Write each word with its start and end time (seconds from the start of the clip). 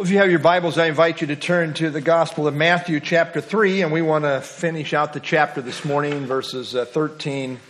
Well, 0.00 0.06
if 0.06 0.12
you 0.12 0.18
have 0.20 0.30
your 0.30 0.38
Bibles, 0.38 0.78
I 0.78 0.86
invite 0.86 1.20
you 1.20 1.26
to 1.26 1.36
turn 1.36 1.74
to 1.74 1.90
the 1.90 2.00
Gospel 2.00 2.46
of 2.46 2.54
Matthew, 2.54 3.00
chapter 3.00 3.42
3, 3.42 3.82
and 3.82 3.92
we 3.92 4.00
want 4.00 4.24
to 4.24 4.40
finish 4.40 4.94
out 4.94 5.12
the 5.12 5.20
chapter 5.20 5.60
this 5.60 5.84
morning, 5.84 6.24
verses 6.24 6.74
uh, 6.74 6.86
13 6.86 7.60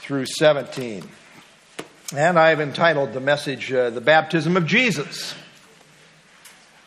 through 0.00 0.26
17. 0.26 1.08
And 2.12 2.40
I've 2.40 2.60
entitled 2.60 3.12
the 3.12 3.20
message, 3.20 3.72
uh, 3.72 3.90
The 3.90 4.00
Baptism 4.00 4.56
of 4.56 4.66
Jesus. 4.66 5.32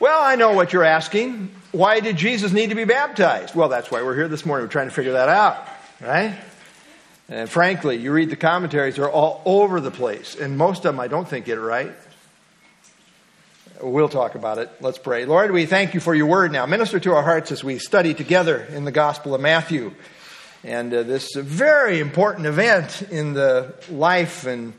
Well, 0.01 0.21
I 0.21 0.35
know 0.35 0.51
what 0.51 0.73
you're 0.73 0.83
asking. 0.83 1.49
Why 1.71 2.01
did 2.01 2.17
Jesus 2.17 2.51
need 2.51 2.71
to 2.71 2.75
be 2.75 2.83
baptized? 2.83 3.55
Well, 3.55 3.69
that's 3.69 3.89
why 3.89 4.01
we're 4.01 4.15
here 4.15 4.27
this 4.27 4.45
morning. 4.45 4.65
We're 4.65 4.71
trying 4.73 4.89
to 4.89 4.93
figure 4.93 5.13
that 5.13 5.29
out, 5.29 5.65
right? 6.01 6.37
And 7.29 7.49
frankly, 7.49 7.95
you 7.95 8.11
read 8.11 8.31
the 8.31 8.35
commentaries, 8.35 8.97
they're 8.97 9.09
all 9.09 9.41
over 9.45 9.79
the 9.79 9.91
place. 9.91 10.35
And 10.35 10.57
most 10.57 10.79
of 10.79 10.93
them 10.93 10.99
I 10.99 11.07
don't 11.07 11.25
think 11.25 11.45
get 11.45 11.57
it 11.57 11.61
right. 11.61 11.93
We'll 13.81 14.09
talk 14.09 14.33
about 14.33 14.57
it. 14.57 14.71
Let's 14.81 14.97
pray. 14.97 15.25
Lord, 15.25 15.51
we 15.51 15.67
thank 15.67 15.93
you 15.93 15.99
for 15.99 16.15
your 16.15 16.25
word 16.25 16.51
now. 16.51 16.65
Minister 16.65 16.99
to 16.99 17.13
our 17.13 17.21
hearts 17.21 17.51
as 17.51 17.63
we 17.63 17.77
study 17.77 18.15
together 18.15 18.57
in 18.73 18.85
the 18.85 18.91
Gospel 18.91 19.35
of 19.35 19.41
Matthew. 19.41 19.93
And 20.63 20.91
uh, 20.91 21.03
this 21.03 21.35
very 21.35 21.99
important 21.99 22.47
event 22.47 23.03
in 23.03 23.33
the 23.33 23.75
life 23.91 24.47
and 24.47 24.73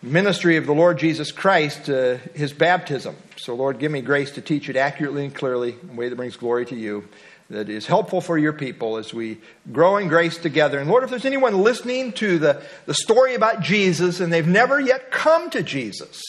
ministry 0.00 0.56
of 0.56 0.64
the 0.64 0.72
Lord 0.72 0.98
Jesus 0.98 1.30
Christ, 1.30 1.90
uh, 1.90 2.16
his 2.34 2.54
baptism. 2.54 3.16
So, 3.36 3.54
Lord, 3.54 3.78
give 3.78 3.92
me 3.92 4.00
grace 4.00 4.30
to 4.32 4.40
teach 4.40 4.70
it 4.70 4.76
accurately 4.76 5.26
and 5.26 5.34
clearly 5.34 5.76
in 5.82 5.90
a 5.90 5.94
way 5.94 6.08
that 6.08 6.16
brings 6.16 6.36
glory 6.36 6.64
to 6.66 6.76
you, 6.76 7.06
that 7.50 7.68
is 7.68 7.86
helpful 7.86 8.22
for 8.22 8.38
your 8.38 8.54
people 8.54 8.96
as 8.96 9.12
we 9.12 9.38
grow 9.70 9.98
in 9.98 10.08
grace 10.08 10.38
together. 10.38 10.78
And 10.78 10.88
Lord, 10.88 11.04
if 11.04 11.10
there's 11.10 11.26
anyone 11.26 11.62
listening 11.62 12.12
to 12.14 12.38
the, 12.38 12.62
the 12.86 12.94
story 12.94 13.34
about 13.34 13.60
Jesus 13.60 14.20
and 14.20 14.32
they've 14.32 14.46
never 14.46 14.80
yet 14.80 15.10
come 15.10 15.50
to 15.50 15.62
Jesus, 15.62 16.22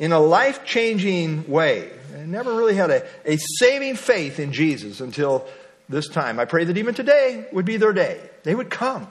in 0.00 0.12
a 0.12 0.18
life 0.18 0.64
changing 0.64 1.46
way. 1.46 1.90
I 2.16 2.24
never 2.24 2.56
really 2.56 2.74
had 2.74 2.90
a, 2.90 3.06
a 3.24 3.36
saving 3.36 3.96
faith 3.96 4.40
in 4.40 4.52
Jesus 4.52 5.00
until 5.00 5.46
this 5.88 6.08
time. 6.08 6.40
I 6.40 6.46
pray 6.46 6.64
that 6.64 6.78
even 6.78 6.94
today 6.94 7.46
would 7.52 7.66
be 7.66 7.76
their 7.76 7.92
day. 7.92 8.18
They 8.42 8.54
would 8.54 8.70
come. 8.70 9.06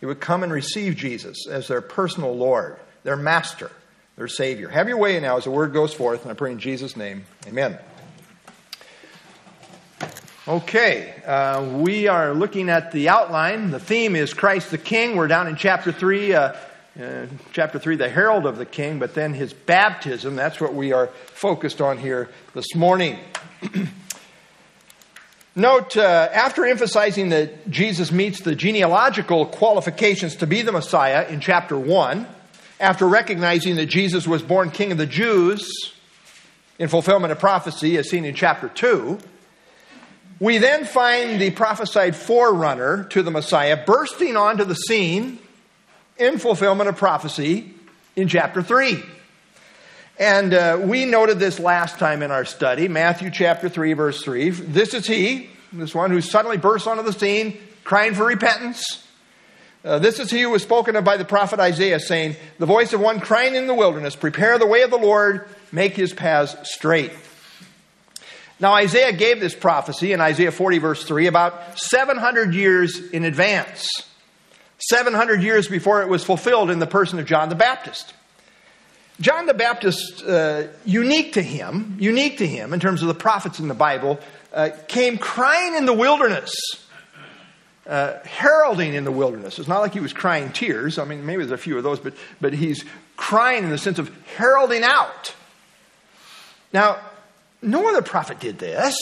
They 0.00 0.06
would 0.06 0.20
come 0.20 0.42
and 0.42 0.50
receive 0.50 0.96
Jesus 0.96 1.46
as 1.46 1.68
their 1.68 1.82
personal 1.82 2.34
Lord, 2.34 2.78
their 3.02 3.16
Master, 3.16 3.70
their 4.16 4.26
Savior. 4.26 4.68
Have 4.70 4.88
your 4.88 4.96
way 4.96 5.20
now 5.20 5.36
as 5.36 5.44
the 5.44 5.50
word 5.50 5.74
goes 5.74 5.92
forth, 5.92 6.22
and 6.22 6.30
I 6.30 6.34
pray 6.34 6.50
in 6.50 6.58
Jesus' 6.58 6.96
name. 6.96 7.26
Amen. 7.46 7.78
Okay, 10.48 11.12
uh, 11.26 11.62
we 11.76 12.08
are 12.08 12.32
looking 12.32 12.70
at 12.70 12.92
the 12.92 13.08
outline. 13.10 13.70
The 13.70 13.80
theme 13.80 14.16
is 14.16 14.32
Christ 14.32 14.70
the 14.70 14.78
King. 14.78 15.16
We're 15.16 15.28
down 15.28 15.46
in 15.46 15.56
chapter 15.56 15.92
3. 15.92 16.34
Uh, 16.34 16.52
uh, 17.00 17.26
chapter 17.52 17.78
3, 17.78 17.96
the 17.96 18.08
herald 18.08 18.46
of 18.46 18.56
the 18.56 18.64
king, 18.64 18.98
but 18.98 19.14
then 19.14 19.34
his 19.34 19.52
baptism. 19.52 20.34
That's 20.34 20.60
what 20.60 20.74
we 20.74 20.92
are 20.92 21.08
focused 21.26 21.80
on 21.80 21.98
here 21.98 22.30
this 22.54 22.74
morning. 22.74 23.18
Note, 25.54 25.96
uh, 25.96 26.28
after 26.32 26.64
emphasizing 26.64 27.30
that 27.30 27.68
Jesus 27.70 28.12
meets 28.12 28.40
the 28.40 28.54
genealogical 28.54 29.46
qualifications 29.46 30.36
to 30.36 30.46
be 30.46 30.62
the 30.62 30.72
Messiah 30.72 31.26
in 31.28 31.40
chapter 31.40 31.78
1, 31.78 32.26
after 32.80 33.06
recognizing 33.06 33.76
that 33.76 33.86
Jesus 33.86 34.26
was 34.26 34.42
born 34.42 34.70
king 34.70 34.92
of 34.92 34.98
the 34.98 35.06
Jews 35.06 35.94
in 36.78 36.88
fulfillment 36.88 37.32
of 37.32 37.38
prophecy, 37.38 37.96
as 37.96 38.08
seen 38.08 38.24
in 38.24 38.34
chapter 38.34 38.68
2, 38.68 39.18
we 40.40 40.58
then 40.58 40.84
find 40.84 41.40
the 41.40 41.50
prophesied 41.50 42.14
forerunner 42.14 43.04
to 43.04 43.22
the 43.22 43.30
Messiah 43.30 43.82
bursting 43.84 44.36
onto 44.36 44.64
the 44.64 44.74
scene 44.74 45.38
in 46.18 46.38
fulfillment 46.38 46.88
of 46.88 46.96
prophecy 46.96 47.74
in 48.14 48.28
chapter 48.28 48.62
3. 48.62 49.02
And 50.18 50.54
uh, 50.54 50.80
we 50.82 51.04
noted 51.04 51.38
this 51.38 51.60
last 51.60 51.98
time 51.98 52.22
in 52.22 52.30
our 52.30 52.46
study, 52.46 52.88
Matthew 52.88 53.30
chapter 53.30 53.68
3, 53.68 53.92
verse 53.92 54.22
3. 54.22 54.50
This 54.50 54.94
is 54.94 55.06
he, 55.06 55.50
this 55.72 55.94
one 55.94 56.10
who 56.10 56.22
suddenly 56.22 56.56
bursts 56.56 56.86
onto 56.86 57.02
the 57.02 57.12
scene, 57.12 57.58
crying 57.84 58.14
for 58.14 58.24
repentance. 58.24 59.06
Uh, 59.84 59.98
this 59.98 60.18
is 60.18 60.30
he 60.30 60.40
who 60.40 60.50
was 60.50 60.62
spoken 60.62 60.96
of 60.96 61.04
by 61.04 61.18
the 61.18 61.24
prophet 61.24 61.60
Isaiah, 61.60 62.00
saying, 62.00 62.36
The 62.58 62.66
voice 62.66 62.94
of 62.94 63.00
one 63.00 63.20
crying 63.20 63.54
in 63.54 63.66
the 63.66 63.74
wilderness, 63.74 64.16
Prepare 64.16 64.58
the 64.58 64.66
way 64.66 64.82
of 64.82 64.90
the 64.90 64.96
Lord, 64.96 65.48
make 65.70 65.94
his 65.94 66.14
paths 66.14 66.56
straight. 66.70 67.12
Now, 68.58 68.72
Isaiah 68.72 69.12
gave 69.12 69.38
this 69.38 69.54
prophecy 69.54 70.14
in 70.14 70.20
Isaiah 70.22 70.50
40, 70.50 70.78
verse 70.78 71.04
3, 71.04 71.26
about 71.26 71.78
700 71.78 72.54
years 72.54 72.98
in 73.10 73.24
advance. 73.24 73.86
700 74.78 75.42
years 75.42 75.68
before 75.68 76.02
it 76.02 76.08
was 76.08 76.24
fulfilled 76.24 76.70
in 76.70 76.78
the 76.78 76.86
person 76.86 77.18
of 77.18 77.26
John 77.26 77.48
the 77.48 77.54
Baptist. 77.54 78.14
John 79.20 79.46
the 79.46 79.54
Baptist, 79.54 80.22
uh, 80.24 80.64
unique 80.84 81.34
to 81.34 81.42
him, 81.42 81.96
unique 81.98 82.38
to 82.38 82.46
him 82.46 82.74
in 82.74 82.80
terms 82.80 83.00
of 83.00 83.08
the 83.08 83.14
prophets 83.14 83.58
in 83.58 83.68
the 83.68 83.74
Bible, 83.74 84.20
uh, 84.52 84.70
came 84.88 85.16
crying 85.16 85.74
in 85.74 85.86
the 85.86 85.94
wilderness, 85.94 86.54
uh, 87.86 88.18
heralding 88.24 88.94
in 88.94 89.04
the 89.04 89.12
wilderness. 89.12 89.58
It's 89.58 89.68
not 89.68 89.80
like 89.80 89.94
he 89.94 90.00
was 90.00 90.12
crying 90.12 90.52
tears. 90.52 90.98
I 90.98 91.04
mean, 91.04 91.24
maybe 91.24 91.44
there's 91.44 91.58
a 91.58 91.62
few 91.62 91.78
of 91.78 91.82
those, 91.82 91.98
but, 91.98 92.14
but 92.40 92.52
he's 92.52 92.84
crying 93.16 93.64
in 93.64 93.70
the 93.70 93.78
sense 93.78 93.98
of 93.98 94.10
heralding 94.36 94.82
out. 94.82 95.34
Now, 96.72 96.98
no 97.62 97.88
other 97.88 98.02
prophet 98.02 98.38
did 98.38 98.58
this. 98.58 98.94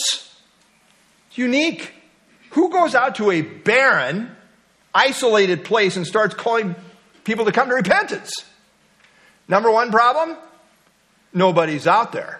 It's 1.27 1.37
unique. 1.37 1.93
Who 2.51 2.71
goes 2.71 2.95
out 2.95 3.15
to 3.15 3.31
a 3.31 3.41
barren, 3.41 4.34
isolated 4.95 5.65
place 5.65 5.97
and 5.97 6.07
starts 6.07 6.33
calling 6.33 6.75
people 7.23 7.45
to 7.45 7.51
come 7.51 7.69
to 7.69 7.75
repentance. 7.75 8.31
Number 9.47 9.69
one 9.69 9.91
problem 9.91 10.37
nobody's 11.33 11.85
out 11.85 12.13
there, 12.13 12.39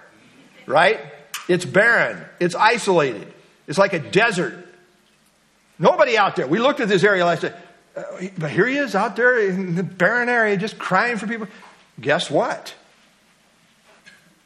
right? 0.66 1.00
It's 1.48 1.66
barren, 1.66 2.24
it's 2.40 2.56
isolated, 2.56 3.32
it's 3.68 3.78
like 3.78 3.94
a 3.94 4.00
desert. 4.00 4.62
Nobody 5.78 6.18
out 6.18 6.38
there. 6.38 6.48
We 6.48 6.60
looked 6.60 6.80
at 6.80 6.88
this 6.88 7.04
area 7.04 7.26
last 7.26 7.44
night, 7.44 7.54
uh, 7.98 8.04
but 8.38 8.50
here 8.50 8.66
he 8.66 8.78
is 8.78 8.96
out 8.96 9.18
there 9.18 9.38
in 9.38 9.76
the 9.76 9.84
barren 9.84 10.30
area 10.30 10.56
just 10.56 10.78
crying 10.80 11.18
for 11.18 11.28
people. 11.28 11.48
Guess 12.00 12.32
what? 12.32 12.74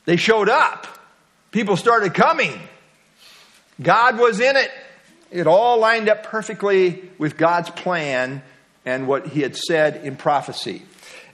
They 0.05 0.15
showed 0.15 0.49
up. 0.49 0.87
People 1.51 1.77
started 1.77 2.15
coming. 2.15 2.59
God 3.79 4.17
was 4.17 4.39
in 4.39 4.55
it. 4.55 4.71
It 5.31 5.47
all 5.47 5.79
lined 5.79 6.09
up 6.09 6.23
perfectly 6.23 7.09
with 7.17 7.37
God's 7.37 7.69
plan 7.69 8.41
and 8.85 9.07
what 9.07 9.27
he 9.27 9.41
had 9.41 9.55
said 9.55 10.03
in 10.03 10.15
prophecy. 10.15 10.81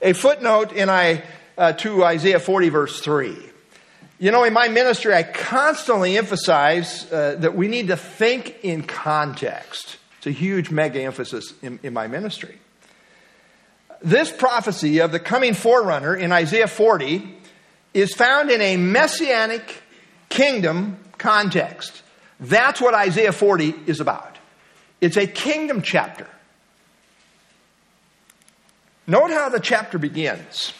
A 0.01 0.13
footnote 0.13 0.73
in 0.73 0.89
I, 0.89 1.23
uh, 1.57 1.73
to 1.73 2.03
Isaiah 2.03 2.39
40, 2.39 2.69
verse 2.69 2.99
3. 2.99 3.37
You 4.19 4.31
know, 4.31 4.43
in 4.43 4.53
my 4.53 4.67
ministry, 4.67 5.13
I 5.13 5.23
constantly 5.23 6.17
emphasize 6.17 7.11
uh, 7.11 7.35
that 7.39 7.55
we 7.55 7.67
need 7.67 7.87
to 7.87 7.97
think 7.97 8.63
in 8.63 8.83
context. 8.83 9.97
It's 10.17 10.27
a 10.27 10.31
huge 10.31 10.71
mega 10.71 11.01
emphasis 11.01 11.53
in, 11.61 11.79
in 11.83 11.93
my 11.93 12.07
ministry. 12.07 12.57
This 14.01 14.31
prophecy 14.31 14.99
of 14.99 15.11
the 15.11 15.19
coming 15.19 15.53
forerunner 15.53 16.15
in 16.15 16.31
Isaiah 16.31 16.67
40 16.67 17.35
is 17.93 18.13
found 18.13 18.51
in 18.51 18.61
a 18.61 18.77
messianic 18.77 19.81
kingdom 20.29 20.97
context. 21.17 22.01
That's 22.39 22.81
what 22.81 22.93
Isaiah 22.93 23.31
40 23.31 23.73
is 23.87 23.99
about. 23.99 24.37
It's 25.01 25.17
a 25.17 25.27
kingdom 25.27 25.81
chapter. 25.81 26.27
Note 29.07 29.31
how 29.31 29.49
the 29.49 29.59
chapter 29.59 29.97
begins. 29.97 30.73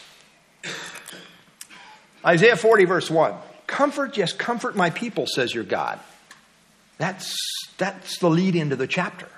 Isaiah 2.24 2.56
40, 2.56 2.84
verse 2.84 3.10
1. 3.10 3.34
Comfort, 3.66 4.16
yes, 4.16 4.32
comfort 4.32 4.76
my 4.76 4.90
people, 4.90 5.26
says 5.32 5.54
your 5.54 5.64
God. 5.64 6.00
That's, 6.98 7.36
that's 7.78 8.18
the 8.18 8.30
lead 8.30 8.56
into 8.56 8.74
the 8.76 8.86
chapter. 8.86 9.28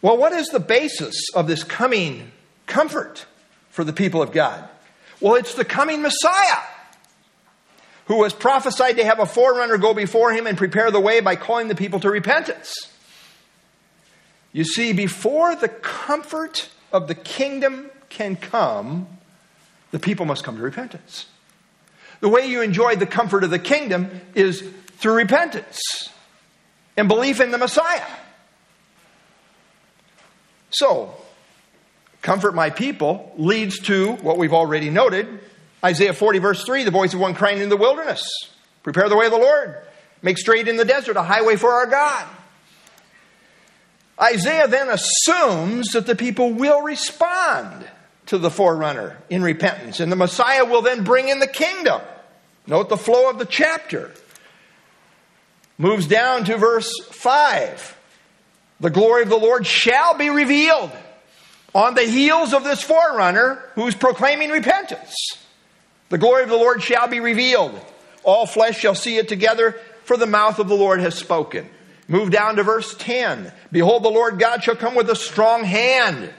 Well, 0.00 0.16
what 0.16 0.32
is 0.32 0.48
the 0.48 0.60
basis 0.60 1.16
of 1.34 1.48
this 1.48 1.64
coming 1.64 2.30
comfort 2.66 3.26
for 3.70 3.82
the 3.82 3.92
people 3.92 4.22
of 4.22 4.32
God? 4.32 4.68
Well, 5.20 5.34
it's 5.34 5.54
the 5.54 5.64
coming 5.64 6.02
Messiah 6.02 6.62
who 8.08 8.16
was 8.16 8.32
prophesied 8.32 8.96
to 8.96 9.04
have 9.04 9.20
a 9.20 9.26
forerunner 9.26 9.76
go 9.76 9.94
before 9.94 10.32
him 10.32 10.46
and 10.46 10.56
prepare 10.58 10.90
the 10.90 11.00
way 11.00 11.20
by 11.20 11.36
calling 11.36 11.68
the 11.68 11.74
people 11.74 12.00
to 12.00 12.10
repentance. 12.10 12.74
You 14.52 14.64
see, 14.64 14.94
before 14.94 15.54
the 15.54 15.68
comfort 15.68 16.70
of 16.90 17.06
the 17.06 17.14
kingdom 17.14 17.90
can 18.08 18.36
come, 18.36 19.06
the 19.90 19.98
people 19.98 20.24
must 20.24 20.42
come 20.42 20.56
to 20.56 20.62
repentance. 20.62 21.26
The 22.20 22.30
way 22.30 22.46
you 22.46 22.62
enjoy 22.62 22.96
the 22.96 23.06
comfort 23.06 23.44
of 23.44 23.50
the 23.50 23.58
kingdom 23.58 24.22
is 24.34 24.62
through 24.96 25.14
repentance 25.14 25.78
and 26.96 27.08
belief 27.08 27.42
in 27.42 27.50
the 27.50 27.58
Messiah. 27.58 28.06
So, 30.70 31.14
comfort 32.22 32.54
my 32.54 32.70
people 32.70 33.34
leads 33.36 33.78
to 33.80 34.12
what 34.14 34.38
we've 34.38 34.54
already 34.54 34.88
noted 34.88 35.40
Isaiah 35.84 36.12
40, 36.12 36.38
verse 36.38 36.64
3, 36.64 36.84
the 36.84 36.90
voice 36.90 37.14
of 37.14 37.20
one 37.20 37.34
crying 37.34 37.60
in 37.60 37.68
the 37.68 37.76
wilderness 37.76 38.22
Prepare 38.82 39.08
the 39.08 39.16
way 39.16 39.26
of 39.26 39.32
the 39.32 39.38
Lord, 39.38 39.76
make 40.22 40.38
straight 40.38 40.68
in 40.68 40.76
the 40.76 40.84
desert 40.84 41.16
a 41.16 41.22
highway 41.22 41.56
for 41.56 41.70
our 41.70 41.86
God. 41.86 42.26
Isaiah 44.20 44.66
then 44.66 44.88
assumes 44.88 45.90
that 45.90 46.06
the 46.06 46.16
people 46.16 46.52
will 46.52 46.82
respond 46.82 47.86
to 48.26 48.38
the 48.38 48.50
forerunner 48.50 49.16
in 49.30 49.42
repentance, 49.42 50.00
and 50.00 50.10
the 50.10 50.16
Messiah 50.16 50.64
will 50.64 50.82
then 50.82 51.04
bring 51.04 51.28
in 51.28 51.38
the 51.38 51.46
kingdom 51.46 52.00
Note 52.68 52.90
the 52.90 52.98
flow 52.98 53.30
of 53.30 53.38
the 53.38 53.46
chapter. 53.46 54.12
Moves 55.78 56.06
down 56.06 56.44
to 56.44 56.58
verse 56.58 56.92
5. 57.10 57.96
The 58.80 58.90
glory 58.90 59.22
of 59.22 59.30
the 59.30 59.38
Lord 59.38 59.66
shall 59.66 60.16
be 60.16 60.28
revealed 60.28 60.92
on 61.74 61.94
the 61.94 62.02
heels 62.02 62.52
of 62.52 62.64
this 62.64 62.82
forerunner 62.82 63.62
who's 63.74 63.94
proclaiming 63.94 64.50
repentance. 64.50 65.14
The 66.08 66.18
glory 66.18 66.42
of 66.42 66.48
the 66.48 66.56
Lord 66.56 66.82
shall 66.82 67.08
be 67.08 67.20
revealed. 67.20 67.78
All 68.22 68.46
flesh 68.46 68.78
shall 68.78 68.94
see 68.94 69.16
it 69.16 69.28
together, 69.28 69.76
for 70.04 70.16
the 70.16 70.26
mouth 70.26 70.58
of 70.58 70.68
the 70.68 70.74
Lord 70.74 71.00
has 71.00 71.14
spoken. 71.14 71.68
Move 72.08 72.30
down 72.30 72.56
to 72.56 72.62
verse 72.62 72.94
10. 72.98 73.52
Behold, 73.70 74.02
the 74.02 74.08
Lord 74.08 74.38
God 74.38 74.64
shall 74.64 74.76
come 74.76 74.94
with 74.94 75.10
a 75.10 75.16
strong 75.16 75.64
hand, 75.64 76.32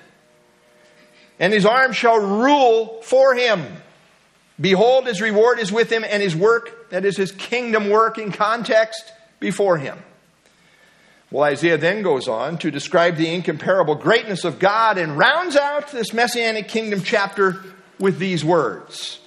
and 1.40 1.54
his 1.54 1.66
arm 1.66 1.94
shall 1.94 2.20
rule 2.20 3.02
for 3.04 3.36
him. 3.36 3.64
Behold, 4.60 5.06
his 5.06 5.22
reward 5.22 5.60
is 5.60 5.72
with 5.72 5.92
him, 5.92 6.04
and 6.04 6.22
his 6.22 6.36
work, 6.36 6.90
that 6.90 7.06
is 7.06 7.16
his 7.16 7.32
kingdom 7.32 7.90
work 7.90 8.18
in 8.18 8.32
context, 8.32 9.14
before 9.40 9.78
him. 9.78 9.98
Well, 11.32 11.44
Isaiah 11.44 11.78
then 11.78 12.02
goes 12.02 12.28
on 12.28 12.58
to 12.58 12.72
describe 12.72 13.16
the 13.16 13.32
incomparable 13.32 13.96
greatness 13.96 14.44
of 14.44 14.58
God 14.58 14.98
and 14.98 15.18
rounds 15.18 15.56
out 15.56 15.92
this 15.92 16.12
messianic 16.12 16.68
kingdom 16.68 17.04
chapter 17.04 17.64
with 18.00 18.18
these 18.18 18.44
words. 18.44 19.20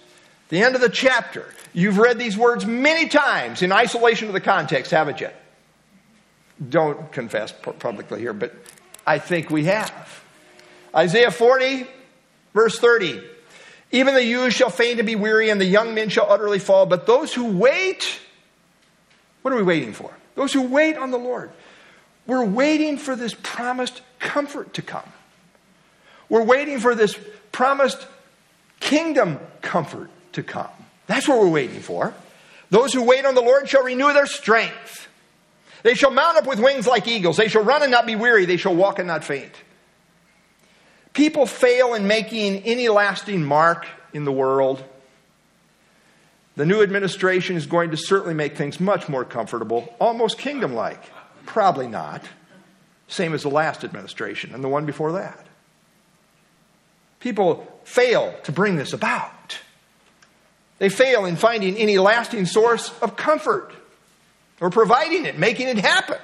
The 0.53 0.61
end 0.61 0.75
of 0.75 0.83
the 0.83 0.91
chapter. 0.91 1.47
You've 1.73 1.97
read 1.97 2.19
these 2.19 2.37
words 2.37 2.67
many 2.67 3.09
times 3.09 3.63
in 3.63 3.73
isolation 3.73 4.29
of 4.29 4.35
the 4.35 4.41
context, 4.41 4.91
haven't 4.91 5.19
you? 5.19 5.31
Don't 6.69 7.11
confess 7.11 7.55
publicly 7.79 8.21
here, 8.21 8.35
but 8.35 8.55
I 9.07 9.19
think 9.19 9.49
we 9.49 9.65
have. 9.65 10.23
Isaiah 10.95 11.31
40, 11.31 11.87
verse 12.53 12.79
30. 12.79 13.23
Even 13.93 14.13
the 14.13 14.23
youths 14.23 14.55
shall 14.55 14.69
faint 14.69 14.99
and 14.99 15.07
be 15.07 15.17
weary, 15.17 15.49
and 15.49 15.59
the 15.59 15.65
young 15.65 15.95
men 15.95 16.11
shall 16.11 16.31
utterly 16.31 16.59
fall. 16.59 16.85
But 16.85 17.07
those 17.07 17.33
who 17.33 17.47
wait, 17.47 18.21
what 19.41 19.55
are 19.55 19.57
we 19.57 19.63
waiting 19.63 19.95
for? 19.95 20.13
Those 20.35 20.53
who 20.53 20.61
wait 20.61 20.99
on 20.99 21.11
the 21.11 21.19
Lord. 21.19 21.51
We're 22.27 22.45
waiting 22.45 22.99
for 22.99 23.17
this 23.17 23.35
promised 23.43 24.03
comfort 24.19 24.75
to 24.75 24.83
come. 24.83 25.11
We're 26.29 26.45
waiting 26.45 26.79
for 26.79 26.95
this 26.95 27.19
promised 27.53 28.07
kingdom 28.81 29.41
comfort 29.63 30.11
to 30.33 30.43
come. 30.43 30.71
That's 31.07 31.29
what 31.29 31.39
we're 31.39 31.49
waiting 31.49 31.81
for. 31.81 32.15
Those 32.71 32.93
who 32.93 33.03
wait 33.03 33.25
on 33.25 33.35
the 33.35 33.43
Lord 33.43 33.69
shall 33.69 33.83
renew 33.83 34.13
their 34.13 34.27
strength. 34.27 35.09
They 35.83 35.95
shall 35.95 36.11
mount 36.11 36.39
up 36.39 36.47
with 36.47 36.61
wings 36.61 36.87
like 36.87 37.09
eagles. 37.09 37.37
They 37.37 37.49
shall 37.49 37.65
run 37.65 37.83
and 37.83 37.91
not 37.91 38.07
be 38.07 38.17
weary. 38.17 38.45
They 38.45 38.57
shall 38.57 38.75
walk 38.75 38.99
and 38.99 39.09
not 39.09 39.25
faint. 39.25 39.53
People 41.13 41.45
fail 41.45 41.95
in 41.95 42.07
making 42.07 42.63
any 42.63 42.89
lasting 42.89 43.45
mark 43.45 43.87
in 44.13 44.25
the 44.25 44.33
world. 44.33 44.83
The 46.57 46.67
new 46.67 46.83
administration 46.83 47.57
is 47.57 47.67
going 47.67 47.91
to 47.91 47.97
certainly 47.97 48.35
make 48.35 48.57
things 48.57 48.79
much 48.79 49.09
more 49.09 49.25
comfortable, 49.25 49.95
almost 49.99 50.39
kingdom 50.39 50.75
like. 50.75 51.03
Probably 51.47 51.89
not. 51.89 52.23
Same 53.09 53.35
as 53.35 53.43
the 53.43 53.51
last 53.51 53.85
administration 53.85 54.55
and 54.55 54.63
the 54.63 54.69
one 54.69 54.87
before 54.87 55.13
that. 55.13 55.47
People 57.21 57.67
fail 57.85 58.35
to 58.45 58.53
bring 58.53 58.77
this 58.77 58.93
about. 58.93 59.31
They 60.83 60.89
fail 60.89 61.27
in 61.27 61.37
finding 61.37 61.77
any 61.77 61.97
lasting 61.99 62.45
source 62.45 62.93
of 63.03 63.15
comfort 63.15 63.73
or 64.61 64.69
providing 64.69 65.27
it, 65.27 65.39
making 65.39 65.69
it 65.69 65.79
happen. 65.79 66.19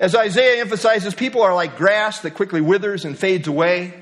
As 0.00 0.16
Isaiah 0.16 0.60
emphasizes, 0.60 1.14
people 1.14 1.42
are 1.42 1.54
like 1.54 1.76
grass 1.76 2.22
that 2.22 2.32
quickly 2.32 2.60
withers 2.60 3.04
and 3.04 3.16
fades 3.16 3.46
away. 3.46 3.94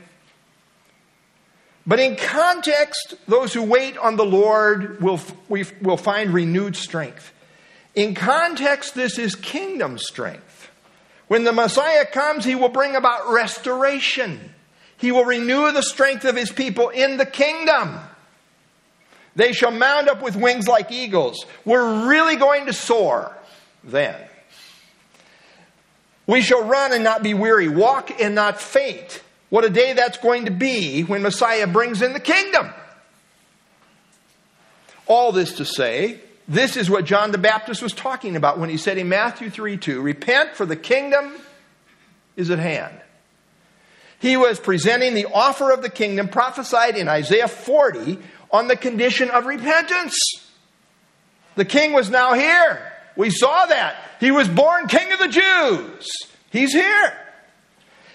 But 1.86 2.00
in 2.00 2.16
context, 2.16 3.16
those 3.28 3.52
who 3.52 3.62
wait 3.62 3.98
on 3.98 4.16
the 4.16 4.24
Lord 4.24 5.02
will, 5.02 5.20
will 5.50 5.98
find 5.98 6.32
renewed 6.32 6.74
strength. 6.74 7.30
In 7.94 8.14
context, 8.14 8.94
this 8.94 9.18
is 9.18 9.34
kingdom 9.34 9.98
strength. 9.98 10.70
When 11.28 11.44
the 11.44 11.52
Messiah 11.52 12.06
comes, 12.06 12.46
he 12.46 12.54
will 12.54 12.70
bring 12.70 12.96
about 12.96 13.30
restoration. 13.30 14.54
He 14.96 15.12
will 15.12 15.26
renew 15.26 15.72
the 15.72 15.82
strength 15.82 16.24
of 16.24 16.36
his 16.36 16.50
people 16.50 16.88
in 16.88 17.18
the 17.18 17.26
kingdom. 17.26 18.00
They 19.36 19.52
shall 19.52 19.70
mount 19.70 20.08
up 20.08 20.22
with 20.22 20.34
wings 20.34 20.66
like 20.66 20.90
eagles. 20.90 21.44
We're 21.64 22.08
really 22.08 22.36
going 22.36 22.66
to 22.66 22.72
soar 22.72 23.36
then. 23.84 24.16
We 26.26 26.40
shall 26.40 26.64
run 26.64 26.92
and 26.92 27.04
not 27.04 27.22
be 27.22 27.34
weary, 27.34 27.68
walk 27.68 28.20
and 28.20 28.34
not 28.34 28.60
faint. 28.60 29.22
What 29.50 29.64
a 29.64 29.70
day 29.70 29.92
that's 29.92 30.18
going 30.18 30.46
to 30.46 30.50
be 30.50 31.02
when 31.02 31.22
Messiah 31.22 31.66
brings 31.66 32.02
in 32.02 32.14
the 32.14 32.20
kingdom. 32.20 32.72
All 35.06 35.30
this 35.30 35.58
to 35.58 35.64
say, 35.64 36.18
this 36.48 36.76
is 36.76 36.90
what 36.90 37.04
John 37.04 37.30
the 37.30 37.38
Baptist 37.38 37.82
was 37.82 37.92
talking 37.92 38.36
about 38.36 38.58
when 38.58 38.70
he 38.70 38.76
said 38.76 38.98
in 38.98 39.08
Matthew 39.08 39.50
3 39.50 39.76
2, 39.76 40.00
Repent, 40.00 40.56
for 40.56 40.66
the 40.66 40.76
kingdom 40.76 41.36
is 42.36 42.50
at 42.50 42.58
hand. 42.58 43.00
He 44.18 44.36
was 44.36 44.58
presenting 44.58 45.14
the 45.14 45.26
offer 45.26 45.70
of 45.70 45.82
the 45.82 45.90
kingdom 45.90 46.28
prophesied 46.28 46.96
in 46.96 47.06
Isaiah 47.06 47.48
40 47.48 48.18
on 48.50 48.68
the 48.68 48.76
condition 48.76 49.30
of 49.30 49.46
repentance. 49.46 50.16
The 51.56 51.64
king 51.64 51.92
was 51.92 52.10
now 52.10 52.34
here. 52.34 52.92
We 53.16 53.30
saw 53.30 53.66
that. 53.66 53.96
He 54.20 54.30
was 54.30 54.48
born 54.48 54.88
king 54.88 55.10
of 55.12 55.18
the 55.18 55.28
Jews. 55.28 56.08
He's 56.50 56.72
here. 56.72 57.12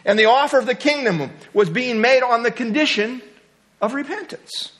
And 0.05 0.17
the 0.17 0.25
offer 0.25 0.57
of 0.57 0.65
the 0.65 0.75
kingdom 0.75 1.31
was 1.53 1.69
being 1.69 2.01
made 2.01 2.23
on 2.23 2.43
the 2.43 2.51
condition 2.51 3.21
of 3.81 3.93
repentance. 3.93 4.71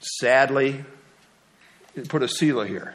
Sadly, 0.00 0.84
put 2.08 2.22
a 2.22 2.28
Selah 2.28 2.66
here. 2.66 2.94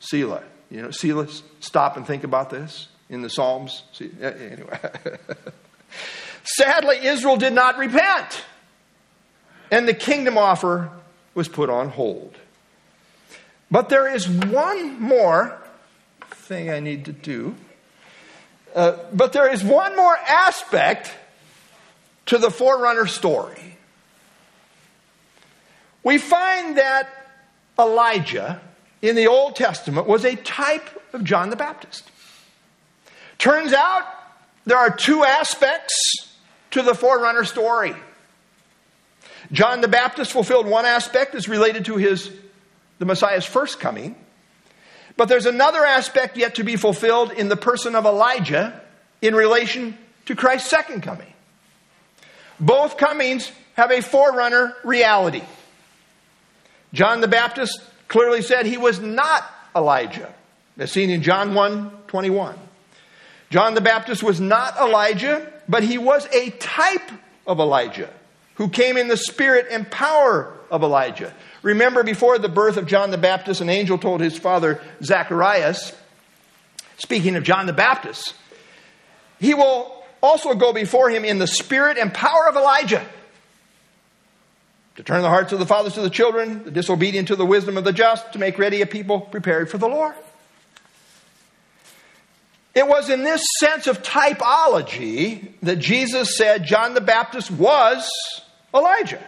Selah. 0.00 0.42
You 0.70 0.82
know, 0.82 0.90
Selah, 0.90 1.28
stop 1.60 1.96
and 1.96 2.06
think 2.06 2.24
about 2.24 2.50
this 2.50 2.88
in 3.08 3.22
the 3.22 3.30
Psalms. 3.30 3.82
Anyway. 4.20 4.78
Sadly, 6.44 6.98
Israel 7.06 7.36
did 7.36 7.54
not 7.54 7.78
repent. 7.78 8.44
And 9.70 9.88
the 9.88 9.94
kingdom 9.94 10.38
offer 10.38 10.90
was 11.34 11.48
put 11.48 11.70
on 11.70 11.88
hold. 11.88 12.36
But 13.70 13.88
there 13.88 14.12
is 14.12 14.28
one 14.28 15.00
more 15.00 15.60
thing 16.30 16.70
I 16.70 16.80
need 16.80 17.06
to 17.06 17.12
do. 17.12 17.54
Uh, 18.74 18.96
but 19.12 19.32
there 19.32 19.50
is 19.50 19.62
one 19.64 19.96
more 19.96 20.16
aspect 20.16 21.12
to 22.26 22.38
the 22.38 22.50
forerunner 22.50 23.06
story. 23.06 23.76
We 26.02 26.18
find 26.18 26.76
that 26.78 27.08
Elijah 27.78 28.60
in 29.00 29.16
the 29.16 29.26
Old 29.26 29.56
Testament 29.56 30.06
was 30.06 30.24
a 30.24 30.36
type 30.36 30.88
of 31.12 31.24
John 31.24 31.50
the 31.50 31.56
Baptist. 31.56 32.10
Turns 33.38 33.72
out 33.72 34.04
there 34.64 34.78
are 34.78 34.94
two 34.94 35.24
aspects 35.24 35.94
to 36.72 36.82
the 36.82 36.94
forerunner 36.94 37.44
story. 37.44 37.94
John 39.52 39.80
the 39.80 39.88
Baptist 39.88 40.32
fulfilled 40.32 40.66
one 40.66 40.86
aspect 40.86 41.34
as 41.34 41.48
related 41.48 41.86
to 41.86 41.96
his 41.96 42.30
the 42.98 43.04
Messiah's 43.04 43.44
first 43.44 43.80
coming. 43.80 44.16
But 45.16 45.28
there's 45.28 45.46
another 45.46 45.84
aspect 45.84 46.36
yet 46.36 46.56
to 46.56 46.64
be 46.64 46.76
fulfilled 46.76 47.32
in 47.32 47.48
the 47.48 47.56
person 47.56 47.94
of 47.94 48.04
Elijah 48.04 48.80
in 49.22 49.34
relation 49.34 49.96
to 50.26 50.34
Christ's 50.34 50.70
second 50.70 51.02
coming. 51.02 51.32
Both 52.58 52.96
comings 52.96 53.50
have 53.74 53.90
a 53.90 54.00
forerunner 54.00 54.74
reality. 54.84 55.42
John 56.92 57.20
the 57.20 57.28
Baptist 57.28 57.80
clearly 58.08 58.42
said 58.42 58.66
he 58.66 58.76
was 58.76 59.00
not 59.00 59.44
Elijah, 59.74 60.32
as 60.78 60.92
seen 60.92 61.10
in 61.10 61.22
John 61.22 61.54
1 61.54 61.90
21. 62.06 62.56
John 63.50 63.74
the 63.74 63.80
Baptist 63.80 64.22
was 64.22 64.40
not 64.40 64.76
Elijah, 64.78 65.52
but 65.68 65.82
he 65.82 65.98
was 65.98 66.26
a 66.32 66.50
type 66.50 67.10
of 67.46 67.58
Elijah 67.58 68.10
who 68.54 68.68
came 68.68 68.96
in 68.96 69.08
the 69.08 69.16
spirit 69.16 69.66
and 69.70 69.90
power 69.90 70.56
of 70.70 70.82
Elijah. 70.82 71.34
Remember, 71.62 72.02
before 72.02 72.38
the 72.38 72.48
birth 72.48 72.76
of 72.76 72.86
John 72.86 73.10
the 73.10 73.18
Baptist, 73.18 73.60
an 73.60 73.68
angel 73.68 73.98
told 73.98 74.20
his 74.20 74.36
father 74.36 74.80
Zacharias, 75.02 75.94
speaking 76.98 77.36
of 77.36 77.42
John 77.42 77.66
the 77.66 77.72
Baptist, 77.72 78.34
he 79.40 79.54
will 79.54 80.04
also 80.22 80.54
go 80.54 80.72
before 80.72 81.10
him 81.10 81.24
in 81.24 81.38
the 81.38 81.46
spirit 81.46 81.98
and 81.98 82.12
power 82.12 82.48
of 82.48 82.56
Elijah 82.56 83.04
to 84.96 85.02
turn 85.02 85.22
the 85.22 85.28
hearts 85.28 85.52
of 85.52 85.58
the 85.58 85.66
fathers 85.66 85.94
to 85.94 86.02
the 86.02 86.10
children, 86.10 86.64
the 86.64 86.70
disobedient 86.70 87.28
to 87.28 87.36
the 87.36 87.44
wisdom 87.44 87.76
of 87.76 87.84
the 87.84 87.92
just, 87.92 88.32
to 88.32 88.38
make 88.38 88.58
ready 88.58 88.80
a 88.80 88.86
people 88.86 89.20
prepared 89.20 89.68
for 89.68 89.78
the 89.78 89.88
Lord. 89.88 90.14
It 92.74 92.86
was 92.86 93.08
in 93.08 93.22
this 93.22 93.44
sense 93.58 93.86
of 93.86 94.02
typology 94.02 95.52
that 95.62 95.76
Jesus 95.76 96.36
said 96.36 96.64
John 96.64 96.94
the 96.94 97.00
Baptist 97.00 97.50
was 97.50 98.08
Elijah. 98.74 99.22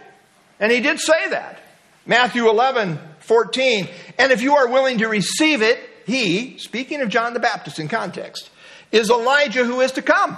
And 0.59 0.71
he 0.71 0.81
did 0.81 0.99
say 0.99 1.29
that. 1.29 1.59
Matthew 2.05 2.49
11, 2.49 2.99
14. 3.19 3.87
And 4.17 4.31
if 4.31 4.41
you 4.41 4.55
are 4.55 4.67
willing 4.67 4.99
to 4.99 5.07
receive 5.07 5.61
it, 5.61 5.79
he, 6.05 6.57
speaking 6.57 7.01
of 7.01 7.09
John 7.09 7.33
the 7.33 7.39
Baptist 7.39 7.79
in 7.79 7.87
context, 7.87 8.49
is 8.91 9.09
Elijah 9.09 9.65
who 9.65 9.81
is 9.81 9.91
to 9.93 10.01
come. 10.01 10.37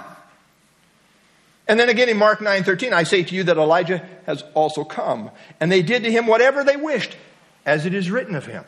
And 1.68 1.78
then 1.78 1.88
again 1.88 2.08
in 2.08 2.16
Mark 2.16 2.40
9, 2.40 2.64
13, 2.64 2.92
I 2.92 3.04
say 3.04 3.22
to 3.22 3.34
you 3.34 3.44
that 3.44 3.56
Elijah 3.56 4.04
has 4.26 4.42
also 4.54 4.82
come. 4.82 5.30
And 5.60 5.70
they 5.70 5.82
did 5.82 6.02
to 6.02 6.10
him 6.10 6.26
whatever 6.26 6.64
they 6.64 6.76
wished. 6.76 7.16
as 7.64 7.86
it 7.86 7.94
is 7.94 8.10
written 8.10 8.34
of 8.34 8.46
him. 8.46 8.64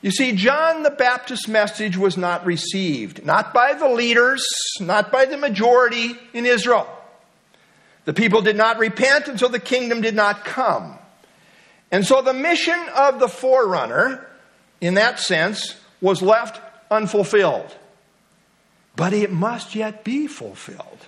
You 0.00 0.10
see, 0.12 0.32
John 0.32 0.84
the 0.84 0.90
Baptist's 0.90 1.48
message 1.48 1.96
was 1.96 2.16
not 2.16 2.46
received, 2.46 3.24
not 3.24 3.52
by 3.52 3.74
the 3.74 3.88
leaders, 3.88 4.46
not 4.80 5.10
by 5.10 5.24
the 5.24 5.36
majority 5.36 6.16
in 6.32 6.46
Israel. 6.46 6.88
The 8.08 8.14
people 8.14 8.40
did 8.40 8.56
not 8.56 8.78
repent, 8.78 9.28
and 9.28 9.38
so 9.38 9.48
the 9.48 9.60
kingdom 9.60 10.00
did 10.00 10.14
not 10.14 10.42
come. 10.42 10.98
And 11.90 12.06
so 12.06 12.22
the 12.22 12.32
mission 12.32 12.78
of 12.96 13.20
the 13.20 13.28
forerunner, 13.28 14.26
in 14.80 14.94
that 14.94 15.20
sense, 15.20 15.76
was 16.00 16.22
left 16.22 16.58
unfulfilled. 16.90 17.70
But 18.96 19.12
it 19.12 19.30
must 19.30 19.74
yet 19.74 20.04
be 20.04 20.26
fulfilled. 20.26 21.04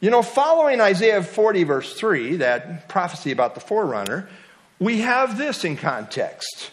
You 0.00 0.10
know, 0.10 0.22
following 0.22 0.80
Isaiah 0.80 1.22
40, 1.22 1.62
verse 1.62 1.94
3, 1.94 2.38
that 2.38 2.88
prophecy 2.88 3.30
about 3.30 3.54
the 3.54 3.60
forerunner, 3.60 4.28
we 4.80 5.02
have 5.02 5.38
this 5.38 5.64
in 5.64 5.76
context. 5.76 6.72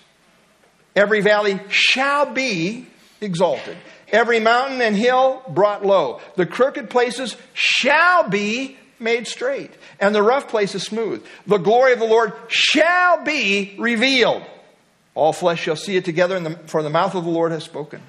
Every 0.96 1.22
valley 1.22 1.60
shall 1.70 2.34
be 2.34 2.88
exalted, 3.22 3.78
every 4.14 4.40
mountain 4.40 4.80
and 4.82 4.96
hill 4.96 5.42
brought 5.50 5.84
low. 5.84 6.22
The 6.38 6.46
crooked 6.46 6.90
places 6.90 7.36
shall 7.54 8.30
be 8.30 8.78
made 9.00 9.28
straight, 9.28 9.72
and 10.00 10.16
the 10.16 10.24
rough 10.24 10.48
places 10.48 10.84
smooth. 10.84 11.26
The 11.48 11.58
glory 11.58 11.92
of 11.92 12.00
the 12.00 12.06
Lord 12.06 12.32
shall 12.48 13.26
be 13.26 13.76
revealed. 13.78 14.44
All 15.16 15.34
flesh 15.34 15.62
shall 15.62 15.76
see 15.76 15.98
it 15.98 16.06
together, 16.06 16.40
the, 16.40 16.52
for 16.68 16.82
the 16.82 16.90
mouth 16.90 17.16
of 17.16 17.26
the 17.26 17.30
Lord 17.30 17.52
has 17.52 17.64
spoken. 17.64 18.02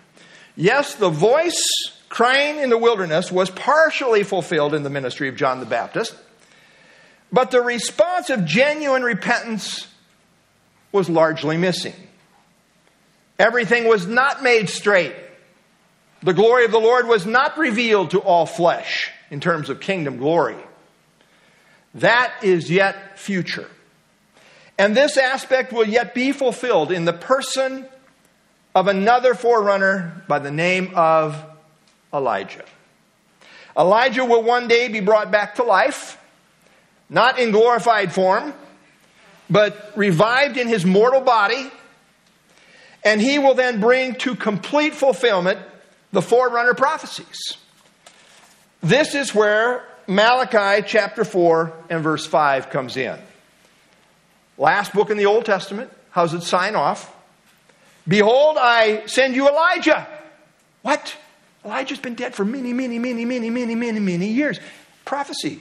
Yes, 0.57 0.95
the 0.95 1.11
voice 1.11 1.61
crying 2.09 2.61
in 2.61 2.71
the 2.71 2.79
wilderness 2.79 3.33
was 3.33 3.51
partially 3.51 4.23
fulfilled 4.23 4.73
in 4.73 4.85
the 4.85 4.91
ministry 4.91 5.29
of 5.29 5.35
John 5.35 5.59
the 5.59 5.67
Baptist, 5.67 6.15
but 7.33 7.51
the 7.51 7.61
response 7.61 8.31
of 8.31 8.45
genuine 8.45 9.03
repentance 9.03 9.89
was 10.93 11.11
largely 11.11 11.57
missing. 11.57 11.95
Everything 13.37 13.89
was 13.89 14.07
not 14.07 14.45
made 14.45 14.69
straight. 14.71 15.15
The 16.25 16.33
glory 16.33 16.65
of 16.65 16.73
the 16.73 16.81
Lord 16.81 17.07
was 17.07 17.27
not 17.27 17.59
revealed 17.59 18.13
to 18.13 18.19
all 18.19 18.47
flesh 18.47 19.11
in 19.31 19.41
terms 19.41 19.69
of 19.69 19.79
kingdom 19.79 20.17
glory. 20.17 20.57
That 21.97 22.33
is 22.43 22.71
yet 22.71 23.19
future. 23.19 23.69
And 24.79 24.97
this 24.97 25.19
aspect 25.19 25.71
will 25.71 25.87
yet 25.87 26.15
be 26.15 26.33
fulfilled 26.33 26.91
in 26.91 27.05
the 27.05 27.13
person 27.13 27.87
of 28.75 28.89
another 28.89 29.35
forerunner 29.35 30.25
by 30.27 30.39
the 30.39 30.51
name 30.51 30.93
of 30.95 31.41
Elijah. 32.13 32.65
Elijah 33.79 34.25
will 34.25 34.43
one 34.43 34.67
day 34.67 34.89
be 34.89 35.01
brought 35.01 35.31
back 35.31 35.57
to 35.57 35.63
life, 35.63 36.19
not 37.11 37.39
in 37.39 37.51
glorified 37.51 38.15
form, 38.15 38.55
but 39.51 39.93
revived 39.95 40.57
in 40.57 40.69
his 40.69 40.87
mortal 40.87 41.21
body 41.21 41.71
and 43.05 43.21
he 43.21 43.39
will 43.39 43.55
then 43.55 43.81
bring 43.81 44.15
to 44.15 44.35
complete 44.35 44.95
fulfillment 44.95 45.59
the 46.15 46.23
forerunner 46.23 46.75
prophecies. 46.75 47.59
This 48.83 49.15
is 49.15 49.35
where 49.35 49.85
Malachi 50.07 50.85
chapter 50.87 51.25
4 51.25 51.73
and 51.91 52.03
verse 52.03 52.25
5 52.25 52.71
comes 52.71 52.97
in. 52.97 53.19
Last 54.57 54.93
book 54.93 55.11
in 55.11 55.17
the 55.17 55.27
Old 55.27 55.45
Testament. 55.45 55.91
How's 56.11 56.33
it 56.33 56.43
sign 56.43 56.77
off? 56.77 57.13
Behold, 58.07 58.57
I 58.61 59.07
send 59.07 59.35
you 59.35 59.49
Elijah. 59.49 60.07
What? 60.83 61.17
Elijah's 61.65 61.99
been 61.99 62.15
dead 62.15 62.35
for 62.35 62.45
many, 62.45 62.73
many, 62.73 63.01
many, 63.01 63.25
many, 63.25 63.51
many, 63.51 63.75
many, 63.75 63.99
many 63.99 64.29
years. 64.29 64.61
Prophecy. 65.05 65.61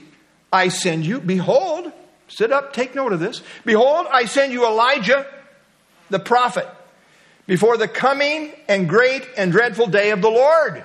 I 0.52 0.68
send 0.68 1.04
you, 1.04 1.20
behold, 1.20 1.90
sit 2.28 2.52
up, 2.52 2.74
take 2.74 2.94
note 2.94 3.12
of 3.12 3.18
this. 3.18 3.42
Behold, 3.64 4.06
I 4.08 4.26
send 4.26 4.52
you 4.52 4.66
Elijah, 4.66 5.26
the 6.10 6.20
prophet 6.20 6.68
before 7.46 7.76
the 7.76 7.88
coming 7.88 8.52
and 8.68 8.88
great 8.88 9.26
and 9.36 9.52
dreadful 9.52 9.86
day 9.86 10.10
of 10.10 10.22
the 10.22 10.30
Lord. 10.30 10.82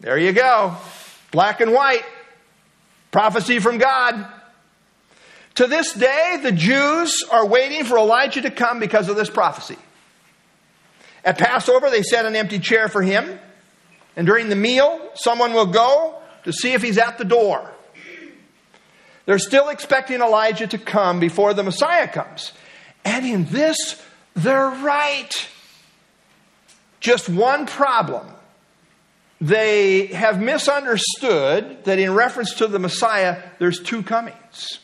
There 0.00 0.18
you 0.18 0.32
go. 0.32 0.76
Black 1.30 1.60
and 1.60 1.72
white. 1.72 2.04
Prophecy 3.10 3.60
from 3.60 3.78
God. 3.78 4.26
To 5.56 5.66
this 5.66 5.94
day, 5.94 6.38
the 6.42 6.52
Jews 6.52 7.24
are 7.30 7.46
waiting 7.46 7.84
for 7.84 7.96
Elijah 7.96 8.42
to 8.42 8.50
come 8.50 8.78
because 8.78 9.08
of 9.08 9.16
this 9.16 9.30
prophecy. 9.30 9.78
At 11.24 11.38
Passover, 11.38 11.88
they 11.88 12.02
set 12.02 12.26
an 12.26 12.36
empty 12.36 12.58
chair 12.58 12.88
for 12.88 13.02
him. 13.02 13.38
And 14.16 14.26
during 14.26 14.48
the 14.48 14.56
meal, 14.56 15.10
someone 15.14 15.54
will 15.54 15.66
go 15.66 16.20
to 16.44 16.52
see 16.52 16.72
if 16.72 16.82
he's 16.82 16.98
at 16.98 17.18
the 17.18 17.24
door. 17.24 17.70
They're 19.24 19.38
still 19.38 19.68
expecting 19.68 20.20
Elijah 20.20 20.66
to 20.68 20.78
come 20.78 21.20
before 21.20 21.52
the 21.52 21.62
Messiah 21.62 22.06
comes. 22.06 22.52
And 23.04 23.26
in 23.26 23.46
this 23.46 24.00
they're 24.36 24.68
right. 24.68 25.32
Just 27.00 27.28
one 27.28 27.66
problem. 27.66 28.28
They 29.40 30.06
have 30.06 30.40
misunderstood 30.40 31.84
that 31.84 31.98
in 31.98 32.14
reference 32.14 32.54
to 32.54 32.66
the 32.66 32.78
Messiah, 32.78 33.42
there's 33.58 33.80
two 33.80 34.02
comings. 34.02 34.78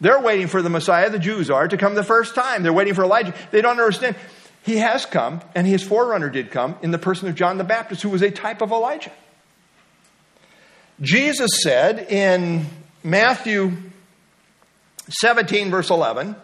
They're 0.00 0.20
waiting 0.20 0.46
for 0.46 0.62
the 0.62 0.70
Messiah, 0.70 1.10
the 1.10 1.18
Jews 1.18 1.50
are, 1.50 1.66
to 1.66 1.76
come 1.76 1.94
the 1.94 2.04
first 2.04 2.34
time. 2.34 2.62
They're 2.62 2.72
waiting 2.72 2.94
for 2.94 3.02
Elijah. 3.02 3.34
They 3.50 3.60
don't 3.60 3.78
understand. 3.78 4.16
He 4.62 4.76
has 4.76 5.06
come, 5.06 5.40
and 5.54 5.66
his 5.66 5.82
forerunner 5.82 6.30
did 6.30 6.50
come 6.50 6.76
in 6.82 6.90
the 6.90 6.98
person 6.98 7.28
of 7.28 7.34
John 7.34 7.58
the 7.58 7.64
Baptist, 7.64 8.02
who 8.02 8.10
was 8.10 8.22
a 8.22 8.30
type 8.30 8.62
of 8.62 8.70
Elijah. 8.70 9.12
Jesus 11.00 11.50
said 11.62 12.10
in 12.10 12.66
Matthew 13.02 13.72
17, 15.08 15.70
verse 15.70 15.90
11, 15.90 16.36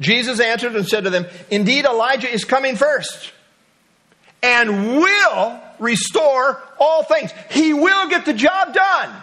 Jesus 0.00 0.40
answered 0.40 0.74
and 0.74 0.86
said 0.86 1.04
to 1.04 1.10
them, 1.10 1.26
Indeed, 1.50 1.84
Elijah 1.84 2.32
is 2.32 2.44
coming 2.44 2.76
first 2.76 3.32
and 4.42 4.96
will 4.96 5.60
restore 5.78 6.62
all 6.78 7.02
things. 7.02 7.30
He 7.50 7.74
will 7.74 8.08
get 8.08 8.24
the 8.24 8.32
job 8.32 8.74
done. 8.74 9.14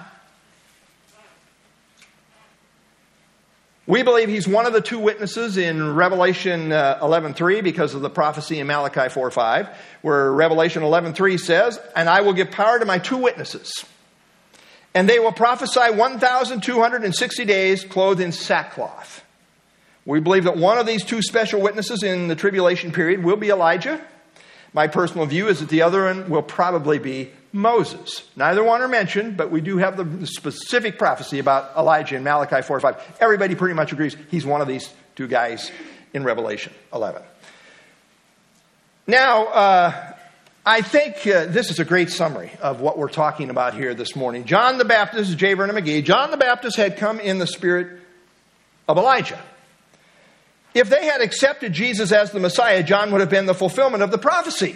We 3.87 4.03
believe 4.03 4.27
he's 4.27 4.47
one 4.47 4.65
of 4.65 4.73
the 4.73 4.81
two 4.81 4.99
witnesses 4.99 5.55
in 5.55 5.95
Revelation 5.95 6.73
uh, 6.73 6.99
11:3 7.01 7.63
because 7.63 7.93
of 7.93 8.01
the 8.01 8.09
prophecy 8.09 8.59
in 8.59 8.67
Malachi 8.67 9.09
4:5 9.09 9.69
where 10.01 10.31
Revelation 10.31 10.83
11:3 10.83 11.37
says, 11.37 11.79
"And 11.95 12.09
I 12.09 12.19
will 12.19 12.33
give 12.33 12.51
power 12.51 12.79
to 12.79 12.85
my 12.85 12.99
two 12.99 13.15
witnesses, 13.15 13.71
and 14.93 15.07
they 15.07 15.19
will 15.19 15.31
prophesy 15.31 15.89
1260 15.89 17.45
days 17.45 17.85
clothed 17.85 18.19
in 18.19 18.33
sackcloth." 18.33 19.23
We 20.07 20.21
believe 20.21 20.45
that 20.45 20.55
one 20.55 20.77
of 20.77 20.85
these 20.85 21.03
two 21.03 21.21
special 21.21 21.59
witnesses 21.59 22.01
in 22.01 22.29
the 22.29 22.35
tribulation 22.35 22.93
period 22.93 23.25
will 23.25 23.35
be 23.35 23.49
Elijah. 23.49 23.99
My 24.71 24.87
personal 24.87 25.25
view 25.25 25.49
is 25.49 25.59
that 25.59 25.67
the 25.67 25.81
other 25.81 26.05
one 26.05 26.29
will 26.29 26.41
probably 26.41 26.97
be 26.97 27.31
Moses. 27.51 28.23
Neither 28.37 28.63
one 28.63 28.81
are 28.81 28.87
mentioned, 28.87 29.35
but 29.35 29.51
we 29.51 29.59
do 29.59 29.79
have 29.79 29.97
the 29.97 30.25
specific 30.25 30.97
prophecy 30.97 31.39
about 31.39 31.75
Elijah 31.75 32.15
in 32.15 32.23
Malachi 32.23 32.61
4 32.61 32.79
5. 32.79 33.17
Everybody 33.19 33.55
pretty 33.55 33.73
much 33.73 33.91
agrees 33.91 34.15
he's 34.31 34.45
one 34.45 34.61
of 34.61 34.69
these 34.69 34.89
two 35.17 35.27
guys 35.27 35.71
in 36.13 36.23
Revelation 36.23 36.71
11. 36.93 37.21
Now, 39.07 39.47
uh, 39.47 40.13
I 40.65 40.83
think 40.83 41.27
uh, 41.27 41.47
this 41.47 41.69
is 41.69 41.79
a 41.79 41.85
great 41.85 42.11
summary 42.11 42.51
of 42.61 42.79
what 42.79 42.97
we're 42.97 43.09
talking 43.09 43.49
about 43.49 43.73
here 43.73 43.93
this 43.93 44.15
morning. 44.15 44.45
John 44.45 44.77
the 44.77 44.85
Baptist, 44.85 45.37
J. 45.37 45.53
Vernon 45.53 45.75
McGee, 45.75 46.01
John 46.05 46.31
the 46.31 46.37
Baptist 46.37 46.77
had 46.77 46.95
come 46.95 47.19
in 47.19 47.39
the 47.39 47.47
spirit 47.47 47.99
of 48.87 48.97
Elijah. 48.97 49.41
If 50.77 50.91
they 50.91 51.05
had 51.05 51.21
accepted 51.21 51.73
Jesus 51.73 52.11
as 52.11 52.31
the 52.31 52.39
Messiah, 52.39 52.83
John 52.83 53.11
would 53.11 53.21
have 53.21 53.31
been 53.31 53.47
the 53.47 53.55
fulfillment 53.55 54.03
of 54.03 54.11
the 54.11 54.19
prophecy. 54.19 54.75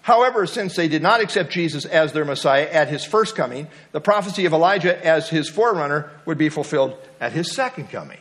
However, 0.00 0.46
since 0.46 0.74
they 0.74 0.88
did 0.88 1.02
not 1.02 1.20
accept 1.20 1.52
Jesus 1.52 1.84
as 1.84 2.14
their 2.14 2.24
Messiah 2.24 2.66
at 2.66 2.88
his 2.88 3.04
first 3.04 3.36
coming, 3.36 3.68
the 3.92 4.00
prophecy 4.00 4.46
of 4.46 4.54
Elijah 4.54 5.04
as 5.04 5.28
his 5.28 5.46
forerunner 5.46 6.10
would 6.24 6.38
be 6.38 6.48
fulfilled 6.48 6.96
at 7.20 7.32
his 7.32 7.54
second 7.54 7.90
coming. 7.90 8.16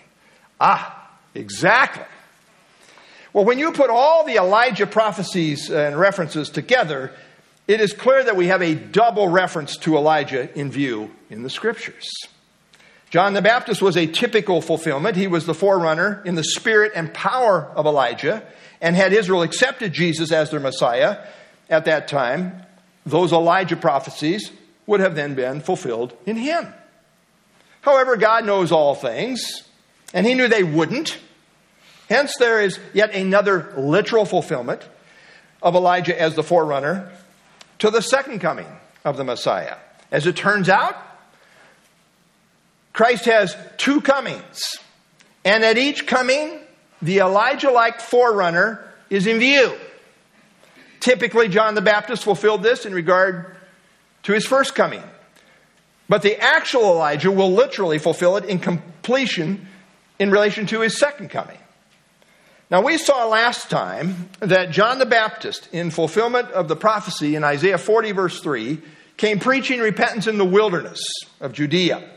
Ah, 0.59 1.09
exactly. 1.33 2.03
Well, 3.31 3.45
when 3.45 3.57
you 3.57 3.71
put 3.71 3.89
all 3.89 4.25
the 4.25 4.35
Elijah 4.35 4.85
prophecies 4.85 5.71
and 5.71 5.97
references 5.97 6.49
together, 6.49 7.13
it 7.69 7.79
is 7.79 7.93
clear 7.93 8.21
that 8.21 8.35
we 8.35 8.47
have 8.47 8.61
a 8.61 8.75
double 8.75 9.29
reference 9.29 9.77
to 9.77 9.95
Elijah 9.95 10.53
in 10.59 10.69
view 10.71 11.11
in 11.29 11.43
the 11.43 11.49
scriptures. 11.49 12.09
John 13.09 13.33
the 13.33 13.41
Baptist 13.41 13.81
was 13.81 13.95
a 13.95 14.05
typical 14.05 14.61
fulfillment. 14.61 15.15
He 15.15 15.27
was 15.27 15.45
the 15.45 15.53
forerunner 15.53 16.21
in 16.25 16.35
the 16.35 16.43
spirit 16.43 16.91
and 16.95 17.13
power 17.13 17.63
of 17.75 17.85
Elijah. 17.85 18.43
And 18.81 18.95
had 18.95 19.13
Israel 19.13 19.43
accepted 19.43 19.93
Jesus 19.93 20.31
as 20.31 20.51
their 20.51 20.59
Messiah 20.59 21.25
at 21.69 21.85
that 21.85 22.07
time, 22.07 22.63
those 23.05 23.31
Elijah 23.31 23.77
prophecies 23.77 24.51
would 24.85 24.99
have 24.99 25.15
then 25.15 25.35
been 25.35 25.61
fulfilled 25.61 26.13
in 26.25 26.35
him. 26.35 26.73
However, 27.81 28.17
God 28.17 28.45
knows 28.45 28.71
all 28.71 28.95
things, 28.95 29.63
and 30.13 30.25
he 30.25 30.33
knew 30.33 30.47
they 30.47 30.63
wouldn't. 30.63 31.17
Hence, 32.09 32.35
there 32.37 32.61
is 32.61 32.79
yet 32.93 33.15
another 33.15 33.73
literal 33.77 34.25
fulfillment 34.25 34.87
of 35.61 35.75
Elijah 35.75 36.19
as 36.19 36.35
the 36.35 36.43
forerunner 36.43 37.11
to 37.79 37.89
the 37.89 38.01
second 38.01 38.39
coming 38.39 38.67
of 39.05 39.17
the 39.17 39.23
Messiah. 39.23 39.77
As 40.11 40.25
it 40.25 40.35
turns 40.35 40.69
out, 40.69 40.95
Christ 42.97 43.25
has 43.25 43.55
two 43.77 44.01
comings, 44.01 44.79
And 45.45 45.63
at 45.63 45.77
each 45.77 46.07
coming, 46.07 46.59
the 46.99 47.19
Elijah 47.19 47.69
like 47.69 48.01
forerunner 48.01 48.91
is 49.11 49.27
in 49.27 49.37
view. 49.37 49.77
Typically, 50.99 51.47
John 51.47 51.75
the 51.75 51.81
Baptist 51.83 52.23
fulfilled 52.23 52.63
this 52.63 52.87
in 52.87 52.95
regard 52.95 53.55
to 54.23 54.33
his 54.33 54.47
first 54.47 54.73
coming. 54.73 55.03
But 56.09 56.23
the 56.23 56.41
actual 56.41 56.85
Elijah 56.85 57.31
will 57.31 57.51
literally 57.51 57.99
fulfill 57.99 58.35
it 58.35 58.45
in 58.45 58.57
completion 58.57 59.67
in 60.17 60.31
relation 60.31 60.65
to 60.65 60.81
his 60.81 60.97
second 60.97 61.29
coming. 61.29 61.59
Now, 62.71 62.81
we 62.81 62.97
saw 62.97 63.27
last 63.27 63.69
time 63.69 64.31
that 64.39 64.71
John 64.71 64.97
the 64.97 65.05
Baptist, 65.05 65.69
in 65.71 65.91
fulfillment 65.91 66.49
of 66.49 66.67
the 66.67 66.75
prophecy 66.75 67.35
in 67.35 67.43
Isaiah 67.43 67.77
40, 67.77 68.13
verse 68.13 68.39
3, 68.39 68.79
came 69.17 69.37
preaching 69.37 69.81
repentance 69.81 70.25
in 70.25 70.39
the 70.39 70.45
wilderness 70.45 70.99
of 71.39 71.53
Judea. 71.53 72.16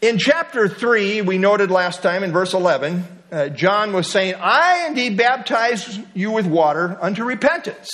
In 0.00 0.18
chapter 0.18 0.68
3, 0.68 1.22
we 1.22 1.38
noted 1.38 1.70
last 1.70 2.02
time 2.02 2.22
in 2.22 2.30
verse 2.30 2.52
11, 2.52 3.04
uh, 3.32 3.48
John 3.48 3.92
was 3.92 4.10
saying, 4.10 4.34
I 4.38 4.86
indeed 4.88 5.16
baptize 5.16 5.98
you 6.14 6.30
with 6.30 6.46
water 6.46 6.98
unto 7.00 7.24
repentance. 7.24 7.90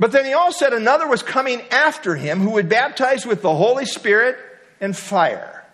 But 0.00 0.12
then 0.12 0.24
he 0.24 0.32
also 0.32 0.64
said 0.64 0.72
another 0.72 1.06
was 1.06 1.22
coming 1.22 1.60
after 1.70 2.16
him 2.16 2.40
who 2.40 2.50
would 2.52 2.68
baptize 2.68 3.24
with 3.24 3.40
the 3.40 3.54
Holy 3.54 3.84
Spirit 3.84 4.36
and 4.80 4.96
fire. 4.96 5.64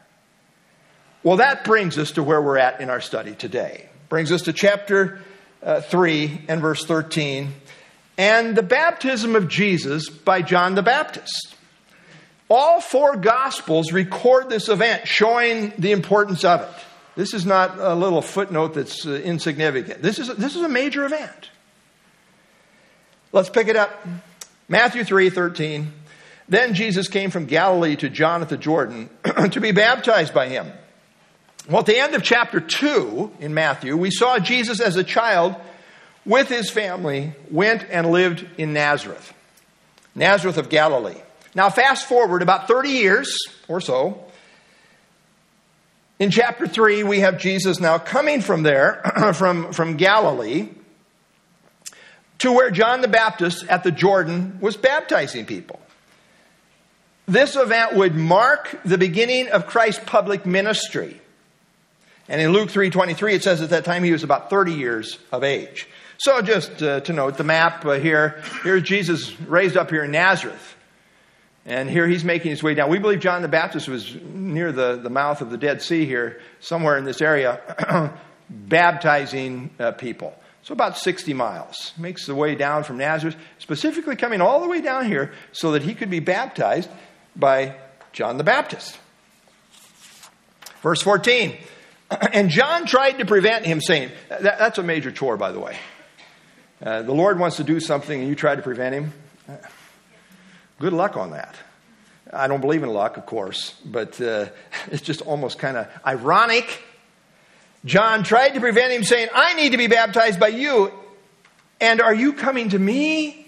Well, 1.23 1.39
that 1.39 1.65
brings 1.65 1.97
us 1.97 2.13
to 2.13 2.23
where 2.23 2.43
we're 2.43 2.59
at 2.59 2.81
in 2.81 2.91
our 2.91 3.01
study 3.01 3.35
today. 3.35 3.89
Brings 4.09 4.31
us 4.31 4.43
to 4.43 4.53
chapter 4.53 5.21
uh, 5.63 5.81
3 5.81 6.43
and 6.49 6.61
verse 6.61 6.85
13 6.85 7.53
and 8.19 8.57
the 8.57 8.63
baptism 8.63 9.35
of 9.35 9.49
Jesus 9.49 10.09
by 10.09 10.43
John 10.43 10.75
the 10.75 10.83
Baptist. 10.83 11.56
All 12.49 12.81
four 12.81 13.17
Gospels 13.17 13.93
record 13.93 14.49
this 14.49 14.69
event, 14.69 15.09
showing 15.09 15.73
the 15.79 15.93
importance 15.93 16.45
of 16.45 16.63
it. 16.63 16.69
This 17.17 17.35
is 17.35 17.47
not 17.47 17.79
a 17.79 17.95
little 17.95 18.23
footnote 18.23 18.75
that's 18.75 19.07
uh, 19.07 19.13
insignificant. 19.13 20.03
This 20.03 20.19
is, 20.19 20.29
a, 20.29 20.35
this 20.35 20.55
is 20.55 20.63
a 20.63 20.69
major 20.69 21.05
event. 21.05 21.51
Let's 23.33 23.49
pick 23.49 23.69
it 23.69 23.77
up. 23.77 23.91
Matthew 24.69 25.03
3 25.03 25.31
13. 25.31 25.93
Then 26.49 26.75
Jesus 26.75 27.09
came 27.09 27.31
from 27.31 27.47
Galilee 27.47 27.97
to 27.97 28.09
John 28.09 28.43
at 28.43 28.49
the 28.49 28.57
Jordan 28.57 29.11
to 29.51 29.61
be 29.61 29.73
baptized 29.73 30.33
by 30.33 30.49
him. 30.49 30.71
Well, 31.69 31.81
at 31.81 31.87
the 31.87 31.99
end 31.99 32.15
of 32.15 32.23
chapter 32.23 32.61
2 32.61 33.33
in 33.41 33.53
Matthew, 33.53 33.97
we 33.97 34.13
saw 34.13 34.39
Jesus 34.39 34.81
as 34.81 34.95
a 34.95 35.03
child 35.03 35.57
with 36.25 36.49
his 36.49 36.71
family 36.71 37.33
went 37.51 37.85
and 37.91 38.13
lived 38.13 38.47
in 38.59 38.73
Nazareth, 38.73 39.33
Nazareth 40.15 40.59
of 40.59 40.69
Galilee. 40.69 41.21
Now, 41.57 41.71
fast 41.71 42.05
forward 42.05 42.43
about 42.43 42.69
30 42.69 42.91
years 42.91 43.35
or 43.67 43.81
so. 43.81 44.23
In 46.19 46.31
chapter 46.31 46.69
3, 46.69 47.03
we 47.03 47.21
have 47.21 47.39
Jesus 47.39 47.81
now 47.81 47.97
coming 47.97 48.43
from 48.43 48.63
there, 48.63 49.33
from, 49.35 49.73
from 49.73 49.97
Galilee, 49.97 50.69
to 52.41 52.53
where 52.53 52.71
John 52.71 53.01
the 53.01 53.09
Baptist 53.09 53.67
at 53.69 53.85
the 53.85 53.91
Jordan 53.91 54.59
was 54.61 54.77
baptizing 54.77 55.47
people. 55.47 55.81
This 57.25 57.57
event 57.57 57.95
would 57.97 58.15
mark 58.15 58.79
the 58.85 58.99
beginning 58.99 59.49
of 59.49 59.67
Christ's 59.67 60.05
public 60.05 60.45
ministry. 60.45 61.19
And 62.29 62.39
in 62.39 62.53
Luke 62.53 62.69
3:23 62.69 63.35
it 63.35 63.43
says 63.43 63.63
at 63.63 63.71
that 63.71 63.85
time 63.85 64.05
he 64.05 64.13
was 64.13 64.23
about 64.23 64.51
30 64.51 64.75
years 64.75 65.19
of 65.33 65.43
age. 65.43 65.89
So 66.19 66.43
just 66.43 66.83
uh, 66.83 67.01
to 67.01 67.13
note 67.13 67.37
the 67.39 67.45
map 67.45 67.85
uh, 67.85 67.93
here, 67.93 68.43
here's 68.63 68.83
Jesus 68.83 69.39
raised 69.41 69.77
up 69.77 69.91
here 69.91 70.05
in 70.05 70.11
Nazareth. 70.13 70.76
And 71.67 71.91
here 71.91 72.07
he's 72.07 72.25
making 72.25 72.53
his 72.53 72.63
way 72.63 72.75
down. 72.75 72.89
We 72.89 73.01
believe 73.01 73.19
John 73.19 73.43
the 73.43 73.49
Baptist 73.49 73.89
was 73.89 74.15
near 74.15 74.71
the, 74.71 74.97
the 74.97 75.11
mouth 75.11 75.41
of 75.41 75.51
the 75.51 75.59
Dead 75.59 75.83
Sea 75.83 76.07
here, 76.07 76.41
somewhere 76.61 76.97
in 76.97 77.05
this 77.05 77.21
area, 77.21 77.61
baptizing 78.51 79.71
uh, 79.81 79.91
people. 79.91 80.33
So 80.63 80.73
about 80.73 80.97
60 80.97 81.35
miles. 81.35 81.93
Makes 81.99 82.27
the 82.27 82.37
way 82.37 82.55
down 82.55 82.85
from 82.85 82.99
Nazareth, 82.99 83.37
specifically 83.59 84.15
coming 84.15 84.41
all 84.41 84.61
the 84.61 84.69
way 84.69 84.81
down 84.81 85.07
here 85.07 85.33
so 85.51 85.73
that 85.73 85.83
he 85.83 85.95
could 85.95 86.09
be 86.09 86.21
baptized 86.21 86.89
by 87.35 87.77
John 88.13 88.39
the 88.39 88.45
Baptist. 88.45 88.97
Verse 90.83 91.03
14. 91.03 91.57
And 92.33 92.51
John 92.51 92.87
tried 92.87 93.19
to 93.19 93.25
prevent 93.25 93.67
him, 93.67 93.81
saying, 93.81 94.13
that, 94.29 94.41
That's 94.41 94.79
a 94.79 94.83
major 94.85 95.11
chore, 95.11 95.37
by 95.37 95.51
the 95.51 95.59
way. 95.59 95.77
Uh, 96.81 97.03
the 97.03 97.13
Lord 97.13 97.41
wants 97.41 97.57
to 97.57 97.65
do 97.65 97.81
something 97.81 98.21
and 98.21 98.29
you 98.29 98.37
try 98.37 98.55
to 98.55 98.63
prevent 98.63 98.95
him. 98.95 99.13
Good 100.79 100.93
luck 100.93 101.17
on 101.17 101.31
that. 101.31 101.57
I 102.33 102.49
don't 102.49 102.61
believe 102.61 102.83
in 102.83 102.91
luck, 102.91 103.17
of 103.17 103.27
course, 103.27 103.75
but 103.85 104.21
uh, 104.21 104.47
it's 104.91 105.03
just 105.03 105.23
almost 105.23 105.59
kind 105.59 105.77
of 105.77 105.89
ironic. 106.07 106.83
John 107.85 108.25
tried 108.25 108.51
to 108.51 108.61
prevent 108.61 108.93
him, 108.93 109.05
saying, 109.05 109.29
I 109.35 109.55
need 109.55 109.73
to 109.73 109.79
be 109.79 109.87
baptized 109.87 110.41
by 110.41 110.49
you, 110.49 110.93
and 111.81 112.01
are 112.01 112.15
you 112.15 112.33
coming 112.33 112.71
to 112.71 112.79
me? 112.79 113.47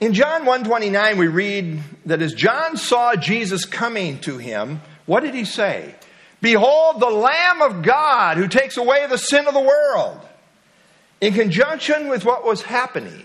In 0.00 0.12
John 0.12 0.44
129 0.44 1.18
we 1.18 1.26
read 1.26 1.80
that 2.06 2.22
as 2.22 2.32
John 2.32 2.76
saw 2.76 3.16
Jesus 3.16 3.64
coming 3.64 4.20
to 4.20 4.38
him, 4.38 4.80
what 5.06 5.24
did 5.24 5.34
he 5.34 5.44
say? 5.44 5.94
Behold 6.40 7.00
the 7.00 7.10
lamb 7.10 7.62
of 7.62 7.82
God 7.82 8.36
who 8.36 8.46
takes 8.46 8.76
away 8.76 9.06
the 9.08 9.18
sin 9.18 9.48
of 9.48 9.54
the 9.54 9.60
world. 9.60 10.20
In 11.20 11.34
conjunction 11.34 12.08
with 12.08 12.24
what 12.24 12.44
was 12.44 12.62
happening, 12.62 13.24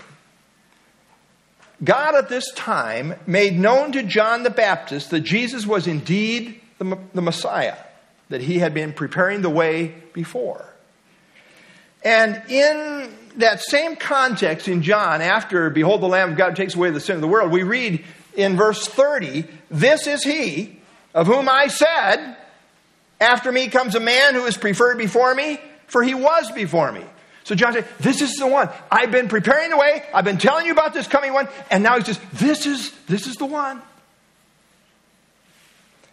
God 1.83 2.15
at 2.15 2.29
this 2.29 2.51
time 2.51 3.15
made 3.25 3.57
known 3.57 3.91
to 3.93 4.03
John 4.03 4.43
the 4.43 4.49
Baptist 4.49 5.09
that 5.09 5.21
Jesus 5.21 5.65
was 5.65 5.87
indeed 5.87 6.61
the, 6.77 6.97
the 7.13 7.21
Messiah, 7.21 7.77
that 8.29 8.41
he 8.41 8.59
had 8.59 8.73
been 8.73 8.93
preparing 8.93 9.41
the 9.41 9.49
way 9.49 9.93
before. 10.13 10.65
And 12.03 12.41
in 12.49 13.11
that 13.37 13.61
same 13.61 13.95
context 13.95 14.67
in 14.67 14.83
John, 14.83 15.21
after, 15.21 15.69
Behold, 15.69 16.01
the 16.01 16.07
Lamb 16.07 16.31
of 16.31 16.37
God 16.37 16.55
takes 16.55 16.75
away 16.75 16.91
the 16.91 16.99
sin 16.99 17.15
of 17.15 17.21
the 17.21 17.27
world, 17.27 17.51
we 17.51 17.63
read 17.63 18.03
in 18.35 18.55
verse 18.55 18.87
30, 18.87 19.45
This 19.69 20.07
is 20.07 20.23
he 20.23 20.79
of 21.13 21.27
whom 21.27 21.47
I 21.49 21.67
said, 21.67 22.37
After 23.19 23.51
me 23.51 23.67
comes 23.67 23.95
a 23.95 23.99
man 23.99 24.35
who 24.35 24.45
is 24.45 24.57
preferred 24.57 24.97
before 24.97 25.33
me, 25.33 25.59
for 25.87 26.03
he 26.03 26.13
was 26.13 26.51
before 26.51 26.91
me. 26.91 27.03
So 27.43 27.55
John 27.55 27.73
said, 27.73 27.87
This 27.99 28.21
is 28.21 28.35
the 28.35 28.47
one. 28.47 28.69
I've 28.91 29.11
been 29.11 29.27
preparing 29.27 29.69
the 29.69 29.77
way. 29.77 30.03
I've 30.13 30.25
been 30.25 30.37
telling 30.37 30.65
you 30.65 30.71
about 30.71 30.93
this 30.93 31.07
coming 31.07 31.33
one. 31.33 31.47
And 31.69 31.83
now 31.83 31.97
he 31.97 32.03
says, 32.03 32.19
This 32.33 32.65
is, 32.65 32.91
this 33.07 33.27
is 33.27 33.35
the 33.35 33.45
one. 33.45 33.81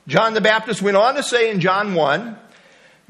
John 0.06 0.34
the 0.34 0.40
Baptist 0.40 0.82
went 0.82 0.96
on 0.96 1.14
to 1.14 1.22
say 1.22 1.50
in 1.50 1.60
John 1.60 1.94
1 1.94 2.36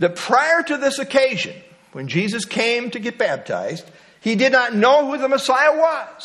that 0.00 0.16
prior 0.16 0.62
to 0.62 0.76
this 0.76 0.98
occasion, 0.98 1.54
when 1.92 2.08
Jesus 2.08 2.44
came 2.44 2.90
to 2.90 2.98
get 2.98 3.16
baptized, 3.16 3.90
he 4.20 4.34
did 4.34 4.52
not 4.52 4.74
know 4.74 5.10
who 5.10 5.16
the 5.16 5.28
Messiah 5.28 5.76
was. 5.76 6.24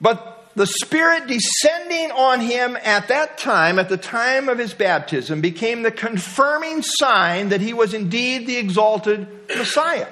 But 0.00 0.37
the 0.58 0.66
Spirit 0.66 1.26
descending 1.26 2.10
on 2.10 2.40
him 2.40 2.76
at 2.82 3.08
that 3.08 3.38
time, 3.38 3.78
at 3.78 3.88
the 3.88 3.96
time 3.96 4.48
of 4.48 4.58
his 4.58 4.74
baptism, 4.74 5.40
became 5.40 5.82
the 5.82 5.90
confirming 5.90 6.82
sign 6.82 7.48
that 7.48 7.60
he 7.60 7.72
was 7.72 7.94
indeed 7.94 8.46
the 8.46 8.56
exalted 8.56 9.26
Messiah. 9.48 10.08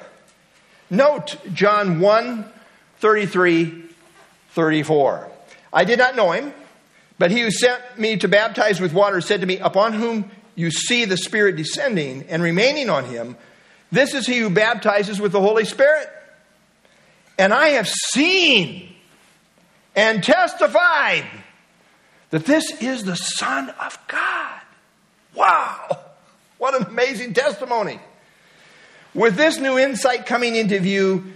Note 0.89 1.37
John 1.53 2.01
1 2.01 2.51
33 2.99 3.83
34. 4.51 5.31
I 5.73 5.85
did 5.85 5.99
not 5.99 6.17
know 6.17 6.33
him, 6.33 6.55
but 7.19 7.31
he 7.31 7.41
who 7.41 7.51
sent 7.51 7.83
me 7.99 8.17
to 8.17 8.29
baptize 8.29 8.81
with 8.81 8.95
water 8.95 9.21
said 9.21 9.41
to 9.41 9.47
me, 9.47 9.59
Upon 9.59 9.93
whom 9.93 10.31
you 10.55 10.71
see 10.71 11.05
the 11.05 11.19
Spirit 11.19 11.57
descending 11.57 12.25
and 12.29 12.43
remaining 12.43 12.89
on 12.89 13.05
him, 13.05 13.37
this 13.93 14.15
is 14.15 14.27
he 14.27 14.39
who 14.39 14.49
baptizes 14.49 15.21
with 15.21 15.33
the 15.33 15.41
Holy 15.41 15.65
Spirit. 15.65 16.09
And 17.39 17.53
I 17.53 17.69
have 17.71 17.89
seen 17.89 18.96
and 19.97 20.23
testified 20.23 21.25
that 22.31 22.45
this 22.45 22.71
is 22.83 23.05
the 23.05 23.17
Son 23.17 23.71
of 23.81 23.99
God. 24.07 24.61
Wow! 25.35 25.99
What 26.59 26.75
an 26.75 26.87
amazing 26.87 27.33
testimony. 27.35 27.99
With 29.15 29.37
this 29.37 29.59
new 29.59 29.79
insight 29.79 30.27
coming 30.27 30.55
into 30.55 30.79
view, 30.79 31.33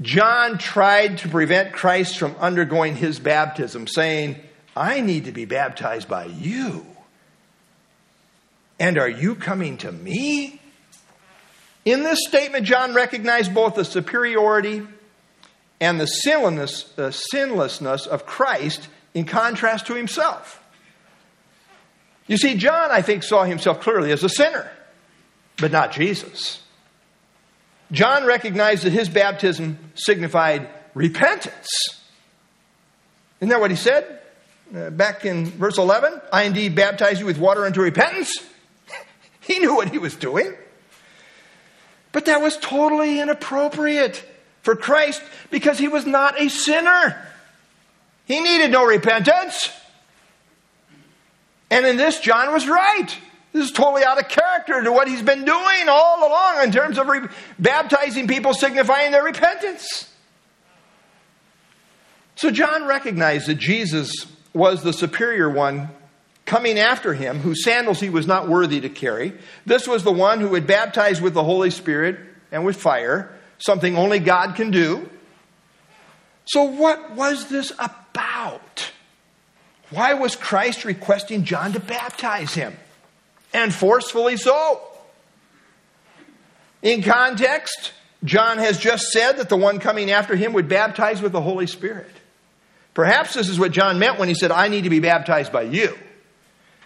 John 0.00 0.58
tried 0.58 1.18
to 1.18 1.28
prevent 1.28 1.72
Christ 1.72 2.18
from 2.18 2.36
undergoing 2.36 2.94
his 2.94 3.18
baptism, 3.18 3.88
saying, 3.88 4.36
I 4.76 5.00
need 5.00 5.24
to 5.24 5.32
be 5.32 5.44
baptized 5.44 6.08
by 6.08 6.26
you. 6.26 6.86
And 8.78 8.96
are 8.96 9.08
you 9.08 9.34
coming 9.34 9.78
to 9.78 9.90
me? 9.90 10.60
In 11.84 12.04
this 12.04 12.20
statement, 12.28 12.64
John 12.64 12.94
recognized 12.94 13.52
both 13.52 13.74
the 13.74 13.84
superiority 13.84 14.86
and 15.80 16.00
the 16.00 16.06
sinlessness, 16.06 16.92
sinlessness 17.30 18.06
of 18.06 18.26
Christ 18.26 18.88
in 19.14 19.24
contrast 19.24 19.86
to 19.86 19.94
himself. 19.94 20.62
You 22.26 22.36
see, 22.36 22.56
John, 22.56 22.90
I 22.90 23.02
think, 23.02 23.22
saw 23.22 23.44
himself 23.44 23.80
clearly 23.80 24.12
as 24.12 24.22
a 24.22 24.28
sinner, 24.28 24.70
but 25.56 25.72
not 25.72 25.92
Jesus. 25.92 26.62
John 27.90 28.26
recognized 28.26 28.84
that 28.84 28.92
his 28.92 29.08
baptism 29.08 29.78
signified 29.94 30.68
repentance. 30.94 31.68
Isn't 33.40 33.48
that 33.48 33.60
what 33.60 33.70
he 33.70 33.76
said? 33.76 34.20
Uh, 34.74 34.90
back 34.90 35.24
in 35.24 35.46
verse 35.46 35.78
11, 35.78 36.20
I 36.30 36.42
indeed 36.42 36.74
baptize 36.74 37.20
you 37.20 37.24
with 37.24 37.38
water 37.38 37.64
unto 37.64 37.80
repentance. 37.80 38.30
he 39.40 39.58
knew 39.58 39.74
what 39.74 39.88
he 39.88 39.96
was 39.96 40.14
doing. 40.14 40.54
But 42.12 42.26
that 42.26 42.42
was 42.42 42.58
totally 42.58 43.20
inappropriate 43.20 44.24
for 44.68 44.76
Christ 44.76 45.22
because 45.50 45.78
he 45.78 45.88
was 45.88 46.04
not 46.04 46.38
a 46.38 46.50
sinner. 46.50 47.16
He 48.26 48.38
needed 48.38 48.70
no 48.70 48.84
repentance. 48.84 49.70
And 51.70 51.86
in 51.86 51.96
this, 51.96 52.20
John 52.20 52.52
was 52.52 52.68
right. 52.68 53.08
This 53.54 53.64
is 53.64 53.72
totally 53.72 54.04
out 54.04 54.20
of 54.20 54.28
character 54.28 54.82
to 54.82 54.92
what 54.92 55.08
he's 55.08 55.22
been 55.22 55.46
doing 55.46 55.88
all 55.88 56.28
along 56.28 56.64
in 56.64 56.70
terms 56.70 56.98
of 56.98 57.06
re- 57.06 57.28
baptizing 57.58 58.28
people, 58.28 58.52
signifying 58.52 59.10
their 59.10 59.24
repentance. 59.24 60.12
So 62.34 62.50
John 62.50 62.84
recognized 62.84 63.46
that 63.46 63.54
Jesus 63.54 64.26
was 64.52 64.82
the 64.82 64.92
superior 64.92 65.48
one 65.48 65.88
coming 66.44 66.78
after 66.78 67.14
him, 67.14 67.38
whose 67.38 67.64
sandals 67.64 68.00
he 68.00 68.10
was 68.10 68.26
not 68.26 68.50
worthy 68.50 68.82
to 68.82 68.90
carry. 68.90 69.32
This 69.64 69.88
was 69.88 70.04
the 70.04 70.12
one 70.12 70.40
who 70.40 70.50
would 70.50 70.66
baptize 70.66 71.22
with 71.22 71.32
the 71.32 71.42
Holy 71.42 71.70
Spirit 71.70 72.18
and 72.52 72.66
with 72.66 72.76
fire, 72.76 73.34
something 73.58 73.96
only 73.96 74.18
God 74.18 74.54
can 74.54 74.70
do. 74.70 75.08
So, 76.46 76.64
what 76.64 77.12
was 77.12 77.48
this 77.48 77.72
about? 77.72 78.90
Why 79.90 80.14
was 80.14 80.36
Christ 80.36 80.84
requesting 80.84 81.44
John 81.44 81.72
to 81.72 81.80
baptize 81.80 82.54
him? 82.54 82.76
And 83.52 83.72
forcefully 83.72 84.36
so. 84.36 84.82
In 86.82 87.02
context, 87.02 87.92
John 88.24 88.58
has 88.58 88.78
just 88.78 89.10
said 89.10 89.38
that 89.38 89.48
the 89.48 89.56
one 89.56 89.78
coming 89.78 90.10
after 90.10 90.36
him 90.36 90.52
would 90.52 90.68
baptize 90.68 91.22
with 91.22 91.32
the 91.32 91.40
Holy 91.40 91.66
Spirit. 91.66 92.10
Perhaps 92.94 93.34
this 93.34 93.48
is 93.48 93.58
what 93.58 93.72
John 93.72 93.98
meant 93.98 94.18
when 94.18 94.28
he 94.28 94.34
said, 94.34 94.50
I 94.50 94.68
need 94.68 94.84
to 94.84 94.90
be 94.90 95.00
baptized 95.00 95.52
by 95.52 95.62
you. 95.62 95.96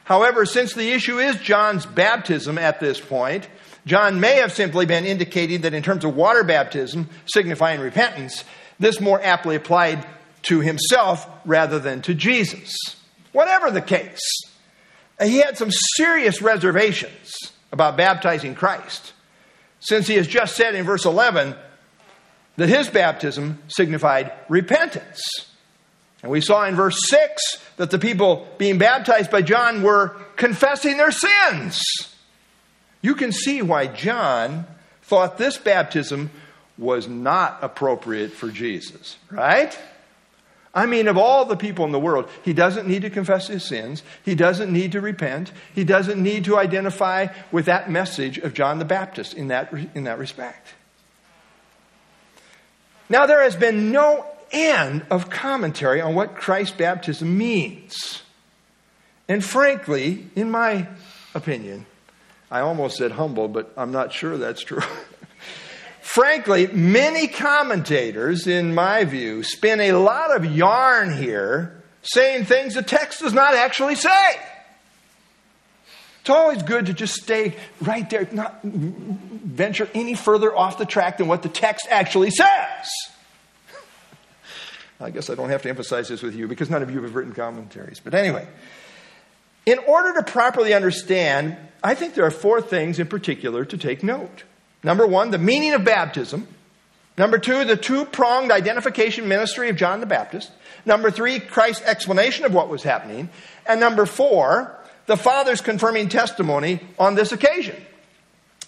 However, 0.05 0.45
since 0.45 0.75
the 0.75 0.91
issue 0.91 1.19
is 1.19 1.37
John's 1.37 1.87
baptism 1.87 2.59
at 2.59 2.81
this 2.81 3.01
point, 3.01 3.49
John 3.85 4.21
may 4.21 4.37
have 4.37 4.53
simply 4.53 4.87
been 4.87 5.05
indicating 5.05 5.63
that 5.63 5.75
in 5.75 5.83
terms 5.83 6.05
of 6.05 6.15
water 6.15 6.45
baptism, 6.45 7.09
signifying 7.27 7.81
repentance, 7.81 8.45
this 8.79 9.01
more 9.01 9.21
aptly 9.23 9.57
applied 9.57 10.07
to 10.43 10.61
himself 10.61 11.29
rather 11.45 11.79
than 11.79 12.03
to 12.03 12.15
Jesus. 12.15 12.73
Whatever 13.33 13.71
the 13.71 13.81
case, 13.81 14.21
he 15.21 15.39
had 15.39 15.57
some 15.57 15.71
serious 15.71 16.43
reservations 16.43 17.35
about 17.73 17.97
baptizing 17.97 18.55
Christ, 18.55 19.13
since 19.81 20.07
he 20.07 20.15
has 20.15 20.29
just 20.29 20.57
said 20.57 20.75
in 20.75 20.85
verse 20.85 21.05
11 21.05 21.55
that 22.57 22.69
his 22.69 22.89
baptism 22.89 23.63
signified 23.69 24.33
repentance. 24.49 25.21
And 26.23 26.31
we 26.31 26.41
saw 26.41 26.65
in 26.67 26.77
verse 26.77 26.99
6 27.09 27.43
that 27.79 27.91
the 27.91 27.99
people 27.99 28.47
being 28.59 28.79
baptized 28.79 29.31
by 29.31 29.43
John 29.43 29.83
were 29.83 30.17
confessing 30.37 30.99
their 30.99 31.11
sins. 31.11 31.81
You 33.03 33.15
can 33.15 33.33
see 33.33 33.61
why 33.61 33.89
John 33.89 34.67
thought 35.03 35.37
this 35.37 35.59
baptism 35.59 36.31
was 36.79 37.09
not 37.09 37.59
appropriate 37.61 38.33
for 38.33 38.49
Jesus, 38.49 39.19
right? 39.31 39.77
I 40.75 40.87
mean, 40.87 41.07
of 41.07 41.19
all 41.19 41.45
the 41.45 41.57
people 41.57 41.85
in 41.85 41.93
the 41.93 42.01
world, 42.01 42.31
he 42.45 42.55
doesn't 42.55 42.89
need 42.89 43.03
to 43.03 43.11
confess 43.11 43.49
his 43.49 43.63
sins. 43.63 44.03
He 44.25 44.35
doesn't 44.35 44.73
need 44.73 44.93
to 44.93 45.03
repent. 45.03 45.53
He 45.75 45.85
doesn't 45.85 46.23
need 46.23 46.47
to 46.47 46.57
identify 46.57 47.27
with 47.51 47.67
that 47.67 47.91
message 47.91 48.39
of 48.39 48.55
John 48.55 48.79
the 48.79 48.87
Baptist 48.87 49.35
in 49.35 49.49
that, 49.49 49.73
in 49.95 50.05
that 50.05 50.19
respect. 50.19 50.69
Now, 53.11 53.27
there 53.27 53.43
has 53.43 53.55
been 53.55 53.93
no 53.93 54.25
end 54.51 55.05
of 55.11 55.29
commentary 55.29 56.01
on 56.01 56.15
what 56.15 56.37
Christ's 56.37 56.77
baptism 56.77 57.37
means. 57.37 58.23
And 59.29 59.45
frankly, 59.45 60.27
in 60.35 60.51
my 60.51 60.89
opinion, 61.35 61.85
I 62.53 62.61
almost 62.61 62.99
said 62.99 63.13
humble, 63.13 63.49
but 63.49 63.73
I'm 63.79 63.93
not 63.93 64.13
sure 64.13 64.37
that's 64.37 64.63
true. 64.63 64.83
frankly, 66.03 66.67
many 66.67 67.27
commentators, 67.27 68.47
in 68.47 68.75
my 68.75 69.05
view, 69.05 69.43
spin 69.43 69.81
a 69.81 69.93
lot 69.93 70.37
of 70.37 70.45
yarn 70.45 71.17
here 71.17 71.83
saying 72.03 72.45
things 72.45 72.75
the 72.75 72.83
text 72.83 73.21
does 73.21 73.33
not 73.33 73.55
actually 73.55 73.95
say. 73.95 74.37
It's 76.21 76.29
always 76.29 76.63
good 76.63 76.87
to 76.87 76.93
just 76.93 77.15
stay 77.15 77.57
right 77.81 78.09
there, 78.11 78.29
not 78.31 78.61
venture 78.63 79.89
any 79.95 80.13
further 80.13 80.55
off 80.55 80.77
the 80.77 80.85
track 80.85 81.17
than 81.17 81.29
what 81.29 81.43
the 81.43 81.49
text 81.49 81.87
actually 81.91 82.33
says. 82.33 82.91
I 85.01 85.09
guess 85.09 85.31
I 85.31 85.37
don't 85.37 85.49
have 85.49 85.63
to 85.63 85.71
emphasize 85.71 86.09
this 86.09 86.23
with 86.23 86.35
you 86.35 86.49
because 86.49 86.69
none 86.69 86.83
of 86.83 86.91
you 86.91 87.03
have 87.03 87.15
written 87.15 87.33
commentaries. 87.33 87.99
But 87.99 88.13
anyway, 88.13 88.47
in 89.65 89.79
order 89.79 90.13
to 90.21 90.23
properly 90.23 90.75
understand, 90.75 91.57
I 91.83 91.95
think 91.95 92.15
there 92.15 92.25
are 92.25 92.31
four 92.31 92.61
things 92.61 92.99
in 92.99 93.09
particular 93.09 93.65
to 93.65 93.77
take 93.77 94.03
note. 94.03 94.45
Number 94.83 95.07
one, 95.07 95.31
the 95.31 95.39
meaning 95.39 95.75
of 95.75 95.85
baptism. 95.85 96.47
Number 97.19 97.39
two, 97.39 97.65
the 97.65 97.77
two 97.77 98.05
pronged 98.05 98.51
identification 98.51 99.29
ministry 99.29 99.69
of 99.69 99.77
John 99.77 100.01
the 100.01 100.07
Baptist. 100.07 100.51
Number 100.85 101.11
three, 101.11 101.41
Christ's 101.41 101.85
explanation 101.85 102.45
of 102.45 102.55
what 102.55 102.69
was 102.69 102.83
happening. 102.83 103.29
And 103.67 103.81
number 103.81 104.07
four, 104.07 104.77
the 105.07 105.17
Father's 105.17 105.61
confirming 105.61 106.09
testimony 106.09 106.81
on 106.99 107.15
this 107.15 107.33
occasion. 107.33 107.77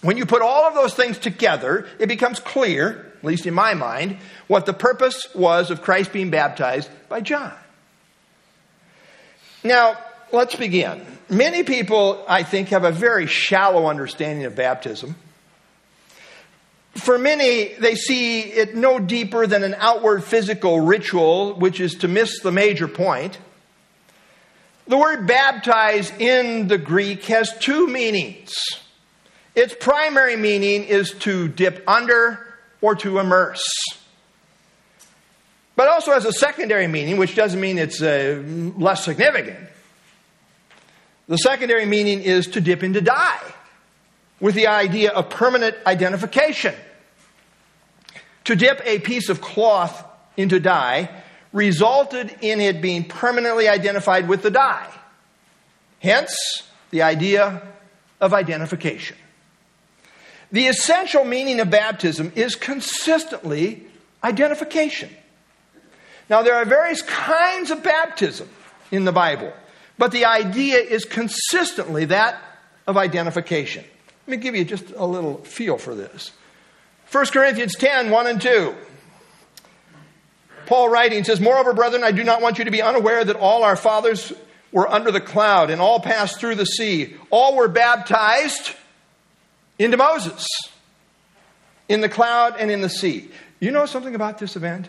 When 0.01 0.17
you 0.17 0.25
put 0.25 0.41
all 0.41 0.65
of 0.65 0.75
those 0.75 0.93
things 0.93 1.17
together, 1.17 1.87
it 1.99 2.07
becomes 2.07 2.39
clear, 2.39 3.13
at 3.17 3.23
least 3.23 3.45
in 3.45 3.53
my 3.53 3.73
mind, 3.73 4.17
what 4.47 4.65
the 4.65 4.73
purpose 4.73 5.27
was 5.33 5.71
of 5.71 5.81
Christ 5.81 6.13
being 6.13 6.29
baptized 6.29 6.89
by 7.09 7.21
John. 7.21 7.53
Now, 9.63 9.97
let's 10.31 10.55
begin. 10.55 11.05
Many 11.29 11.63
people, 11.63 12.23
I 12.27 12.43
think, 12.43 12.69
have 12.69 12.83
a 12.83 12.91
very 12.91 13.27
shallow 13.27 13.87
understanding 13.87 14.45
of 14.45 14.55
baptism. 14.55 15.15
For 16.95 17.17
many, 17.17 17.73
they 17.73 17.95
see 17.95 18.41
it 18.41 18.75
no 18.75 18.99
deeper 18.99 19.47
than 19.47 19.63
an 19.63 19.75
outward 19.77 20.23
physical 20.23 20.79
ritual, 20.79 21.55
which 21.55 21.79
is 21.79 21.95
to 21.95 22.07
miss 22.07 22.39
the 22.39 22.51
major 22.51 22.87
point. 22.87 23.37
The 24.87 24.97
word 24.97 25.27
baptize 25.27 26.11
in 26.19 26.67
the 26.67 26.77
Greek 26.77 27.25
has 27.25 27.57
two 27.57 27.87
meanings. 27.87 28.53
Its 29.55 29.73
primary 29.79 30.35
meaning 30.35 30.83
is 30.83 31.11
to 31.19 31.47
dip 31.47 31.83
under 31.87 32.45
or 32.81 32.95
to 32.95 33.19
immerse. 33.19 33.67
But 35.75 35.89
also 35.89 36.11
has 36.11 36.25
a 36.25 36.31
secondary 36.31 36.87
meaning, 36.87 37.17
which 37.17 37.35
doesn't 37.35 37.59
mean 37.59 37.77
it's 37.77 38.01
uh, 38.01 38.41
less 38.77 39.03
significant. 39.03 39.57
The 41.27 41.37
secondary 41.37 41.85
meaning 41.85 42.21
is 42.21 42.47
to 42.47 42.61
dip 42.61 42.83
into 42.83 43.01
dye 43.01 43.53
with 44.39 44.55
the 44.55 44.67
idea 44.67 45.11
of 45.11 45.29
permanent 45.29 45.75
identification. 45.85 46.75
To 48.45 48.55
dip 48.55 48.81
a 48.85 48.99
piece 48.99 49.29
of 49.29 49.41
cloth 49.41 50.05
into 50.37 50.59
dye 50.59 51.09
resulted 51.51 52.35
in 52.41 52.61
it 52.61 52.81
being 52.81 53.05
permanently 53.05 53.67
identified 53.67 54.27
with 54.27 54.43
the 54.43 54.51
dye. 54.51 54.91
Hence, 55.99 56.35
the 56.91 57.01
idea 57.01 57.61
of 58.21 58.33
identification. 58.33 59.17
The 60.51 60.67
essential 60.67 61.25
meaning 61.25 61.59
of 61.59 61.71
baptism 61.71 62.31
is 62.35 62.55
consistently 62.55 63.87
identification. 64.23 65.09
Now, 66.29 66.43
there 66.43 66.55
are 66.55 66.65
various 66.65 67.01
kinds 67.01 67.71
of 67.71 67.83
baptism 67.83 68.49
in 68.91 69.05
the 69.05 69.11
Bible, 69.11 69.51
but 69.97 70.11
the 70.11 70.25
idea 70.25 70.77
is 70.77 71.05
consistently 71.05 72.05
that 72.05 72.41
of 72.87 72.97
identification. 72.97 73.83
Let 74.27 74.31
me 74.31 74.37
give 74.37 74.55
you 74.55 74.65
just 74.65 74.91
a 74.91 75.05
little 75.05 75.37
feel 75.37 75.77
for 75.77 75.95
this. 75.95 76.31
1 77.11 77.25
Corinthians 77.27 77.75
10 77.75 78.09
1 78.09 78.27
and 78.27 78.41
2. 78.41 78.75
Paul 80.65 80.89
writing 80.89 81.23
says, 81.23 81.39
Moreover, 81.39 81.73
brethren, 81.73 82.03
I 82.03 82.11
do 82.11 82.23
not 82.23 82.41
want 82.41 82.57
you 82.57 82.65
to 82.65 82.71
be 82.71 82.81
unaware 82.81 83.23
that 83.23 83.35
all 83.35 83.63
our 83.63 83.75
fathers 83.75 84.33
were 84.71 84.87
under 84.91 85.11
the 85.11 85.21
cloud 85.21 85.69
and 85.69 85.79
all 85.79 85.99
passed 85.99 86.39
through 86.39 86.55
the 86.55 86.65
sea. 86.65 87.15
All 87.29 87.55
were 87.55 87.67
baptized 87.67 88.71
into 89.77 89.97
Moses 89.97 90.47
in 91.87 92.01
the 92.01 92.09
cloud 92.09 92.55
and 92.59 92.71
in 92.71 92.81
the 92.81 92.89
sea. 92.89 93.29
You 93.59 93.71
know 93.71 93.85
something 93.85 94.15
about 94.15 94.39
this 94.39 94.55
event? 94.55 94.87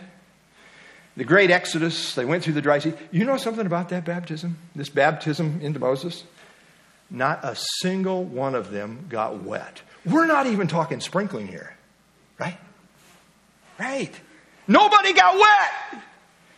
The 1.17 1.25
great 1.25 1.49
Exodus, 1.49 2.13
they 2.13 2.25
went 2.25 2.43
through 2.43 2.53
the 2.53 2.61
dry 2.61 2.77
sea. 2.77 2.93
You 3.11 3.25
know 3.25 3.37
something 3.37 3.65
about 3.65 3.89
that 3.89 4.05
baptism? 4.05 4.55
This 4.75 4.89
baptism 4.89 5.59
into 5.61 5.79
Moses? 5.79 6.23
Not 7.09 7.43
a 7.43 7.55
single 7.81 8.23
one 8.23 8.53
of 8.53 8.69
them 8.69 9.07
got 9.09 9.41
wet. 9.41 9.81
We're 10.05 10.27
not 10.27 10.45
even 10.45 10.67
talking 10.67 11.01
sprinkling 11.01 11.47
here, 11.47 11.75
right? 12.39 12.59
Right. 13.79 14.13
Nobody 14.67 15.13
got 15.13 15.35
wet. 15.39 16.03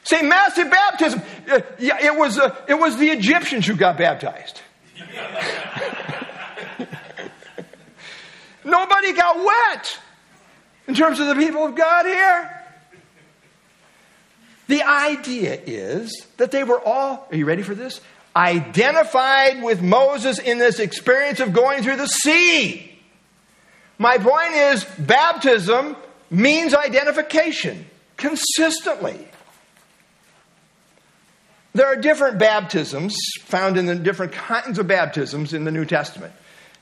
Say 0.03 0.23
massive 0.23 0.69
baptism. 0.69 1.21
Uh, 1.49 1.61
yeah, 1.77 2.03
it 2.03 2.17
was, 2.17 2.37
uh, 2.37 2.53
it 2.67 2.73
was 2.73 2.97
the 2.97 3.09
Egyptians 3.11 3.65
who 3.65 3.75
got 3.75 3.97
baptized. 3.97 4.61
Nobody 8.65 9.13
got 9.13 9.37
wet 9.37 9.99
in 10.87 10.95
terms 10.95 11.21
of 11.21 11.27
the 11.27 11.35
people 11.35 11.65
of 11.65 11.75
God 11.75 12.05
here. 12.05 12.58
The 14.69 14.83
idea 14.83 15.59
is 15.65 16.27
that 16.37 16.51
they 16.51 16.63
were 16.63 16.79
all, 16.79 17.27
are 17.31 17.35
you 17.35 17.45
ready 17.45 17.63
for 17.63 17.73
this? 17.73 18.01
Identified 18.35 19.63
with 19.63 19.81
Moses 19.81 20.37
in 20.37 20.59
this 20.59 20.77
experience 20.77 21.39
of 21.39 21.53
going 21.53 21.81
through 21.81 21.95
the 21.95 22.05
sea. 22.05 22.95
My 23.97 24.19
point 24.19 24.51
is, 24.53 24.85
baptism 24.99 25.95
means 26.29 26.75
identification 26.75 27.87
consistently. 28.15 29.27
There 31.73 31.87
are 31.87 31.95
different 31.95 32.37
baptisms 32.37 33.15
found 33.41 33.75
in 33.75 33.87
the 33.87 33.95
different 33.95 34.33
kinds 34.33 34.77
of 34.77 34.87
baptisms 34.87 35.51
in 35.51 35.63
the 35.63 35.71
New 35.71 35.85
Testament. 35.85 36.33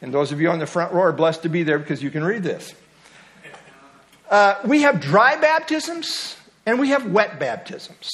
And 0.02 0.14
those 0.14 0.34
of 0.34 0.42
you 0.42 0.50
on 0.50 0.60
the 0.60 0.68
front 0.68 0.92
row 0.92 1.04
are 1.04 1.14
blessed 1.14 1.44
to 1.44 1.50
be 1.50 1.64
there 1.64 1.80
because 1.80 2.04
you 2.04 2.12
can 2.12 2.26
read 2.26 2.44
this. 2.44 2.74
Uh, 4.30 4.56
we 4.66 4.82
have 4.82 5.00
dry 5.00 5.40
baptisms 5.40 6.37
and 6.68 6.80
we 6.80 6.90
have 6.90 7.10
wet 7.10 7.40
baptisms. 7.40 8.12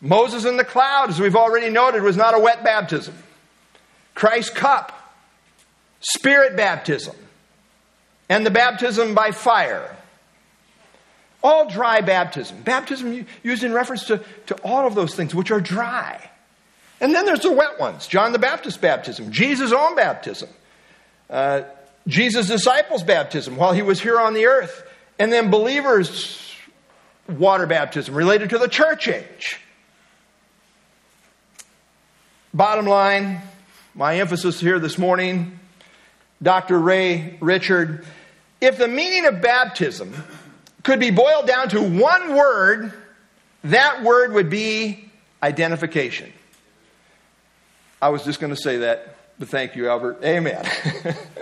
Moses 0.00 0.44
in 0.44 0.58
the 0.58 0.64
cloud, 0.64 1.08
as 1.08 1.20
we've 1.20 1.36
already 1.36 1.70
noted, 1.70 2.02
was 2.02 2.16
not 2.16 2.34
a 2.34 2.38
wet 2.38 2.64
baptism. 2.64 3.14
Christ's 4.14 4.50
cup, 4.50 4.92
spirit 6.00 6.56
baptism, 6.56 7.14
and 8.28 8.44
the 8.44 8.50
baptism 8.50 9.14
by 9.14 9.30
fire. 9.30 9.96
All 11.44 11.70
dry 11.70 12.00
baptism. 12.00 12.62
Baptism 12.62 13.24
used 13.42 13.62
in 13.62 13.72
reference 13.72 14.04
to, 14.06 14.22
to 14.46 14.56
all 14.56 14.86
of 14.86 14.96
those 14.96 15.14
things 15.14 15.32
which 15.34 15.52
are 15.52 15.60
dry. 15.60 16.30
And 17.00 17.14
then 17.14 17.24
there's 17.24 17.40
the 17.40 17.52
wet 17.52 17.78
ones 17.78 18.08
John 18.08 18.32
the 18.32 18.38
Baptist 18.38 18.80
baptism, 18.80 19.30
Jesus' 19.30 19.72
own 19.72 19.94
baptism, 19.94 20.48
uh, 21.30 21.62
Jesus' 22.08 22.48
disciples' 22.48 23.04
baptism 23.04 23.56
while 23.56 23.72
he 23.72 23.82
was 23.82 24.00
here 24.00 24.18
on 24.18 24.34
the 24.34 24.46
earth, 24.46 24.84
and 25.20 25.32
then 25.32 25.50
believers' 25.50 26.43
water 27.28 27.66
baptism 27.66 28.14
related 28.14 28.50
to 28.50 28.58
the 28.58 28.68
church 28.68 29.08
age. 29.08 29.60
Bottom 32.52 32.86
line, 32.86 33.40
my 33.94 34.16
emphasis 34.16 34.60
here 34.60 34.78
this 34.78 34.98
morning 34.98 35.58
Dr. 36.42 36.78
Ray 36.78 37.38
Richard, 37.40 38.04
if 38.60 38.76
the 38.76 38.86
meaning 38.86 39.26
of 39.26 39.40
baptism 39.40 40.14
could 40.82 41.00
be 41.00 41.10
boiled 41.10 41.46
down 41.46 41.70
to 41.70 41.82
one 41.82 42.34
word, 42.34 42.92
that 43.64 44.02
word 44.02 44.34
would 44.34 44.50
be 44.50 45.10
identification. 45.42 46.32
I 48.00 48.10
was 48.10 48.24
just 48.24 48.40
going 48.40 48.54
to 48.54 48.60
say 48.60 48.78
that, 48.78 49.16
but 49.38 49.48
thank 49.48 49.74
you, 49.74 49.88
Albert. 49.88 50.18
Amen. 50.22 50.66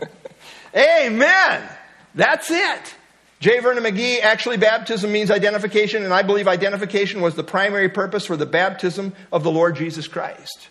Amen. 0.77 1.69
That's 2.15 2.51
it. 2.51 2.95
J. 3.43 3.59
Vernon 3.59 3.83
McGee, 3.83 4.21
actually, 4.21 4.57
baptism 4.57 5.11
means 5.11 5.29
identification, 5.29 6.05
and 6.05 6.15
I 6.15 6.23
believe 6.23 6.47
identification 6.47 7.21
was 7.21 7.35
the 7.35 7.43
primary 7.43 7.89
purpose 7.89 8.25
for 8.25 8.37
the 8.37 8.47
baptism 8.47 9.15
of 9.33 9.43
the 9.43 9.51
Lord 9.51 9.75
Jesus 9.75 10.07
Christ. 10.07 10.69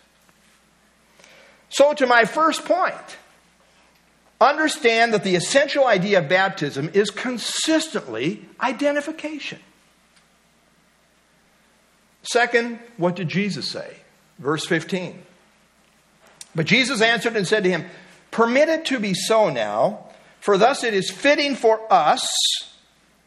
So, 1.68 1.92
to 1.92 2.06
my 2.06 2.24
first 2.24 2.64
point, 2.64 3.18
understand 4.40 5.12
that 5.12 5.22
the 5.22 5.34
essential 5.34 5.86
idea 5.86 6.20
of 6.20 6.30
baptism 6.30 6.90
is 6.94 7.10
consistently 7.10 8.48
identification. 8.58 9.58
Second, 12.22 12.78
what 12.96 13.16
did 13.16 13.28
Jesus 13.28 13.70
say? 13.70 13.96
Verse 14.38 14.64
15. 14.64 15.20
But 16.54 16.64
Jesus 16.64 17.02
answered 17.02 17.36
and 17.36 17.46
said 17.46 17.64
to 17.64 17.70
him, 17.70 17.84
Permit 18.30 18.70
it 18.70 18.86
to 18.86 18.98
be 18.98 19.12
so 19.12 19.50
now, 19.50 20.06
for 20.42 20.58
thus 20.58 20.82
it 20.82 20.92
is 20.92 21.08
fitting 21.08 21.54
for 21.54 21.80
us 21.88 22.28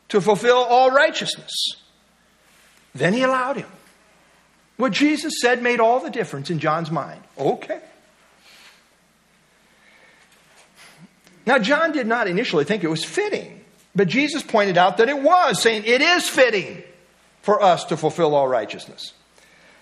to 0.10 0.20
fulfill 0.20 0.58
all 0.58 0.92
righteousness. 0.92 1.50
Then 2.94 3.14
he 3.14 3.24
allowed 3.24 3.56
him. 3.56 3.70
What 4.76 4.92
Jesus 4.92 5.36
said 5.42 5.64
made 5.64 5.80
all 5.80 6.02
the 6.02 6.10
difference 6.10 6.50
in 6.50 6.60
John's 6.60 6.92
mind. 6.92 7.22
Okay. 7.38 7.80
Now, 11.46 11.58
John 11.58 11.94
did 11.94 12.06
not 12.06 12.28
initially 12.28 12.66
think 12.66 12.84
it 12.84 12.90
was 12.90 13.06
fitting, 13.06 13.64
but 13.96 14.10
Jesus 14.10 14.44
pointed 14.44 14.78
out 14.78 14.98
that 14.98 15.08
it 15.08 15.22
was, 15.22 15.62
saying, 15.62 15.84
It 15.86 16.02
is 16.02 16.28
fitting 16.28 16.84
for 17.42 17.64
us 17.64 17.86
to 17.86 17.98
fulfill 17.98 18.36
all 18.36 18.50
righteousness. 18.50 19.14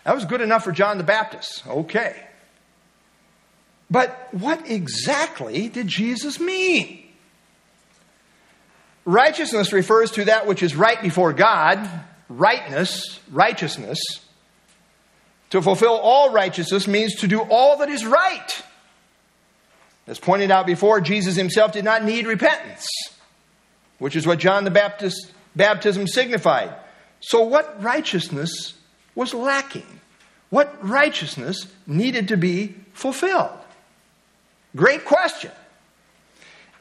That 0.03 0.13
was 0.13 0.25
good 0.25 0.41
enough 0.41 0.63
for 0.65 0.71
John 0.71 0.99
the 0.99 1.03
Baptist. 1.03 1.65
Okay. 1.65 2.15
But 3.89 4.29
what 4.33 4.69
exactly 4.69 5.67
did 5.67 5.87
Jesus 5.87 6.39
mean? 6.39 7.02
Righteousness 9.05 9.73
refers 9.73 10.11
to 10.11 10.25
that 10.25 10.47
which 10.47 10.63
is 10.63 10.75
right 10.75 11.01
before 11.01 11.33
God, 11.33 11.89
rightness, 12.29 13.19
righteousness. 13.31 13.99
To 15.49 15.61
fulfill 15.61 15.97
all 15.97 16.31
righteousness 16.31 16.87
means 16.87 17.15
to 17.17 17.27
do 17.27 17.41
all 17.41 17.77
that 17.77 17.89
is 17.89 18.05
right. 18.05 18.63
As 20.07 20.19
pointed 20.19 20.51
out 20.51 20.65
before, 20.65 20.99
Jesus 20.99 21.35
himself 21.35 21.71
did 21.71 21.85
not 21.85 22.03
need 22.03 22.27
repentance, 22.27 22.87
which 23.99 24.15
is 24.15 24.25
what 24.25 24.39
John 24.39 24.63
the 24.63 24.71
Baptist 24.71 25.31
baptism 25.55 26.07
signified. 26.07 26.73
So, 27.19 27.43
what 27.43 27.81
righteousness 27.81 28.73
was 29.15 29.33
lacking? 29.33 29.85
What 30.49 30.77
righteousness 30.87 31.67
needed 31.87 32.29
to 32.29 32.37
be 32.37 32.75
fulfilled? 32.93 33.57
Great 34.75 35.05
question. 35.05 35.51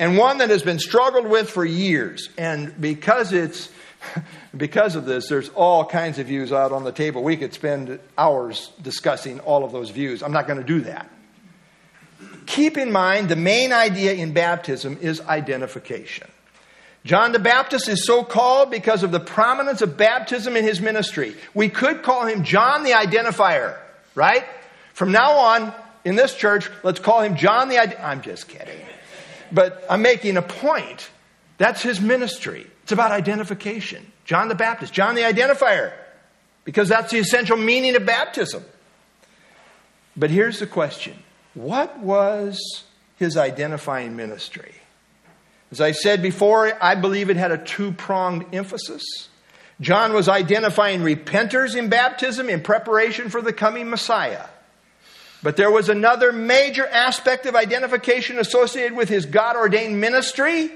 And 0.02 0.18
one 0.18 0.38
that 0.38 0.50
has 0.50 0.62
been 0.62 0.78
struggled 0.78 1.26
with 1.26 1.48
for 1.48 1.64
years. 1.64 2.28
And 2.36 2.74
because 2.80 3.32
it's 3.32 3.70
because 4.56 4.96
of 4.96 5.04
this, 5.04 5.28
there's 5.28 5.48
all 5.50 5.84
kinds 5.84 6.18
of 6.18 6.26
views 6.26 6.52
out 6.52 6.72
on 6.72 6.84
the 6.84 6.92
table. 6.92 7.22
We 7.22 7.36
could 7.36 7.54
spend 7.54 8.00
hours 8.18 8.72
discussing 8.82 9.40
all 9.40 9.64
of 9.64 9.72
those 9.72 9.90
views. 9.90 10.22
I'm 10.22 10.32
not 10.32 10.46
going 10.46 10.58
to 10.58 10.66
do 10.66 10.80
that 10.80 11.08
keep 12.46 12.76
in 12.76 12.92
mind 12.92 13.28
the 13.28 13.36
main 13.36 13.72
idea 13.72 14.12
in 14.12 14.32
baptism 14.32 14.98
is 15.00 15.20
identification. 15.22 16.28
John 17.04 17.32
the 17.32 17.38
Baptist 17.38 17.88
is 17.88 18.06
so 18.06 18.22
called 18.22 18.70
because 18.70 19.02
of 19.02 19.10
the 19.10 19.20
prominence 19.20 19.82
of 19.82 19.96
baptism 19.96 20.56
in 20.56 20.62
his 20.62 20.80
ministry. 20.80 21.34
We 21.52 21.68
could 21.68 22.02
call 22.02 22.26
him 22.26 22.44
John 22.44 22.84
the 22.84 22.92
Identifier, 22.92 23.76
right? 24.14 24.44
From 24.94 25.10
now 25.10 25.32
on, 25.32 25.74
in 26.04 26.14
this 26.14 26.34
church, 26.34 26.70
let's 26.84 27.00
call 27.00 27.22
him 27.22 27.36
John 27.36 27.68
the. 27.68 27.78
I'm 28.04 28.22
just 28.22 28.48
kidding. 28.48 28.78
But 29.52 29.84
I'm 29.88 30.02
making 30.02 30.36
a 30.36 30.42
point. 30.42 31.10
That's 31.58 31.82
his 31.82 32.00
ministry. 32.00 32.66
It's 32.82 32.92
about 32.92 33.12
identification. 33.12 34.10
John 34.24 34.48
the 34.48 34.54
Baptist, 34.54 34.92
John 34.92 35.14
the 35.14 35.22
Identifier, 35.22 35.92
because 36.64 36.88
that's 36.88 37.12
the 37.12 37.18
essential 37.18 37.56
meaning 37.56 37.94
of 37.94 38.06
baptism. 38.06 38.64
But 40.16 40.30
here's 40.30 40.58
the 40.58 40.66
question 40.66 41.16
what 41.54 41.98
was 41.98 42.84
his 43.16 43.36
identifying 43.36 44.16
ministry? 44.16 44.74
As 45.70 45.80
I 45.80 45.92
said 45.92 46.22
before, 46.22 46.72
I 46.82 46.94
believe 46.94 47.30
it 47.30 47.36
had 47.36 47.50
a 47.50 47.58
two 47.58 47.92
pronged 47.92 48.54
emphasis. 48.54 49.02
John 49.80 50.12
was 50.12 50.28
identifying 50.28 51.00
repenters 51.00 51.74
in 51.74 51.88
baptism 51.88 52.48
in 52.48 52.60
preparation 52.60 53.30
for 53.30 53.42
the 53.42 53.52
coming 53.52 53.90
Messiah. 53.90 54.46
But 55.42 55.56
there 55.56 55.70
was 55.70 55.88
another 55.88 56.32
major 56.32 56.86
aspect 56.86 57.46
of 57.46 57.56
identification 57.56 58.38
associated 58.38 58.96
with 58.96 59.08
his 59.08 59.26
God 59.26 59.56
ordained 59.56 60.00
ministry, 60.00 60.70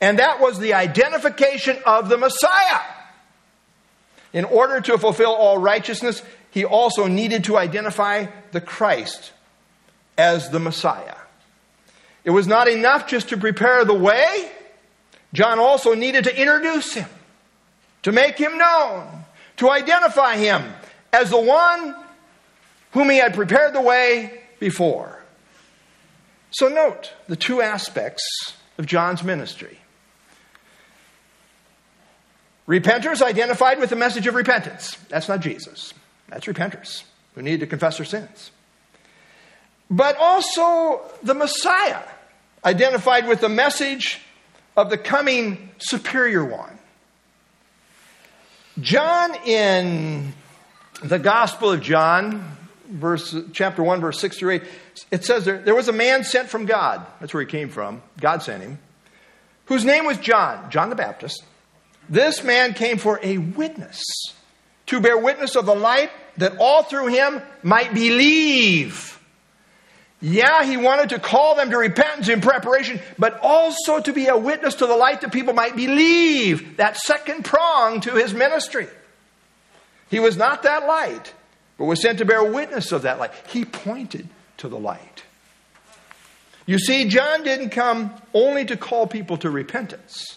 and 0.00 0.18
that 0.18 0.40
was 0.40 0.58
the 0.58 0.74
identification 0.74 1.78
of 1.86 2.08
the 2.08 2.16
Messiah. 2.18 2.80
In 4.32 4.44
order 4.44 4.80
to 4.80 4.98
fulfill 4.98 5.32
all 5.32 5.58
righteousness, 5.58 6.22
he 6.50 6.64
also 6.64 7.06
needed 7.06 7.44
to 7.44 7.56
identify 7.56 8.26
the 8.52 8.60
Christ 8.60 9.32
as 10.18 10.50
the 10.50 10.60
Messiah. 10.60 11.16
It 12.24 12.30
was 12.30 12.46
not 12.46 12.68
enough 12.68 13.06
just 13.06 13.28
to 13.30 13.36
prepare 13.36 13.84
the 13.84 13.94
way, 13.94 14.50
John 15.32 15.58
also 15.58 15.94
needed 15.94 16.24
to 16.24 16.40
introduce 16.40 16.94
him, 16.94 17.08
to 18.02 18.12
make 18.12 18.36
him 18.36 18.58
known, 18.58 19.24
to 19.58 19.70
identify 19.70 20.36
him 20.36 20.72
as 21.12 21.30
the 21.30 21.40
one 21.40 21.94
whom 22.92 23.10
he 23.10 23.18
had 23.18 23.34
prepared 23.34 23.74
the 23.74 23.80
way 23.80 24.42
before. 24.58 25.22
So, 26.50 26.68
note 26.68 27.12
the 27.28 27.36
two 27.36 27.62
aspects 27.62 28.24
of 28.78 28.86
John's 28.86 29.22
ministry. 29.22 29.78
Repenters 32.66 33.22
identified 33.22 33.78
with 33.80 33.90
the 33.90 33.96
message 33.96 34.26
of 34.26 34.34
repentance. 34.34 34.96
That's 35.08 35.28
not 35.28 35.40
Jesus. 35.40 35.92
That's 36.28 36.46
repenters 36.46 37.04
who 37.34 37.42
need 37.42 37.60
to 37.60 37.66
confess 37.66 37.96
their 37.96 38.06
sins 38.06 38.50
but 39.90 40.16
also 40.16 41.02
the 41.22 41.34
Messiah, 41.34 42.02
identified 42.64 43.26
with 43.26 43.40
the 43.40 43.48
message 43.48 44.20
of 44.76 44.88
the 44.88 44.96
coming 44.96 45.70
superior 45.78 46.44
one. 46.44 46.78
John, 48.80 49.34
in 49.44 50.32
the 51.02 51.18
Gospel 51.18 51.72
of 51.72 51.82
John, 51.82 52.56
verse, 52.90 53.34
chapter 53.52 53.82
1, 53.82 54.00
verse 54.00 54.20
6 54.20 54.38
through 54.38 54.50
8, 54.50 54.62
it 55.10 55.24
says 55.24 55.44
there, 55.44 55.58
there 55.58 55.74
was 55.74 55.88
a 55.88 55.92
man 55.92 56.24
sent 56.24 56.48
from 56.48 56.66
God. 56.66 57.06
That's 57.20 57.32
where 57.32 57.42
he 57.42 57.46
came 57.46 57.68
from. 57.68 58.02
God 58.20 58.42
sent 58.42 58.62
him. 58.62 58.78
Whose 59.66 59.84
name 59.84 60.04
was 60.04 60.18
John, 60.18 60.70
John 60.70 60.90
the 60.90 60.96
Baptist. 60.96 61.44
This 62.08 62.42
man 62.42 62.74
came 62.74 62.98
for 62.98 63.20
a 63.22 63.38
witness 63.38 64.02
to 64.86 65.00
bear 65.00 65.16
witness 65.16 65.54
of 65.54 65.66
the 65.66 65.74
light, 65.74 66.10
that 66.38 66.56
all 66.58 66.82
through 66.82 67.06
him 67.06 67.40
might 67.62 67.94
believe. 67.94 69.20
Yeah, 70.20 70.64
he 70.64 70.76
wanted 70.76 71.10
to 71.10 71.20
call 71.20 71.54
them 71.54 71.70
to 71.70 71.78
repentance 71.78 72.28
in 72.28 72.40
preparation, 72.40 73.00
but 73.16 73.38
also 73.40 74.00
to 74.00 74.12
be 74.12 74.26
a 74.26 74.36
witness 74.36 74.74
to 74.76 74.86
the 74.86 74.96
light 74.96 75.20
that 75.20 75.32
people 75.32 75.54
might 75.54 75.76
believe. 75.76 76.76
That 76.76 76.96
second 76.96 77.44
prong 77.44 78.00
to 78.02 78.14
his 78.16 78.34
ministry. 78.34 78.88
He 80.10 80.18
was 80.18 80.36
not 80.36 80.64
that 80.64 80.86
light, 80.86 81.32
but 81.80 81.86
was 81.86 82.02
sent 82.02 82.18
to 82.18 82.26
bear 82.26 82.44
witness 82.44 82.92
of 82.92 83.02
that 83.02 83.18
light. 83.18 83.30
He 83.48 83.64
pointed 83.64 84.28
to 84.58 84.68
the 84.68 84.78
light. 84.78 85.24
You 86.66 86.78
see, 86.78 87.08
John 87.08 87.42
didn't 87.42 87.70
come 87.70 88.12
only 88.34 88.66
to 88.66 88.76
call 88.76 89.06
people 89.06 89.38
to 89.38 89.48
repentance, 89.48 90.36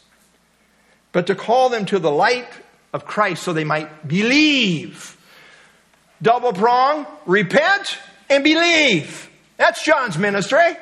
but 1.11 1.27
to 1.27 1.35
call 1.35 1.67
them 1.67 1.83
to 1.87 1.99
the 1.99 2.09
light 2.09 2.47
of 2.93 3.03
Christ 3.03 3.43
so 3.43 3.51
they 3.51 3.65
might 3.65 4.07
believe. 4.07 5.17
Double 6.21 6.53
prong, 6.53 7.05
repent 7.25 7.97
and 8.29 8.41
believe. 8.41 9.29
That's 9.57 9.83
John's 9.83 10.17
ministry. 10.17 10.77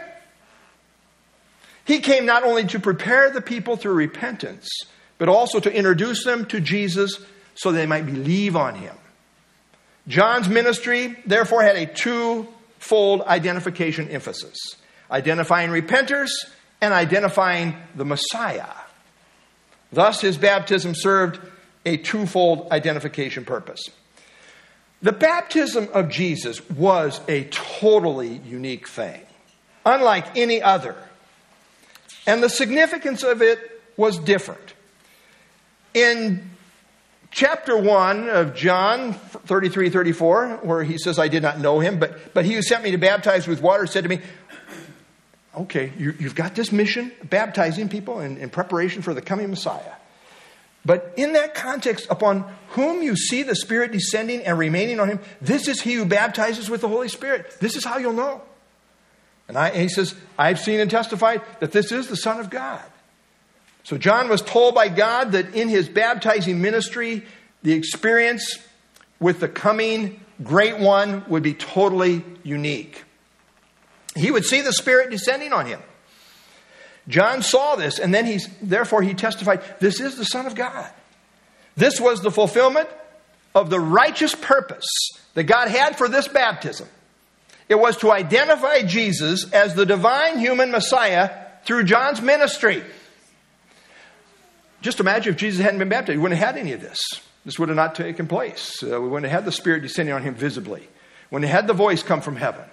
He 1.86 2.02
came 2.02 2.28
not 2.28 2.44
only 2.44 2.66
to 2.68 2.80
prepare 2.80 3.32
the 3.32 3.42
people 3.42 3.78
through 3.78 3.94
repentance, 3.94 4.70
but 5.18 5.28
also 5.28 5.60
to 5.60 5.74
introduce 5.76 6.24
them 6.24 6.46
to 6.46 6.60
Jesus 6.60 7.20
so 7.56 7.72
they 7.72 7.88
might 7.88 8.06
believe 8.06 8.56
on 8.56 8.76
him. 8.76 8.96
John's 10.08 10.50
ministry, 10.50 11.16
therefore, 11.26 11.64
had 11.64 11.76
a 11.76 11.86
twofold 11.86 13.22
identification 13.22 14.10
emphasis 14.10 14.58
identifying 15.12 15.70
repenters 15.70 16.30
and 16.80 16.94
identifying 16.94 17.76
the 17.96 18.06
Messiah. 18.06 18.74
Thus, 19.92 20.22
his 20.22 20.38
baptism 20.38 20.96
served 20.96 21.40
a 21.86 21.98
twofold 21.98 22.72
identification 22.72 23.44
purpose. 23.44 23.82
The 25.02 25.12
baptism 25.12 25.90
of 25.94 26.10
Jesus 26.10 26.68
was 26.70 27.20
a 27.28 27.44
totally 27.46 28.38
unique 28.46 28.88
thing, 28.88 29.22
unlike 29.86 30.38
any 30.38 30.62
other. 30.62 30.96
And 32.26 32.42
the 32.42 32.50
significance 32.50 33.24
of 33.24 33.42
it 33.42 33.82
was 33.98 34.18
different. 34.20 34.74
In 35.94 36.52
chapter 37.32 37.78
1 37.78 38.30
of 38.30 38.56
John 38.56 39.14
33 39.14 39.90
34, 39.90 40.60
where 40.62 40.84
he 40.84 40.98
says, 40.98 41.18
I 41.18 41.28
did 41.28 41.42
not 41.42 41.60
know 41.60 41.80
him, 41.80 42.00
but, 42.00 42.34
but 42.34 42.46
he 42.46 42.54
who 42.54 42.62
sent 42.62 42.84
me 42.84 42.92
to 42.92 42.98
baptize 42.98 43.48
with 43.48 43.62
water 43.62 43.88
said 43.88 44.04
to 44.04 44.10
me, 44.10 44.22
Okay, 45.54 45.92
you, 45.98 46.12
have 46.14 46.36
got 46.36 46.56
this 46.56 46.72
mission, 46.72 47.12
baptizing 47.24 47.90
people 47.90 48.22
in, 48.22 48.38
in 48.38 48.50
preparation 48.50 49.02
for 49.02 49.14
the 49.14 49.22
coming 49.22 49.50
Messiah. 49.50 49.94
But 50.86 51.14
in 51.18 51.34
that 51.34 51.54
context, 51.54 52.08
upon 52.10 52.52
whom 52.70 53.02
you 53.02 53.16
see 53.16 53.44
the 53.44 53.56
Spirit 53.56 53.92
descending 53.92 54.44
and 54.44 54.58
remaining 54.58 55.00
on 55.00 55.10
him, 55.10 55.20
this 55.42 55.68
is 55.68 55.82
he 55.82 55.94
who 55.94 56.06
baptizes 56.06 56.70
with 56.70 56.82
the 56.82 56.88
Holy 56.88 57.10
Spirit. 57.10 57.58
This 57.60 57.76
is 57.76 57.84
how 57.84 57.98
you'll 57.98 58.14
know. 58.14 58.42
And, 59.48 59.58
I, 59.58 59.70
and 59.70 59.82
he 59.82 59.90
says, 59.90 60.16
I've 60.38 60.60
seen 60.60 60.80
and 60.80 60.90
testified 60.90 61.42
that 61.60 61.74
this 61.74 61.92
is 61.92 62.08
the 62.08 62.16
Son 62.16 62.40
of 62.40 62.50
God. 62.50 62.82
So 63.84 63.98
John 63.98 64.30
was 64.30 64.42
told 64.42 64.76
by 64.76 64.90
God 64.90 65.32
that 65.34 65.56
in 65.56 65.70
his 65.70 65.90
baptizing 65.90 66.62
ministry, 66.62 67.24
the 67.64 67.74
experience 67.74 68.58
with 69.20 69.40
the 69.40 69.48
coming 69.48 70.20
great 70.44 70.80
one 70.80 71.24
would 71.28 71.44
be 71.44 71.54
totally 71.54 72.24
unique. 72.44 73.04
He 74.16 74.32
would 74.32 74.46
see 74.46 74.62
the 74.62 74.74
Spirit 74.74 75.10
descending 75.10 75.54
on 75.54 75.66
him. 75.66 75.82
John 77.08 77.42
saw 77.42 77.76
this, 77.76 78.00
and 78.00 78.14
then 78.14 78.26
he's, 78.26 78.48
therefore 78.62 79.02
he 79.02 79.14
testified, 79.14 79.64
This 79.80 80.00
is 80.00 80.18
the 80.18 80.26
Son 80.26 80.46
of 80.46 80.56
God. 80.56 80.90
This 81.76 82.00
was 82.00 82.22
the 82.22 82.32
fulfillment 82.32 82.90
of 83.56 83.70
the 83.70 83.80
righteous 83.80 84.36
purpose 84.36 84.86
that 85.34 85.44
God 85.44 85.68
had 85.68 85.98
for 85.98 86.08
this 86.08 86.28
baptism. 86.28 86.88
It 87.70 87.80
was 87.80 87.98
to 87.98 88.12
identify 88.12 88.84
Jesus 88.84 89.52
as 89.54 89.74
the 89.74 89.86
divine 89.86 90.40
human 90.40 90.72
Messiah 90.72 91.32
through 91.64 91.86
John's 91.86 92.22
ministry. 92.22 92.84
Just 94.82 95.00
imagine 95.00 95.34
if 95.34 95.40
Jesus 95.40 95.64
hadn't 95.64 95.80
been 95.80 95.90
baptized, 95.90 96.18
we 96.18 96.24
wouldn't 96.24 96.40
have 96.40 96.56
had 96.56 96.60
any 96.60 96.74
of 96.74 96.82
this. 96.82 97.00
This 97.46 97.58
would 97.58 97.70
have 97.70 97.76
not 97.76 97.96
taken 97.96 98.28
place. 98.28 98.84
Uh, 98.84 99.02
we 99.02 99.08
wouldn't 99.08 99.32
have 99.32 99.44
had 99.44 99.46
the 99.46 99.52
Spirit 99.52 99.82
descending 99.82 100.14
on 100.14 100.24
him 100.24 100.36
visibly. 100.36 100.88
When 101.30 101.44
he 101.44 101.50
had 101.50 101.68
the 101.68 101.74
voice 101.74 102.04
come 102.04 102.22
from 102.22 102.36
heaven. 102.36 102.66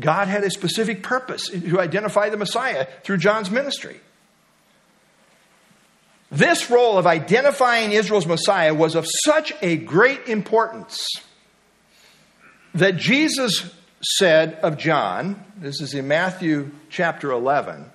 God 0.00 0.28
had 0.28 0.44
a 0.44 0.50
specific 0.50 1.02
purpose 1.02 1.48
to 1.48 1.80
identify 1.80 2.28
the 2.28 2.36
Messiah 2.36 2.86
through 3.02 3.18
John's 3.18 3.50
ministry. 3.50 4.00
This 6.30 6.70
role 6.70 6.98
of 6.98 7.06
identifying 7.06 7.92
Israel's 7.92 8.26
Messiah 8.26 8.74
was 8.74 8.94
of 8.94 9.06
such 9.24 9.52
a 9.62 9.76
great 9.76 10.28
importance 10.28 11.04
that 12.74 12.96
Jesus 12.96 13.74
said 14.02 14.54
of 14.62 14.78
John, 14.78 15.42
this 15.56 15.80
is 15.80 15.94
in 15.94 16.06
Matthew 16.06 16.70
chapter 16.90 17.30
11, 17.32 17.86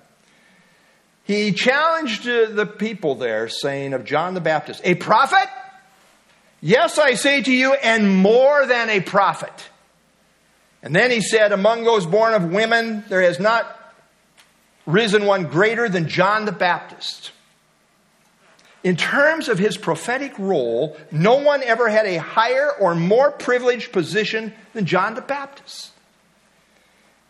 he 1.24 1.52
challenged 1.52 2.28
uh, 2.28 2.50
the 2.50 2.66
people 2.66 3.14
there, 3.14 3.48
saying 3.48 3.94
of 3.94 4.04
John 4.04 4.34
the 4.34 4.40
Baptist, 4.40 4.82
A 4.84 4.94
prophet? 4.94 5.48
Yes, 6.60 6.98
I 6.98 7.14
say 7.14 7.42
to 7.42 7.52
you, 7.52 7.74
and 7.74 8.16
more 8.16 8.66
than 8.66 8.88
a 8.88 9.00
prophet. 9.00 9.52
And 10.82 10.94
then 10.94 11.10
he 11.10 11.20
said, 11.20 11.52
Among 11.52 11.84
those 11.84 12.06
born 12.06 12.34
of 12.34 12.44
women, 12.50 13.04
there 13.08 13.22
has 13.22 13.40
not 13.40 13.94
risen 14.86 15.24
one 15.24 15.44
greater 15.44 15.88
than 15.88 16.08
John 16.08 16.44
the 16.44 16.52
Baptist. 16.52 17.32
In 18.82 18.96
terms 18.96 19.48
of 19.48 19.58
his 19.58 19.78
prophetic 19.78 20.38
role, 20.38 20.94
no 21.10 21.36
one 21.36 21.62
ever 21.62 21.88
had 21.88 22.04
a 22.04 22.18
higher 22.18 22.70
or 22.70 22.94
more 22.94 23.30
privileged 23.30 23.92
position 23.92 24.52
than 24.74 24.84
John 24.84 25.14
the 25.14 25.22
Baptist. 25.22 25.90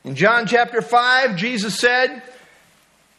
In 0.03 0.17
John 0.17 0.47
chapter 0.47 0.83
5, 0.83 1.37
Jesus 1.37 1.79
said, 1.79 2.23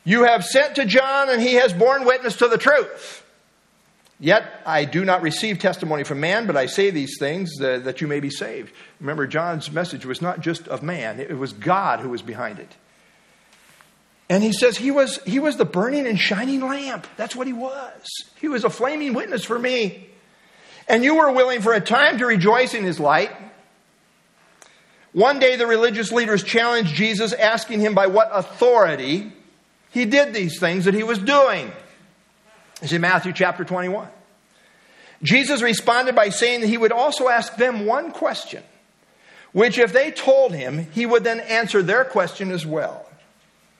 You 0.06 0.24
have 0.24 0.46
sent 0.46 0.76
to 0.76 0.86
John, 0.86 1.30
and 1.30 1.41
he 1.41 1.56
has 1.56 1.74
borne 1.74 2.06
witness 2.06 2.38
to 2.38 2.48
the 2.48 2.58
truth. 2.58 3.24
Yet 4.20 4.62
I 4.65 4.86
do 4.86 5.04
not 5.04 5.22
receive 5.22 5.60
testimony 5.60 6.06
from 6.06 6.22
man, 6.22 6.48
but 6.48 6.56
I 6.56 6.68
say 6.68 6.89
these 6.89 7.18
things 7.20 7.60
uh, 7.60 7.80
that 7.80 8.00
you 8.00 8.08
may 8.08 8.22
be 8.22 8.30
saved. 8.30 8.74
Remember, 9.02 9.28
John's 9.28 9.72
message 9.72 10.06
was 10.06 10.22
not 10.22 10.39
just 10.39 10.68
of 10.70 10.82
man, 10.84 11.20
it 11.20 11.38
was 11.38 11.52
God 11.52 12.00
who 12.00 12.10
was 12.10 12.22
behind 12.22 12.60
it. 12.60 12.72
And 14.30 14.41
he 14.41 14.54
says 14.54 14.78
he 14.78 14.89
was, 14.89 15.20
he 15.24 15.39
was 15.39 15.58
the 15.58 15.65
burning 15.65 16.08
and 16.08 16.20
shining 16.20 16.62
lamp. 16.62 17.06
That's 17.18 17.36
what 17.36 17.46
he 17.46 17.54
was. 17.54 18.08
He 18.39 18.48
was 18.48 18.63
a 18.63 18.70
flaming 18.70 19.13
witness 19.13 19.44
for 19.44 19.60
me. 19.60 20.08
And 20.88 21.04
you 21.04 21.15
were 21.15 21.32
willing 21.32 21.62
for 21.62 21.74
a 21.74 21.82
time 21.82 22.18
to 22.20 22.26
rejoice 22.26 22.74
in 22.74 22.84
his 22.84 23.00
light. 23.00 23.32
One 25.13 25.39
day 25.39 25.58
the 25.58 25.68
religious 25.68 26.12
leaders 26.12 26.44
challenged 26.44 26.94
Jesus, 26.96 27.34
asking 27.34 27.82
him 27.82 27.94
by 27.94 28.08
what 28.08 28.30
authority 28.34 29.32
he 29.95 30.03
did 30.03 30.34
these 30.34 30.60
things 30.60 30.86
that 30.86 30.93
he 30.93 31.03
was 31.03 31.19
doing. 31.19 31.71
It's 32.81 32.91
in 32.91 32.99
Matthew 32.99 33.31
chapter 33.31 33.63
21. 33.63 34.10
Jesus 35.23 35.62
responded 35.62 36.15
by 36.15 36.27
saying 36.27 36.60
that 36.60 36.67
he 36.67 36.77
would 36.77 36.91
also 36.91 37.29
ask 37.29 37.55
them 37.55 37.86
one 37.86 38.12
question, 38.12 38.62
which, 39.53 39.77
if 39.77 39.93
they 39.93 40.12
told 40.12 40.53
him, 40.53 40.91
he 40.91 41.05
would 41.05 41.23
then 41.23 41.39
answer 41.39 41.81
their 41.81 42.03
question 42.03 42.51
as 42.51 42.65
well. 42.65 43.10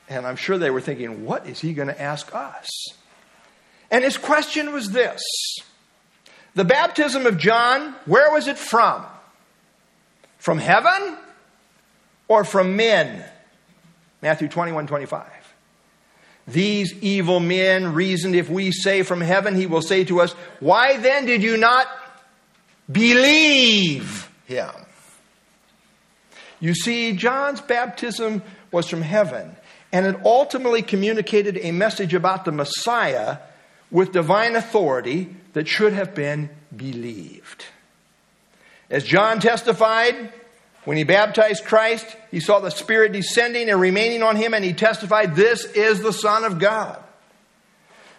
And 0.08 0.26
I'm 0.26 0.38
sure 0.38 0.58
they 0.58 0.70
were 0.70 0.80
thinking, 0.80 1.26
what 1.26 1.48
is 1.48 1.60
he 1.60 1.74
going 1.74 1.90
to 1.90 2.02
ask 2.02 2.34
us? 2.34 2.70
And 3.92 4.02
his 4.02 4.18
question 4.18 4.72
was 4.72 4.92
this 4.92 5.22
The 6.54 6.64
baptism 6.64 7.26
of 7.26 7.38
John, 7.38 7.94
where 8.06 8.32
was 8.32 8.48
it 8.48 8.58
from? 8.58 9.06
From 10.38 10.60
heaven 10.60 11.18
or 12.30 12.46
from 12.46 12.78
men? 12.78 13.22
Matthew 14.22 14.48
21 14.48 14.88
25. 14.88 15.35
These 16.48 16.94
evil 17.02 17.40
men 17.40 17.94
reasoned 17.94 18.36
if 18.36 18.50
we 18.50 18.72
say 18.72 19.02
from 19.02 19.22
heaven, 19.22 19.56
he 19.56 19.66
will 19.66 19.82
say 19.82 20.04
to 20.06 20.22
us, 20.22 20.34
Why 20.60 20.98
then 20.98 21.26
did 21.26 21.42
you 21.42 21.58
not 21.58 21.88
believe 22.92 24.30
him? 24.46 24.70
You 26.60 26.76
see, 26.76 27.14
John's 27.14 27.62
baptism 27.62 28.44
was 28.72 28.88
from 28.88 29.02
heaven, 29.02 29.56
and 29.92 30.06
it 30.06 30.16
ultimately 30.24 30.82
communicated 30.82 31.58
a 31.62 31.72
message 31.72 32.14
about 32.14 32.46
the 32.46 32.52
Messiah 32.52 33.38
with 33.90 34.12
divine 34.12 34.56
authority 34.56 35.36
that 35.54 35.68
should 35.68 35.94
have 35.94 36.14
been 36.14 36.50
believed. 36.76 37.66
As 38.90 39.04
John 39.04 39.40
testified, 39.40 40.32
when 40.86 40.98
he 40.98 41.04
baptized 41.04 41.66
Christ, 41.66 42.06
he 42.32 42.40
saw 42.40 42.60
the 42.60 42.70
Spirit 42.70 43.12
descending 43.12 43.70
and 43.70 43.82
remaining 43.82 44.24
on 44.24 44.36
him, 44.36 44.54
and 44.54 44.64
he 44.64 44.74
testified, 44.74 45.36
This 45.36 45.66
is 45.66 46.02
the 46.02 46.14
Son 46.14 46.44
of 46.44 46.60
God. 46.60 47.02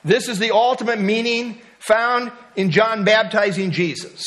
This 0.04 0.28
is 0.28 0.38
the 0.38 0.50
ultimate 0.52 1.00
meaning 1.00 1.60
found 1.78 2.32
in 2.56 2.70
John 2.70 3.04
baptizing 3.04 3.70
Jesus. 3.70 4.26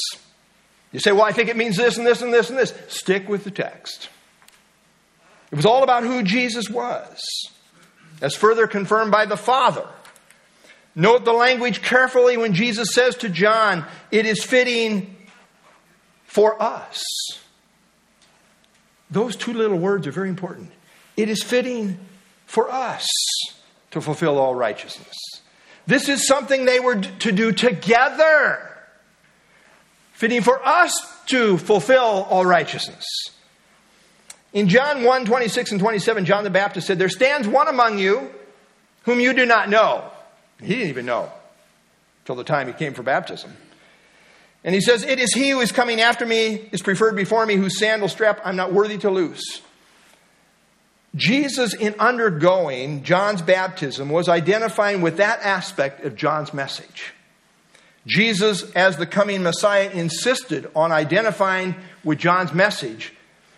You 0.93 0.99
say, 0.99 1.11
Well, 1.11 1.23
I 1.23 1.33
think 1.33 1.49
it 1.49 1.57
means 1.57 1.75
this 1.75 1.97
and 1.97 2.07
this 2.07 2.21
and 2.21 2.33
this 2.33 2.49
and 2.49 2.57
this. 2.57 2.73
Stick 2.87 3.27
with 3.27 3.43
the 3.43 3.51
text. 3.51 4.09
It 5.51 5.55
was 5.55 5.65
all 5.65 5.83
about 5.83 6.03
who 6.03 6.23
Jesus 6.23 6.69
was, 6.69 7.19
as 8.21 8.35
further 8.35 8.67
confirmed 8.67 9.11
by 9.11 9.25
the 9.25 9.37
Father. 9.37 9.87
Note 10.95 11.25
the 11.25 11.33
language 11.33 11.81
carefully 11.81 12.37
when 12.37 12.53
Jesus 12.53 12.93
says 12.93 13.15
to 13.17 13.29
John, 13.29 13.85
It 14.11 14.25
is 14.25 14.43
fitting 14.43 15.17
for 16.25 16.61
us. 16.61 17.03
Those 19.09 19.35
two 19.35 19.53
little 19.53 19.77
words 19.77 20.07
are 20.07 20.11
very 20.11 20.29
important. 20.29 20.71
It 21.17 21.29
is 21.29 21.43
fitting 21.43 21.97
for 22.45 22.71
us 22.71 23.07
to 23.91 24.01
fulfill 24.01 24.37
all 24.37 24.55
righteousness. 24.55 25.15
This 25.87 26.07
is 26.07 26.27
something 26.27 26.65
they 26.65 26.79
were 26.79 27.01
to 27.01 27.31
do 27.31 27.51
together. 27.51 28.65
Fitting 30.13 30.41
for 30.41 30.63
us 30.65 31.01
to 31.27 31.57
fulfill 31.57 32.27
all 32.29 32.45
righteousness. 32.45 33.05
In 34.53 34.67
John 34.67 35.03
1 35.03 35.25
26 35.25 35.71
and 35.71 35.79
27, 35.79 36.25
John 36.25 36.43
the 36.43 36.49
Baptist 36.49 36.87
said, 36.87 36.99
There 36.99 37.09
stands 37.09 37.47
one 37.47 37.67
among 37.67 37.99
you 37.99 38.29
whom 39.03 39.19
you 39.19 39.33
do 39.33 39.45
not 39.45 39.69
know. 39.69 40.03
He 40.61 40.75
didn't 40.75 40.89
even 40.89 41.05
know 41.05 41.31
till 42.25 42.35
the 42.35 42.43
time 42.43 42.67
he 42.67 42.73
came 42.73 42.93
for 42.93 43.03
baptism. 43.03 43.55
And 44.63 44.75
he 44.75 44.81
says, 44.81 45.03
It 45.03 45.19
is 45.19 45.33
he 45.33 45.49
who 45.49 45.61
is 45.61 45.71
coming 45.71 46.01
after 46.01 46.25
me, 46.25 46.69
is 46.71 46.81
preferred 46.81 47.15
before 47.15 47.45
me, 47.45 47.55
whose 47.55 47.79
sandal 47.79 48.09
strap 48.09 48.41
I'm 48.43 48.55
not 48.55 48.73
worthy 48.73 48.97
to 48.99 49.09
loose. 49.09 49.61
Jesus, 51.15 51.73
in 51.73 51.95
undergoing 51.99 53.03
John's 53.03 53.41
baptism, 53.41 54.09
was 54.09 54.29
identifying 54.29 55.01
with 55.01 55.17
that 55.17 55.39
aspect 55.41 56.05
of 56.05 56.15
John's 56.15 56.53
message. 56.53 57.13
Jesus, 58.05 58.69
as 58.71 58.97
the 58.97 59.05
coming 59.05 59.43
Messiah, 59.43 59.89
insisted 59.89 60.69
on 60.75 60.91
identifying 60.91 61.75
with 62.03 62.19
John's 62.19 62.53
message 62.53 63.13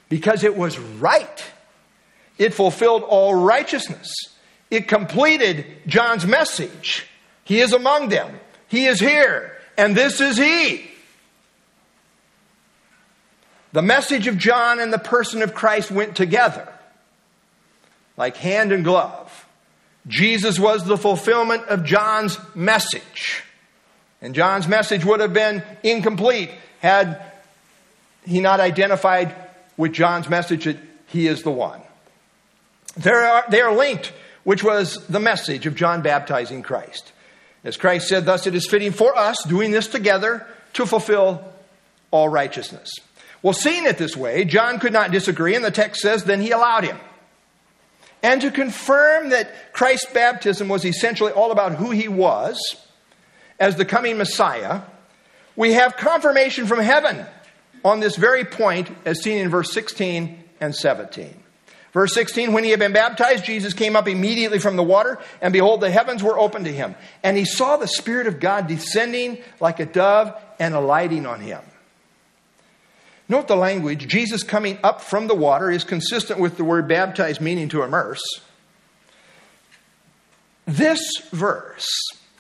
because 0.10 0.44
it 0.44 0.56
was 0.56 0.80
right. 0.80 1.44
It 2.38 2.54
fulfilled 2.54 3.04
all 3.04 3.36
righteousness. 3.36 4.12
It 4.70 4.88
completed 4.88 5.66
John's 5.88 6.26
message. 6.26 7.06
He 7.44 7.60
is 7.60 7.74
among 7.74 8.10
them. 8.10 8.40
He 8.68 8.86
is 8.86 9.00
here. 9.00 9.58
And 9.78 9.96
this 9.96 10.22
is 10.22 10.38
He. 10.38 10.91
The 13.74 13.82
message 13.82 14.28
of 14.28 14.38
John 14.38 14.80
and 14.80 14.92
the 14.92 15.00
person 15.00 15.42
of 15.42 15.54
Christ 15.54 15.92
went 15.92 16.16
together 16.16 16.68
like 18.18 18.38
hand 18.38 18.72
and 18.72 18.84
glove. 18.84 19.48
Jesus 20.08 20.60
was 20.60 20.84
the 20.84 20.98
fulfillment 20.98 21.66
of 21.68 21.84
John's 21.84 22.38
message. 22.54 23.44
And 24.22 24.36
John's 24.36 24.68
message 24.68 25.06
would 25.06 25.20
have 25.20 25.34
been 25.34 25.64
incomplete 25.84 26.52
had 26.82 27.22
he 28.26 28.40
not 28.40 28.60
identified 28.60 29.34
with 29.78 29.94
John's 29.94 30.30
message 30.30 30.66
that 30.66 30.78
he 31.08 31.28
is 31.28 31.44
the 31.44 31.52
one. 31.52 31.82
They 32.98 33.12
are, 33.12 33.46
they 33.50 33.62
are 33.62 33.74
linked, 33.74 34.12
which 34.44 34.64
was 34.64 35.06
the 35.08 35.20
message 35.20 35.66
of 35.66 35.76
John 35.76 36.02
baptizing 36.02 36.62
Christ. 36.62 37.12
As 37.64 37.78
Christ 37.78 38.08
said, 38.08 38.26
thus 38.26 38.48
it 38.48 38.56
is 38.56 38.68
fitting 38.68 38.92
for 38.92 39.18
us, 39.18 39.44
doing 39.44 39.72
this 39.72 39.88
together, 39.88 40.46
to 40.74 40.86
fulfill 40.86 41.44
all 42.10 42.28
righteousness. 42.28 42.92
Well, 43.44 43.54
seeing 43.54 43.86
it 43.86 43.98
this 43.98 44.16
way, 44.16 44.46
John 44.46 44.80
could 44.80 44.94
not 44.94 45.12
disagree, 45.12 45.56
and 45.56 45.66
the 45.66 45.72
text 45.72 46.02
says, 46.02 46.24
then 46.24 46.42
he 46.42 46.52
allowed 46.52 46.84
him. 46.84 46.98
And 48.24 48.42
to 48.42 48.52
confirm 48.52 49.30
that 49.30 49.74
Christ's 49.74 50.12
baptism 50.14 50.68
was 50.70 50.86
essentially 50.86 51.32
all 51.32 51.52
about 51.52 51.76
who 51.76 51.90
he 51.90 52.08
was 52.08 52.60
as 53.60 53.78
the 53.78 53.86
coming 53.86 54.18
Messiah, 54.18 54.82
we 55.56 55.74
have 55.74 55.98
confirmation 55.98 56.68
from 56.68 56.80
heaven 56.80 57.26
on 57.84 58.00
this 58.00 58.16
very 58.16 58.46
point 58.46 58.90
as 59.06 59.24
seen 59.24 59.40
in 59.40 59.50
verse 59.50 59.74
16 59.74 60.44
and 60.60 60.76
17. 60.76 61.36
Verse 61.94 62.14
16, 62.14 62.54
when 62.54 62.64
he 62.64 62.70
had 62.70 62.80
been 62.80 62.94
baptized, 62.94 63.44
Jesus 63.44 63.74
came 63.74 63.98
up 63.98 64.08
immediately 64.08 64.60
from 64.60 64.78
the 64.78 64.84
water, 64.84 65.20
and 65.42 65.52
behold, 65.52 65.82
the 65.82 65.92
heavens 65.92 66.24
were 66.24 66.40
opened 66.40 66.66
to 66.66 66.72
him. 66.72 66.96
And 67.22 67.36
he 67.36 67.44
saw 67.44 67.76
the 67.76 67.88
Spirit 67.88 68.28
of 68.28 68.40
God 68.40 68.68
descending 68.68 69.40
like 69.60 69.80
a 69.80 69.86
dove 69.86 70.40
and 70.58 70.74
alighting 70.74 71.26
on 71.26 71.42
him. 71.42 71.62
Note 73.32 73.48
the 73.48 73.56
language. 73.56 74.10
Jesus 74.10 74.44
coming 74.44 74.78
up 74.84 75.00
from 75.00 75.28
the 75.28 75.34
water 75.34 75.72
is 75.72 75.86
consistent 75.86 76.38
with 76.38 76.58
the 76.58 76.66
word 76.66 76.90
baptize, 76.90 77.40
meaning 77.40 77.70
to 77.70 77.82
immerse. 77.82 78.22
This 80.66 81.00
verse 81.32 81.88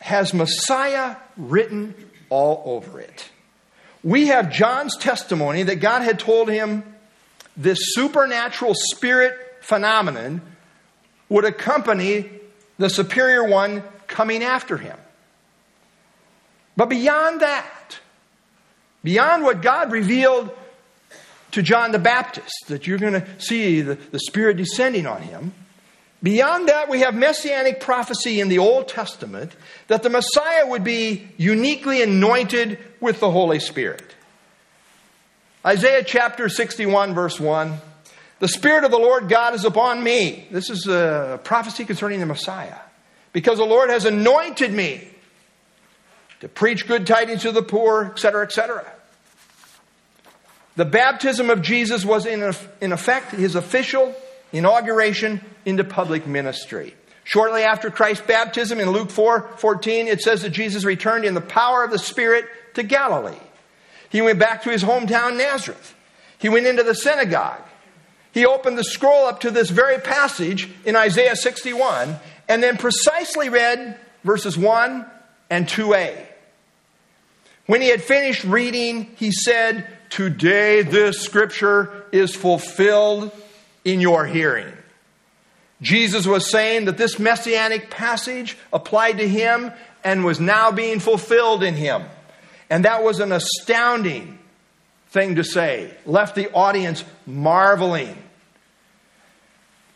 has 0.01 0.33
Messiah 0.33 1.15
written 1.37 1.95
all 2.29 2.61
over 2.65 2.99
it. 2.99 3.29
We 4.03 4.27
have 4.27 4.51
John's 4.51 4.97
testimony 4.97 5.63
that 5.63 5.77
God 5.77 6.01
had 6.01 6.19
told 6.19 6.49
him 6.49 6.83
this 7.55 7.79
supernatural 7.93 8.73
spirit 8.75 9.37
phenomenon 9.61 10.41
would 11.29 11.45
accompany 11.45 12.29
the 12.77 12.89
superior 12.89 13.47
one 13.47 13.81
coming 14.07 14.43
after 14.43 14.75
him. 14.75 14.97
But 16.75 16.89
beyond 16.89 17.39
that, 17.39 17.99
beyond 19.05 19.43
what 19.45 19.61
God 19.61 19.93
revealed 19.93 20.57
to 21.51 21.61
John 21.61 21.91
the 21.91 21.99
Baptist, 21.99 22.67
that 22.67 22.87
you're 22.87 22.97
going 22.97 23.13
to 23.13 23.27
see 23.39 23.81
the, 23.81 23.95
the 23.95 24.19
Spirit 24.19 24.57
descending 24.57 25.05
on 25.05 25.21
him. 25.21 25.53
Beyond 26.23 26.69
that, 26.69 26.87
we 26.87 26.99
have 26.99 27.15
messianic 27.15 27.79
prophecy 27.79 28.39
in 28.39 28.47
the 28.47 28.59
Old 28.59 28.87
Testament 28.87 29.51
that 29.87 30.03
the 30.03 30.09
Messiah 30.09 30.67
would 30.67 30.83
be 30.83 31.27
uniquely 31.37 32.01
anointed 32.01 32.77
with 32.99 33.19
the 33.19 33.31
Holy 33.31 33.59
Spirit. 33.59 34.15
Isaiah 35.65 36.03
chapter 36.03 36.47
61, 36.47 37.13
verse 37.13 37.39
1. 37.39 37.77
The 38.39 38.47
Spirit 38.47 38.83
of 38.83 38.91
the 38.91 38.97
Lord 38.97 39.29
God 39.29 39.53
is 39.53 39.65
upon 39.65 40.03
me. 40.03 40.47
This 40.51 40.69
is 40.69 40.87
a 40.87 41.39
prophecy 41.43 41.85
concerning 41.85 42.19
the 42.19 42.25
Messiah. 42.25 42.77
Because 43.33 43.57
the 43.57 43.65
Lord 43.65 43.89
has 43.89 44.05
anointed 44.05 44.73
me 44.73 45.07
to 46.39 46.47
preach 46.47 46.87
good 46.87 47.05
tidings 47.05 47.43
to 47.43 47.51
the 47.51 47.61
poor, 47.61 48.05
etc., 48.05 48.43
etc. 48.43 48.91
The 50.75 50.85
baptism 50.85 51.49
of 51.49 51.61
Jesus 51.61 52.05
was, 52.05 52.25
in, 52.25 52.53
in 52.79 52.91
effect, 52.91 53.31
his 53.31 53.55
official 53.55 54.15
inauguration 54.53 55.41
into 55.65 55.83
public 55.83 56.25
ministry. 56.27 56.95
Shortly 57.23 57.63
after 57.63 57.91
Christ's 57.91 58.25
baptism 58.25 58.79
in 58.79 58.89
Luke 58.89 59.11
4 59.11 59.53
14, 59.57 60.07
it 60.07 60.21
says 60.21 60.41
that 60.41 60.49
Jesus 60.49 60.83
returned 60.83 61.25
in 61.25 61.33
the 61.33 61.41
power 61.41 61.83
of 61.83 61.91
the 61.91 61.99
Spirit 61.99 62.45
to 62.73 62.83
Galilee. 62.83 63.37
He 64.09 64.21
went 64.21 64.39
back 64.39 64.63
to 64.63 64.69
his 64.69 64.83
hometown, 64.83 65.37
Nazareth. 65.37 65.95
He 66.37 66.49
went 66.49 66.65
into 66.65 66.83
the 66.83 66.95
synagogue. 66.95 67.61
He 68.33 68.45
opened 68.45 68.77
the 68.77 68.83
scroll 68.83 69.25
up 69.25 69.41
to 69.41 69.51
this 69.51 69.69
very 69.69 69.99
passage 69.99 70.69
in 70.85 70.95
Isaiah 70.95 71.35
61 71.35 72.15
and 72.47 72.63
then 72.63 72.77
precisely 72.77 73.49
read 73.49 73.99
verses 74.23 74.57
1 74.57 75.05
and 75.49 75.67
2a. 75.67 76.25
When 77.67 77.81
he 77.81 77.89
had 77.89 78.01
finished 78.01 78.43
reading, 78.43 79.11
he 79.17 79.31
said, 79.31 79.87
Today 80.11 80.81
this 80.81 81.21
scripture 81.21 82.03
is 82.11 82.35
fulfilled 82.35 83.31
in 83.85 84.01
your 84.01 84.25
hearing. 84.25 84.73
Jesus 85.81 86.27
was 86.27 86.51
saying 86.51 86.85
that 86.85 86.97
this 86.97 87.17
messianic 87.17 87.89
passage 87.89 88.57
applied 88.73 89.19
to 89.19 89.27
him 89.27 89.71
and 90.03 90.25
was 90.25 90.37
now 90.37 90.69
being 90.69 90.99
fulfilled 90.99 91.63
in 91.63 91.75
him. 91.75 92.03
And 92.69 92.83
that 92.83 93.05
was 93.05 93.21
an 93.21 93.31
astounding 93.31 94.37
thing 95.11 95.35
to 95.35 95.45
say, 95.45 95.95
left 96.05 96.35
the 96.35 96.51
audience 96.51 97.05
marveling. 97.25 98.17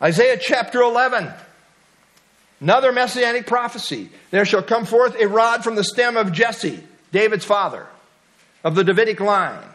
Isaiah 0.02 0.38
chapter 0.42 0.82
11, 0.82 1.30
another 2.62 2.94
messianic 2.94 3.48
prophecy. 3.48 4.10
There 4.32 4.46
shall 4.46 4.64
come 4.64 4.86
forth 4.86 5.20
a 5.20 5.28
rod 5.28 5.66
from 5.66 5.76
the 5.76 5.84
stem 5.84 6.16
of 6.16 6.32
Jesse, 6.32 6.82
David's 7.12 7.46
father, 7.46 7.86
of 8.64 8.76
the 8.76 8.84
Davidic 8.86 9.20
line 9.20 9.75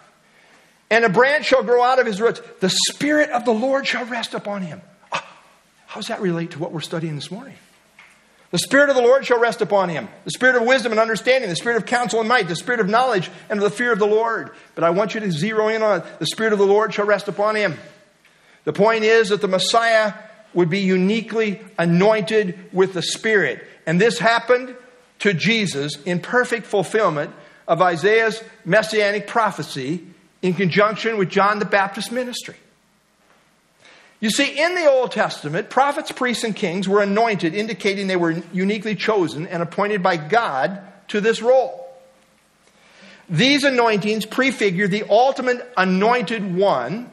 and 0.91 1.05
a 1.05 1.09
branch 1.09 1.47
shall 1.47 1.63
grow 1.63 1.83
out 1.83 1.99
of 1.99 2.07
his 2.07 2.21
roots. 2.21 2.41
The 2.61 2.71
Spirit 2.91 3.31
of 3.31 3.45
the 3.45 3.53
Lord 3.53 3.87
shall 3.87 4.05
rest 4.05 4.35
upon 4.35 4.63
him. 4.63 4.83
Oh, 5.13 5.25
how 5.87 6.01
does 6.01 6.09
that 6.09 6.21
relate 6.21 6.53
to 6.53 6.59
what 6.59 6.73
we're 6.73 6.81
studying 6.81 7.15
this 7.15 7.31
morning? 7.31 7.55
The 8.51 8.59
Spirit 8.59 8.91
of 8.91 8.97
the 8.97 9.03
Lord 9.03 9.25
shall 9.25 9.39
rest 9.39 9.61
upon 9.61 9.91
him. 9.91 10.09
The 10.25 10.33
Spirit 10.33 10.57
of 10.57 10.67
wisdom 10.67 10.91
and 10.91 11.01
understanding, 11.01 11.49
the 11.49 11.55
Spirit 11.55 11.77
of 11.77 11.87
counsel 11.87 12.19
and 12.19 12.29
might, 12.29 12.49
the 12.49 12.57
Spirit 12.57 12.81
of 12.81 12.89
knowledge 12.89 13.31
and 13.49 13.61
of 13.61 13.63
the 13.63 13.71
fear 13.71 13.93
of 13.93 14.01
the 14.01 14.07
Lord. 14.07 14.51
But 14.75 14.83
I 14.83 14.91
want 14.91 15.15
you 15.15 15.21
to 15.21 15.31
zero 15.31 15.69
in 15.69 15.83
on 15.83 16.01
it. 16.01 16.19
The 16.19 16.27
Spirit 16.27 16.53
of 16.53 16.59
the 16.59 16.67
Lord 16.67 16.93
shall 16.93 17.07
rest 17.07 17.29
upon 17.29 17.55
him. 17.55 17.79
The 18.65 18.73
point 18.73 19.05
is 19.05 19.29
that 19.29 19.41
the 19.41 19.49
Messiah 19.49 20.15
would 20.53 20.69
be 20.69 20.81
uniquely 20.81 21.61
anointed 21.79 22.59
with 22.73 22.93
the 22.93 23.03
Spirit. 23.03 23.65
And 23.87 24.01
this 24.01 24.19
happened 24.19 24.75
to 25.21 25.33
Jesus 25.33 25.95
in 26.05 26.19
perfect 26.19 26.67
fulfillment 26.67 27.33
of 27.69 27.81
Isaiah's 27.81 28.43
messianic 28.65 29.29
prophecy 29.29 30.05
in 30.43 30.55
conjunction 30.55 31.19
with 31.19 31.29
John 31.29 31.59
the 31.59 31.65
Baptist 31.65 32.13
ministry. 32.13 32.57
You 34.21 34.31
see, 34.31 34.61
in 34.61 34.75
the 34.75 34.87
Old 34.87 35.13
Testament, 35.13 35.71
prophets, 35.71 36.13
priests, 36.13 36.45
and 36.45 36.55
kings 36.55 36.87
were 36.87 37.03
anointed, 37.03 37.55
indicating 37.55 38.07
they 38.07 38.17
were 38.17 38.43
uniquely 38.53 38.95
chosen 38.95 39.47
and 39.47 39.63
appointed 39.63 40.03
by 40.03 40.19
God 40.19 40.83
to 41.09 41.21
this 41.23 41.41
role. 41.41 41.89
These 43.31 43.65
anointings 43.65 44.27
prefigure 44.27 44.89
the 44.89 45.05
ultimate 45.09 45.67
anointed 45.77 46.55
one 46.55 47.11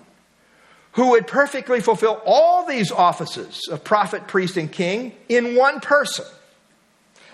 who 0.94 1.12
would 1.12 1.28
perfectly 1.28 1.80
fulfill 1.80 2.22
all 2.26 2.66
these 2.66 2.92
offices 2.92 3.68
of 3.70 3.84
prophet, 3.84 4.28
priest, 4.28 4.58
and 4.58 4.72
king 4.72 5.14
in 5.30 5.56
one 5.56 5.80
person. 5.80 6.26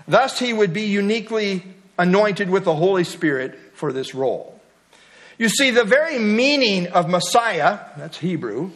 Thus, 0.06 0.38
he 0.38 0.52
would 0.52 0.74
be 0.74 0.84
uniquely 0.84 1.64
anointed 1.98 2.50
with 2.50 2.66
the 2.66 2.76
Holy 2.76 3.06
Spirit 3.06 3.58
for 3.74 3.94
this 3.94 4.14
role. 4.14 4.53
You 5.44 5.50
see, 5.50 5.72
the 5.72 5.84
very 5.84 6.20
meaning 6.20 6.88
of 6.88 7.10
Messiah, 7.10 7.80
that's 7.98 8.18
Hebrew, 8.18 8.72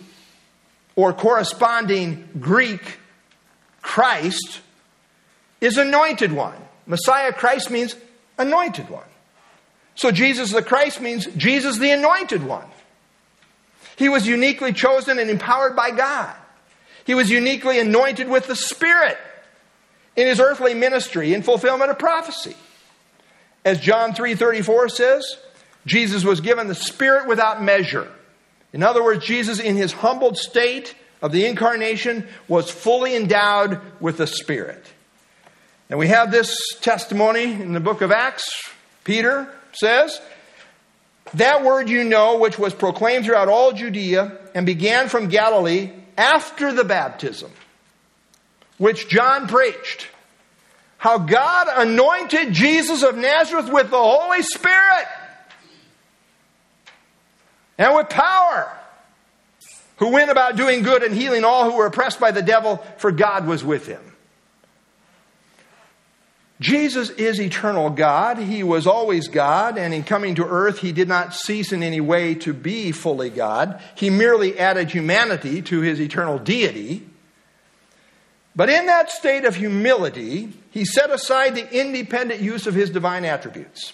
or 0.98 1.14
corresponding 1.14 2.28
Greek 2.42 3.00
Christ, 3.82 4.60
is 5.62 5.78
anointed 5.78 6.34
one. 6.34 6.58
Messiah 6.86 7.32
Christ 7.32 7.72
means 7.72 7.96
anointed 8.38 8.90
one. 8.90 9.08
So 9.96 10.12
Jesus 10.12 10.52
the 10.52 10.62
Christ 10.62 11.00
means 11.00 11.26
Jesus 11.38 11.78
the 11.78 11.92
anointed 11.92 12.44
one. 12.44 12.68
He 13.96 14.10
was 14.10 14.28
uniquely 14.28 14.74
chosen 14.74 15.20
and 15.20 15.30
empowered 15.30 15.74
by 15.74 15.92
God. 15.92 16.36
He 17.06 17.14
was 17.14 17.30
uniquely 17.30 17.80
anointed 17.80 18.28
with 18.28 18.46
the 18.46 18.58
Spirit 18.58 19.18
in 20.18 20.28
his 20.28 20.42
earthly 20.42 20.74
ministry 20.74 21.34
in 21.34 21.44
fulfillment 21.44 21.92
of 21.92 21.98
prophecy. 21.98 22.58
As 23.64 23.80
John 23.80 24.12
3:34 24.12 24.92
says, 24.92 25.38
Jesus 25.88 26.26
was 26.26 26.42
given 26.42 26.68
the 26.68 26.76
Spirit 26.76 27.28
without 27.28 27.64
measure. 27.64 28.12
In 28.74 28.84
other 28.84 29.04
words, 29.04 29.26
Jesus 29.26 29.60
in 29.60 29.78
his 29.78 29.94
humbled 29.94 30.38
state 30.38 30.94
of 31.22 31.32
the 31.32 31.46
incarnation 31.46 32.28
was 32.48 32.70
fully 32.70 33.16
endowed 33.16 33.82
with 34.00 34.18
the 34.18 34.28
Spirit. 34.28 34.86
And 35.90 35.98
we 35.98 36.10
have 36.10 36.30
this 36.30 36.56
testimony 36.82 37.44
in 37.44 37.72
the 37.72 37.80
book 37.80 38.02
of 38.02 38.12
Acts. 38.12 38.70
Peter 39.06 39.50
says, 39.72 40.20
That 41.36 41.64
word 41.64 41.90
you 41.90 42.04
know, 42.04 42.38
which 42.38 42.60
was 42.60 42.74
proclaimed 42.74 43.26
throughout 43.26 43.48
all 43.48 43.72
Judea 43.72 44.38
and 44.54 44.66
began 44.66 45.08
from 45.08 45.30
Galilee 45.30 45.92
after 46.18 46.74
the 46.74 46.84
baptism, 46.84 47.50
which 48.78 49.08
John 49.08 49.48
preached, 49.48 50.08
how 50.98 51.20
God 51.20 51.68
anointed 51.70 52.52
Jesus 52.52 53.04
of 53.04 53.16
Nazareth 53.16 53.72
with 53.72 53.90
the 53.90 53.98
Holy 53.98 54.42
Spirit 54.42 55.08
and 57.78 57.96
with 57.96 58.10
power, 58.10 58.72
who 59.98 60.10
went 60.10 60.32
about 60.32 60.56
doing 60.56 60.84
good 60.84 61.04
and 61.04 61.14
healing 61.14 61.44
all 61.44 61.70
who 61.70 61.78
were 61.78 61.86
oppressed 61.86 62.20
by 62.20 62.32
the 62.32 62.42
devil, 62.42 62.78
for 62.98 63.12
God 63.12 63.48
was 63.48 63.64
with 63.64 63.88
him. 63.88 64.02
Jesus 66.60 67.12
is 67.12 67.40
eternal 67.40 67.92
God. 67.92 68.40
He 68.40 68.64
was 68.64 68.88
always 68.88 69.28
God, 69.28 69.78
and 69.78 69.94
in 69.94 70.04
coming 70.04 70.36
to 70.36 70.46
earth, 70.46 70.80
he 70.80 70.92
did 70.92 71.08
not 71.08 71.36
cease 71.36 71.72
in 71.72 71.84
any 71.84 72.02
way 72.02 72.34
to 72.36 72.54
be 72.54 72.92
fully 72.92 73.30
God. 73.30 73.80
He 73.96 74.10
merely 74.10 74.58
added 74.58 74.90
humanity 74.90 75.62
to 75.64 75.82
his 75.82 76.02
eternal 76.02 76.40
deity. 76.40 77.08
But 78.56 78.70
in 78.70 78.88
that 78.88 79.12
state 79.12 79.46
of 79.46 79.56
humility, 79.56 80.52
he 80.72 80.84
set 80.84 81.12
aside 81.12 81.54
the 81.54 81.72
independent 81.72 82.42
use 82.42 82.66
of 82.66 82.74
his 82.74 82.90
divine 82.90 83.24
attributes. 83.24 83.94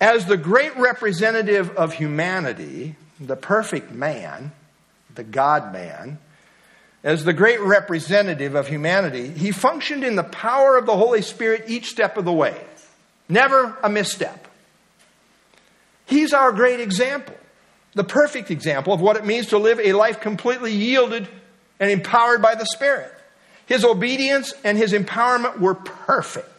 As 0.00 0.26
the 0.26 0.36
great 0.36 0.76
representative 0.76 1.70
of 1.76 1.94
humanity, 1.94 2.94
the 3.20 3.36
perfect 3.36 3.90
man, 3.90 4.52
the 5.14 5.24
God 5.24 5.72
man, 5.72 6.18
as 7.02 7.24
the 7.24 7.32
great 7.32 7.60
representative 7.60 8.54
of 8.54 8.68
humanity, 8.68 9.28
he 9.30 9.50
functioned 9.50 10.04
in 10.04 10.16
the 10.16 10.24
power 10.24 10.76
of 10.76 10.86
the 10.86 10.96
Holy 10.96 11.22
Spirit 11.22 11.64
each 11.68 11.86
step 11.86 12.16
of 12.16 12.24
the 12.24 12.32
way. 12.32 12.56
Never 13.28 13.76
a 13.82 13.88
misstep. 13.88 14.46
He's 16.06 16.32
our 16.32 16.52
great 16.52 16.80
example, 16.80 17.36
the 17.94 18.04
perfect 18.04 18.50
example 18.50 18.92
of 18.92 19.00
what 19.00 19.16
it 19.16 19.26
means 19.26 19.48
to 19.48 19.58
live 19.58 19.78
a 19.78 19.92
life 19.92 20.20
completely 20.20 20.72
yielded 20.72 21.28
and 21.78 21.90
empowered 21.90 22.40
by 22.40 22.54
the 22.54 22.66
Spirit. 22.66 23.12
His 23.66 23.84
obedience 23.84 24.54
and 24.64 24.78
his 24.78 24.92
empowerment 24.92 25.58
were 25.58 25.74
perfect. 25.74 26.57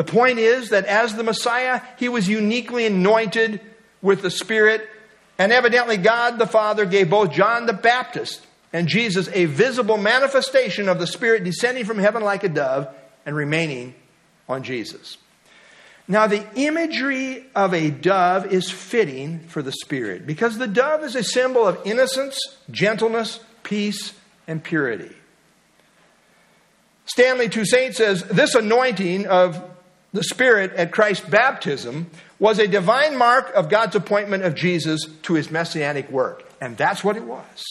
The 0.00 0.04
point 0.04 0.38
is 0.38 0.70
that 0.70 0.86
as 0.86 1.14
the 1.14 1.22
Messiah, 1.22 1.82
he 1.98 2.08
was 2.08 2.26
uniquely 2.26 2.86
anointed 2.86 3.60
with 4.00 4.22
the 4.22 4.30
Spirit, 4.30 4.88
and 5.36 5.52
evidently 5.52 5.98
God 5.98 6.38
the 6.38 6.46
Father 6.46 6.86
gave 6.86 7.10
both 7.10 7.32
John 7.32 7.66
the 7.66 7.74
Baptist 7.74 8.40
and 8.72 8.88
Jesus 8.88 9.28
a 9.34 9.44
visible 9.44 9.98
manifestation 9.98 10.88
of 10.88 10.98
the 10.98 11.06
Spirit 11.06 11.44
descending 11.44 11.84
from 11.84 11.98
heaven 11.98 12.22
like 12.22 12.44
a 12.44 12.48
dove 12.48 12.88
and 13.26 13.36
remaining 13.36 13.94
on 14.48 14.62
Jesus. 14.62 15.18
Now, 16.08 16.26
the 16.26 16.46
imagery 16.54 17.44
of 17.54 17.74
a 17.74 17.90
dove 17.90 18.50
is 18.54 18.70
fitting 18.70 19.40
for 19.48 19.60
the 19.60 19.70
Spirit 19.70 20.26
because 20.26 20.56
the 20.56 20.66
dove 20.66 21.04
is 21.04 21.14
a 21.14 21.22
symbol 21.22 21.66
of 21.66 21.78
innocence, 21.84 22.38
gentleness, 22.70 23.38
peace, 23.64 24.14
and 24.46 24.64
purity. 24.64 25.14
Stanley 27.04 27.50
Toussaint 27.50 27.96
says 27.96 28.22
this 28.22 28.54
anointing 28.54 29.26
of 29.26 29.62
the 30.12 30.24
Spirit 30.24 30.72
at 30.72 30.90
Christ's 30.90 31.28
baptism 31.28 32.10
was 32.38 32.58
a 32.58 32.66
divine 32.66 33.16
mark 33.16 33.52
of 33.54 33.68
God's 33.68 33.94
appointment 33.94 34.44
of 34.44 34.54
Jesus 34.54 35.06
to 35.22 35.34
his 35.34 35.50
messianic 35.50 36.10
work. 36.10 36.44
And 36.60 36.76
that's 36.76 37.04
what 37.04 37.16
it 37.16 37.24
was. 37.24 37.64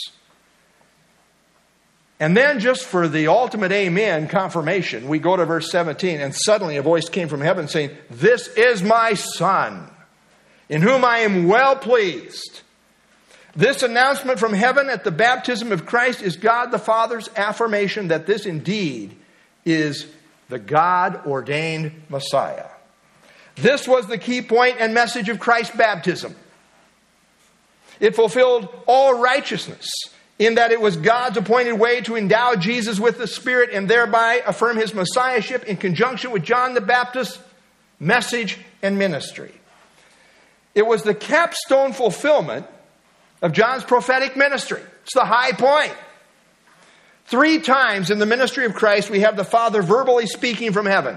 And 2.19 2.35
then, 2.35 2.59
just 2.59 2.83
for 2.83 3.07
the 3.07 3.27
ultimate 3.27 3.71
amen 3.71 4.27
confirmation, 4.27 5.07
we 5.07 5.19
go 5.19 5.37
to 5.37 5.45
verse 5.45 5.71
17, 5.71 6.19
and 6.19 6.35
suddenly 6.35 6.75
a 6.75 6.81
voice 6.81 7.07
came 7.07 7.29
from 7.29 7.39
heaven 7.39 7.69
saying, 7.69 7.91
This 8.09 8.47
is 8.49 8.83
my 8.83 9.13
Son, 9.13 9.89
in 10.67 10.81
whom 10.81 11.05
I 11.05 11.19
am 11.19 11.47
well 11.47 11.77
pleased. 11.77 12.61
This 13.55 13.83
announcement 13.83 14.37
from 14.37 14.53
heaven 14.53 14.89
at 14.89 15.05
the 15.05 15.11
baptism 15.11 15.71
of 15.71 15.85
Christ 15.85 16.21
is 16.21 16.35
God 16.35 16.71
the 16.71 16.77
Father's 16.77 17.29
affirmation 17.35 18.09
that 18.09 18.25
this 18.25 18.45
indeed 18.45 19.15
is 19.65 20.05
the 20.49 20.59
God 20.59 21.25
ordained 21.25 21.91
Messiah. 22.09 22.67
This 23.55 23.87
was 23.87 24.07
the 24.07 24.17
key 24.17 24.41
point 24.41 24.77
and 24.79 24.93
message 24.93 25.29
of 25.29 25.39
Christ's 25.39 25.75
baptism. 25.75 26.35
It 27.99 28.15
fulfilled 28.15 28.69
all 28.87 29.19
righteousness 29.19 29.89
in 30.37 30.55
that 30.55 30.71
it 30.71 30.79
was 30.79 30.95
God's 30.95 31.37
appointed 31.37 31.73
way 31.73 32.01
to 32.01 32.15
endow 32.15 32.55
Jesus 32.55 32.99
with 32.99 33.17
the 33.17 33.27
Spirit 33.27 33.71
and 33.73 33.89
thereby 33.89 34.41
affirm 34.45 34.77
his 34.77 34.93
messiahship 34.93 35.65
in 35.65 35.75
conjunction 35.75 36.31
with 36.31 36.43
John 36.43 36.73
the 36.73 36.81
Baptist's 36.81 37.37
message 37.99 38.57
and 38.81 38.97
ministry. 38.97 39.51
It 40.73 40.87
was 40.87 41.03
the 41.03 41.13
capstone 41.13 41.91
fulfillment 41.91 42.65
of 43.41 43.51
John's 43.51 43.83
prophetic 43.83 44.37
ministry. 44.37 44.81
It's 45.03 45.13
the 45.13 45.25
high 45.25 45.51
point. 45.51 45.93
Three 47.29 47.59
times 47.59 48.09
in 48.09 48.17
the 48.17 48.25
ministry 48.25 48.65
of 48.65 48.73
Christ, 48.73 49.11
we 49.11 49.19
have 49.19 49.37
the 49.37 49.43
Father 49.43 49.83
verbally 49.83 50.25
speaking 50.25 50.73
from 50.73 50.87
heaven. 50.87 51.15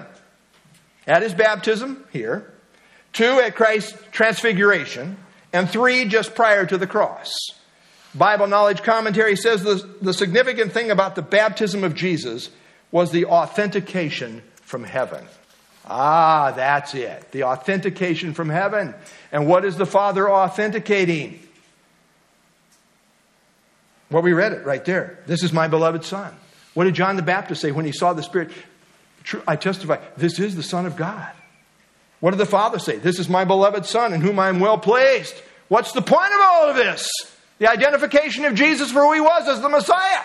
At 1.07 1.23
his 1.23 1.33
baptism, 1.33 2.05
here. 2.13 2.53
Two, 3.15 3.41
at 3.41 3.55
Christ's 3.55 3.97
transfiguration. 4.11 5.17
And 5.55 5.71
three, 5.71 6.05
just 6.05 6.35
prior 6.35 6.67
to 6.67 6.77
the 6.77 6.87
cross. 6.87 7.33
Bible 8.15 8.47
Knowledge 8.47 8.83
Commentary 8.83 9.37
says 9.37 9.63
the, 9.63 9.89
the 10.03 10.13
significant 10.13 10.73
thing 10.73 10.91
about 10.91 11.15
the 11.15 11.23
baptism 11.23 11.83
of 11.83 11.95
Jesus 11.95 12.51
was 12.91 13.11
the 13.11 13.25
authentication 13.25 14.43
from 14.61 14.85
heaven. 14.85 15.27
Ah, 15.87 16.53
that's 16.55 16.95
it. 16.95 17.33
The 17.33 17.45
authentication 17.45 18.35
from 18.35 18.51
heaven. 18.51 18.95
And 19.33 19.47
what 19.47 19.65
is 19.65 19.77
the 19.77 19.87
Father 19.87 20.31
authenticating? 20.31 21.41
Well, 24.13 24.23
we 24.23 24.35
read 24.35 24.53
it 24.53 24.67
right 24.67 24.85
there. 24.85 25.19
This 25.27 25.43
is 25.43 25.53
my 25.53 25.69
beloved 25.69 26.05
Son. 26.05 26.35
What 26.75 26.85
did 26.85 26.95
John 26.95 27.17
the 27.17 27.23
Baptist 27.23 27.63
say 27.63 27.73
when 27.73 27.87
he 27.87 27.93
saw 27.93 28.13
the 28.13 28.23
Spirit? 28.23 28.51
I 29.49 29.57
testify, 29.57 29.99
this 30.17 30.39
is 30.39 30.55
the 30.55 30.63
Son 30.63 30.85
of 30.85 30.97
God. 30.97 31.33
What 32.21 32.33
did 32.33 32.39
the 32.39 32.47
Father 32.47 32.79
say? 32.79 32.99
This 32.99 33.19
is 33.19 33.29
my 33.29 33.45
beloved 33.45 33.87
Son 33.87 34.13
in 34.13 34.21
whom 34.21 34.39
I 34.39 34.49
am 34.49 34.61
well 34.61 34.79
placed. 34.79 35.35
What's 35.69 35.93
the 35.93 36.03
point 36.03 36.33
of 36.35 36.41
all 36.41 36.69
of 36.69 36.77
this? 36.77 37.09
The 37.59 37.71
identification 37.71 38.45
of 38.45 38.55
Jesus 38.55 38.93
for 38.93 39.03
who 39.03 39.15
he 39.15 39.21
was 39.21 39.49
as 39.49 39.61
the 39.61 39.69
Messiah. 39.69 40.21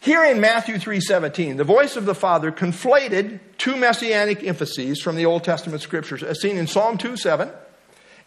Here 0.00 0.24
in 0.24 0.40
Matthew 0.40 0.76
3:17, 0.76 1.56
the 1.56 1.64
voice 1.64 1.96
of 1.96 2.04
the 2.04 2.14
Father 2.14 2.52
conflated 2.52 3.40
two 3.56 3.76
messianic 3.76 4.44
emphases 4.44 5.00
from 5.00 5.16
the 5.16 5.26
Old 5.26 5.44
Testament 5.44 5.82
scriptures, 5.82 6.22
as 6.22 6.40
seen 6.40 6.56
in 6.56 6.66
Psalm 6.66 6.98
2:7 6.98 7.50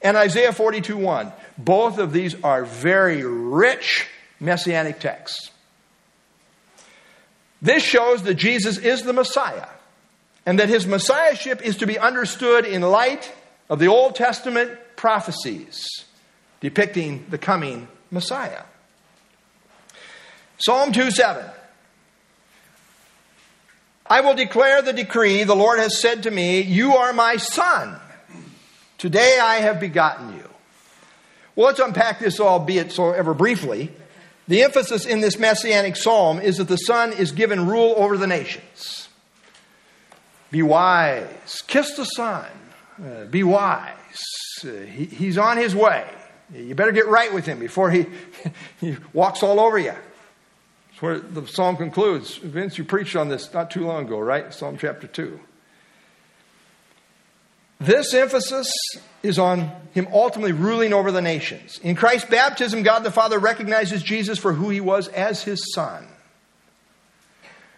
and 0.02 0.18
Isaiah 0.18 0.52
42:1. 0.52 1.32
Both 1.58 1.97
of 1.97 2.12
these 2.14 2.36
are 2.43 2.66
very 2.66 3.24
rich 3.24 4.08
messianic 4.39 4.99
texts. 4.99 5.52
This 7.62 7.84
shows 7.84 8.24
that 8.24 8.36
Jesus 8.36 8.78
is 8.78 9.04
the 9.04 9.14
Messiah 9.14 9.68
and 10.45 10.60
that 10.60 10.70
his 10.70 10.88
messiahship 10.88 11.62
is 11.62 11.78
to 11.78 11.86
be 11.86 11.99
understood 11.99 12.66
in 12.66 12.82
light 12.82 13.32
of 13.70 13.80
the 13.80 13.88
Old 13.88 14.16
Testament 14.16 14.72
prophecies 14.95 16.06
depicting 16.60 17.26
the 17.30 17.38
coming 17.38 17.88
Messiah. 18.10 18.64
Psalm 20.58 20.91
2 20.91 21.12
7. 21.12 21.45
I 24.06 24.22
will 24.22 24.34
declare 24.34 24.82
the 24.82 24.93
decree. 24.93 25.43
The 25.43 25.56
Lord 25.56 25.80
has 25.80 25.99
said 25.99 26.24
to 26.24 26.32
me, 26.32 26.62
You 26.62 26.97
are 26.97 27.14
my 27.14 27.38
son. 27.38 27.99
Today 29.02 29.39
I 29.41 29.62
have 29.62 29.80
begotten 29.80 30.36
you. 30.36 30.47
Well, 31.56 31.66
let's 31.66 31.80
unpack 31.80 32.20
this, 32.20 32.39
albeit 32.39 32.91
so 32.91 33.10
ever 33.14 33.34
briefly. 33.34 33.91
The 34.47 34.62
emphasis 34.62 35.08
in 35.08 35.22
this 35.22 35.39
messianic 35.39 35.95
psalm 35.95 36.39
is 36.39 36.58
that 36.58 36.68
the 36.68 36.78
Son 36.78 37.12
is 37.12 37.32
given 37.32 37.68
rule 37.68 37.95
over 37.97 38.16
the 38.16 38.28
nations. 38.28 39.10
Be 40.52 40.62
wise, 40.62 41.64
kiss 41.66 41.95
the 41.95 42.06
Son, 42.06 42.45
Uh, 43.04 43.26
be 43.26 43.41
wise. 43.41 43.89
Uh, 44.64 44.70
he, 44.86 45.06
he's 45.06 45.39
on 45.39 45.58
his 45.58 45.74
way. 45.74 46.06
You 46.54 46.76
better 46.76 46.91
get 46.91 47.08
right 47.08 47.34
with 47.34 47.47
him 47.47 47.58
before 47.58 47.89
he, 47.89 48.06
he 48.80 48.97
walks 49.14 49.41
all 49.41 49.60
over 49.60 49.80
you. 49.80 49.95
That's 50.91 51.02
where 51.02 51.18
the 51.18 51.47
psalm 51.47 51.76
concludes. 51.76 52.36
Vince, 52.36 52.78
you 52.78 52.84
preached 52.84 53.16
on 53.16 53.30
this 53.30 53.52
not 53.52 53.72
too 53.72 53.84
long 53.84 54.06
ago, 54.06 54.20
right? 54.20 54.54
Psalm 54.54 54.78
chapter 54.78 55.08
2. 55.08 55.39
This 57.82 58.13
emphasis 58.13 58.71
is 59.23 59.39
on 59.39 59.71
him 59.93 60.07
ultimately 60.13 60.51
ruling 60.51 60.93
over 60.93 61.11
the 61.11 61.21
nations. 61.21 61.79
In 61.79 61.95
Christ's 61.95 62.29
baptism, 62.29 62.84
God 62.84 63.03
the 63.03 63.09
Father 63.09 63.39
recognizes 63.39 64.03
Jesus 64.03 64.38
for 64.38 64.53
who 64.53 64.69
he 64.69 64.79
was 64.79 65.07
as 65.07 65.41
his 65.41 65.73
son. 65.73 66.07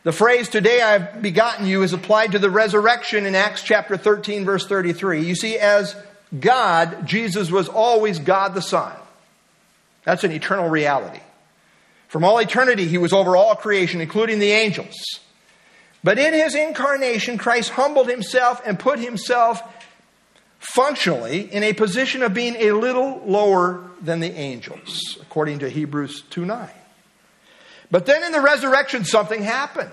The 0.04 0.12
phrase, 0.12 0.50
Today 0.50 0.82
I 0.82 1.00
have 1.00 1.22
begotten 1.22 1.66
you, 1.66 1.84
is 1.84 1.94
applied 1.94 2.34
to 2.34 2.40
the 2.40 2.50
resurrection 2.50 3.26
in 3.26 3.34
Acts 3.34 3.64
chapter 3.64 3.96
13, 3.96 4.44
verse 4.44 4.68
33. 4.68 5.24
You 5.24 5.36
see, 5.36 5.58
as 5.58 5.96
God, 6.38 7.08
Jesus 7.08 7.50
was 7.50 7.70
always 7.70 8.20
God 8.20 8.56
the 8.56 8.62
Son. 8.62 8.94
That's 10.04 10.26
an 10.26 10.34
eternal 10.34 10.68
reality. 10.68 11.22
From 12.10 12.26
all 12.26 12.40
eternity, 12.40 12.90
he 12.90 12.98
was 12.98 13.14
over 13.14 13.38
all 13.38 13.56
creation, 13.56 14.02
including 14.02 14.40
the 14.40 14.52
angels. 14.52 14.98
But 16.04 16.20
in 16.20 16.34
his 16.34 16.56
incarnation, 16.56 17.38
Christ 17.38 17.70
humbled 17.70 18.10
himself 18.10 18.62
and 18.66 18.78
put 18.78 19.00
himself 19.00 19.62
functionally 20.64 21.54
in 21.54 21.62
a 21.62 21.74
position 21.74 22.24
of 22.24 22.34
being 22.34 22.56
a 22.56 22.72
little 22.72 23.22
lower 23.26 23.84
than 24.02 24.20
the 24.22 24.32
angels, 24.32 25.18
according 25.22 25.60
to 25.60 25.70
Hebrews 25.70 26.24
2 26.30 26.46
9. 26.46 26.70
But 27.92 28.06
then 28.06 28.24
in 28.24 28.32
the 28.32 28.42
resurrection, 28.42 29.06
something 29.06 29.44
happened. 29.44 29.92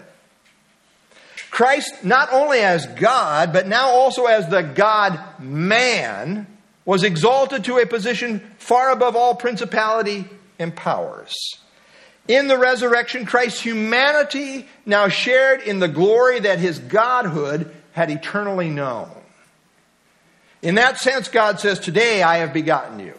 Christ, 1.51 2.05
not 2.05 2.33
only 2.33 2.61
as 2.61 2.87
God, 2.87 3.53
but 3.53 3.66
now 3.66 3.89
also 3.89 4.27
as 4.27 4.49
the 4.49 4.62
God 4.62 5.21
man, 5.41 6.47
was 6.85 7.03
exalted 7.03 7.64
to 7.64 7.79
a 7.79 7.87
position 7.87 8.41
far 8.59 8.91
above 8.91 9.16
all 9.16 9.35
principality 9.35 10.25
and 10.59 10.75
powers. 10.75 11.35
In 12.29 12.47
the 12.47 12.57
resurrection, 12.57 13.27
Christ's 13.27 13.61
humanity 13.61 14.68
now 14.87 15.09
shared 15.09 15.62
in 15.62 15.81
the 15.81 15.89
glory 15.89 16.41
that 16.41 16.61
his 16.61 16.79
godhood 16.79 17.75
had 17.93 18.11
eternally 18.11 18.71
known. 18.71 19.11
In 20.62 20.74
that 20.74 20.98
sense, 20.98 21.28
God 21.28 21.61
says, 21.61 21.78
Today 21.78 22.22
I 22.22 22.38
have 22.38 22.52
begotten 22.52 23.00
you. 23.00 23.14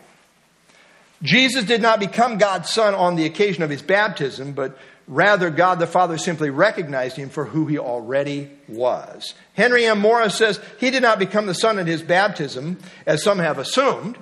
Jesus 1.23 1.65
did 1.65 1.81
not 1.81 1.99
become 1.99 2.37
God's 2.37 2.69
son 2.69 2.95
on 2.95 3.15
the 3.15 3.25
occasion 3.25 3.63
of 3.63 3.69
his 3.69 3.81
baptism, 3.81 4.53
but 4.53 4.77
rather 5.07 5.49
God 5.49 5.79
the 5.79 5.87
Father 5.87 6.17
simply 6.17 6.49
recognized 6.49 7.15
him 7.15 7.29
for 7.29 7.45
who 7.45 7.67
he 7.67 7.77
already 7.77 8.49
was. 8.67 9.33
Henry 9.53 9.85
M. 9.85 9.99
Morris 9.99 10.35
says 10.35 10.59
he 10.79 10.89
did 10.89 11.03
not 11.03 11.19
become 11.19 11.45
the 11.45 11.53
son 11.53 11.77
at 11.77 11.87
his 11.87 12.01
baptism, 12.01 12.79
as 13.05 13.23
some 13.23 13.39
have 13.39 13.59
assumed, 13.59 14.17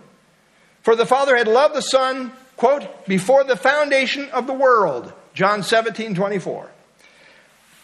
for 0.82 0.96
the 0.96 1.06
Father 1.06 1.38
had 1.38 1.48
loved 1.48 1.76
the 1.76 1.82
Son, 1.82 2.32
quote, 2.58 3.06
before 3.06 3.44
the 3.44 3.58
foundation 3.58 4.30
of 4.32 4.48
the 4.48 4.54
world. 4.54 5.14
John 5.34 5.62
17, 5.62 6.16
24. 6.16 6.70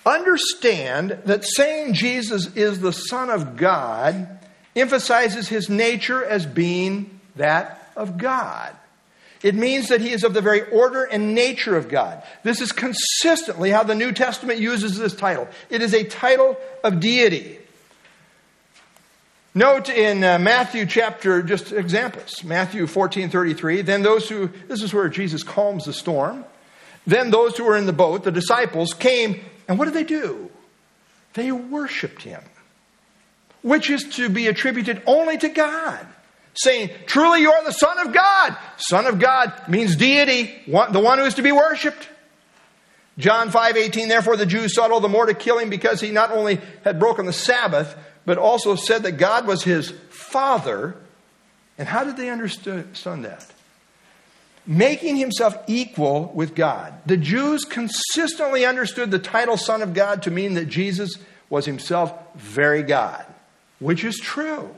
Understand 0.05 1.19
that 1.25 1.43
saying 1.45 1.93
Jesus 1.93 2.55
is 2.55 2.79
the 2.79 2.93
Son 2.93 3.29
of 3.29 3.57
God 3.57 4.39
emphasizes 4.75 5.47
his 5.47 5.69
nature 5.69 6.23
as 6.23 6.45
being 6.45 7.19
that 7.35 7.91
of 7.95 8.17
God. 8.17 8.75
It 9.43 9.55
means 9.55 9.89
that 9.89 10.01
he 10.01 10.11
is 10.11 10.23
of 10.23 10.33
the 10.33 10.41
very 10.41 10.67
order 10.69 11.03
and 11.03 11.35
nature 11.35 11.75
of 11.75 11.87
God. 11.87 12.23
This 12.43 12.61
is 12.61 12.71
consistently 12.71 13.69
how 13.69 13.83
the 13.83 13.95
New 13.95 14.11
Testament 14.11 14.59
uses 14.59 14.97
this 14.97 15.13
title. 15.13 15.47
It 15.69 15.81
is 15.81 15.93
a 15.93 16.03
title 16.03 16.57
of 16.83 16.99
deity. 16.99 17.59
Note 19.53 19.87
in 19.87 20.23
uh, 20.23 20.39
Matthew 20.39 20.85
chapter, 20.85 21.41
just 21.41 21.71
examples, 21.71 22.43
Matthew 22.43 22.87
14 22.87 23.29
33, 23.29 23.83
then 23.83 24.01
those 24.03 24.27
who, 24.27 24.49
this 24.67 24.81
is 24.81 24.93
where 24.93 25.07
Jesus 25.07 25.43
calms 25.43 25.85
the 25.85 25.93
storm. 25.93 26.43
Then 27.07 27.29
those 27.29 27.55
who 27.55 27.65
were 27.65 27.77
in 27.77 27.85
the 27.85 27.93
boat, 27.93 28.23
the 28.23 28.31
disciples, 28.31 28.93
came, 28.93 29.41
and 29.67 29.77
what 29.77 29.85
did 29.85 29.93
they 29.93 30.03
do? 30.03 30.49
They 31.35 31.51
worshiped 31.51 32.23
him 32.23 32.41
which 33.65 33.89
is 33.89 34.03
to 34.03 34.29
be 34.29 34.45
attributed 34.45 35.01
only 35.07 35.39
to 35.39 35.49
God, 35.49 36.05
saying, 36.53 36.91
Truly 37.07 37.41
you 37.41 37.51
are 37.51 37.63
the 37.63 37.71
Son 37.71 37.97
of 37.97 38.13
God. 38.13 38.55
Son 38.77 39.07
of 39.07 39.17
God 39.17 39.59
means 39.67 39.95
deity, 39.95 40.53
the 40.67 40.99
one 40.99 41.17
who 41.17 41.25
is 41.25 41.33
to 41.33 41.41
be 41.41 41.51
worshiped. 41.51 42.07
John 43.17 43.49
5 43.49 43.75
18, 43.75 44.07
therefore 44.07 44.37
the 44.37 44.45
Jews 44.45 44.75
sought 44.75 44.91
all 44.91 44.99
the 44.99 45.09
more 45.09 45.25
to 45.25 45.33
kill 45.33 45.57
him 45.57 45.71
because 45.71 45.99
he 45.99 46.11
not 46.11 46.29
only 46.31 46.61
had 46.83 46.99
broken 46.99 47.25
the 47.25 47.33
Sabbath, 47.33 47.97
but 48.23 48.37
also 48.37 48.75
said 48.75 49.01
that 49.01 49.13
God 49.13 49.47
was 49.47 49.63
his 49.63 49.89
Father. 50.11 50.95
And 51.79 51.87
how 51.87 52.03
did 52.03 52.17
they 52.17 52.29
understand 52.29 52.93
that? 53.25 53.47
Making 54.67 55.15
himself 55.15 55.57
equal 55.65 56.31
with 56.35 56.53
God. 56.53 56.93
The 57.07 57.17
Jews 57.17 57.65
consistently 57.65 58.63
understood 58.63 59.09
the 59.09 59.17
title 59.17 59.57
Son 59.57 59.81
of 59.81 59.95
God 59.95 60.21
to 60.23 60.31
mean 60.31 60.53
that 60.53 60.67
Jesus 60.67 61.15
was 61.49 61.65
himself 61.65 62.13
very 62.35 62.83
God 62.83 63.25
which 63.85 64.03
is 64.03 64.17
true. 64.17 64.73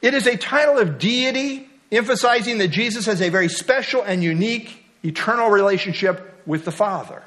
It 0.00 0.14
is 0.14 0.26
a 0.26 0.38
title 0.38 0.78
of 0.78 0.98
deity, 0.98 1.68
emphasizing 1.92 2.56
that 2.58 2.68
Jesus 2.68 3.04
has 3.04 3.20
a 3.20 3.28
very 3.28 3.50
special 3.50 4.02
and 4.02 4.24
unique 4.24 4.82
eternal 5.04 5.50
relationship 5.50 6.42
with 6.46 6.64
the 6.64 6.72
Father. 6.72 7.22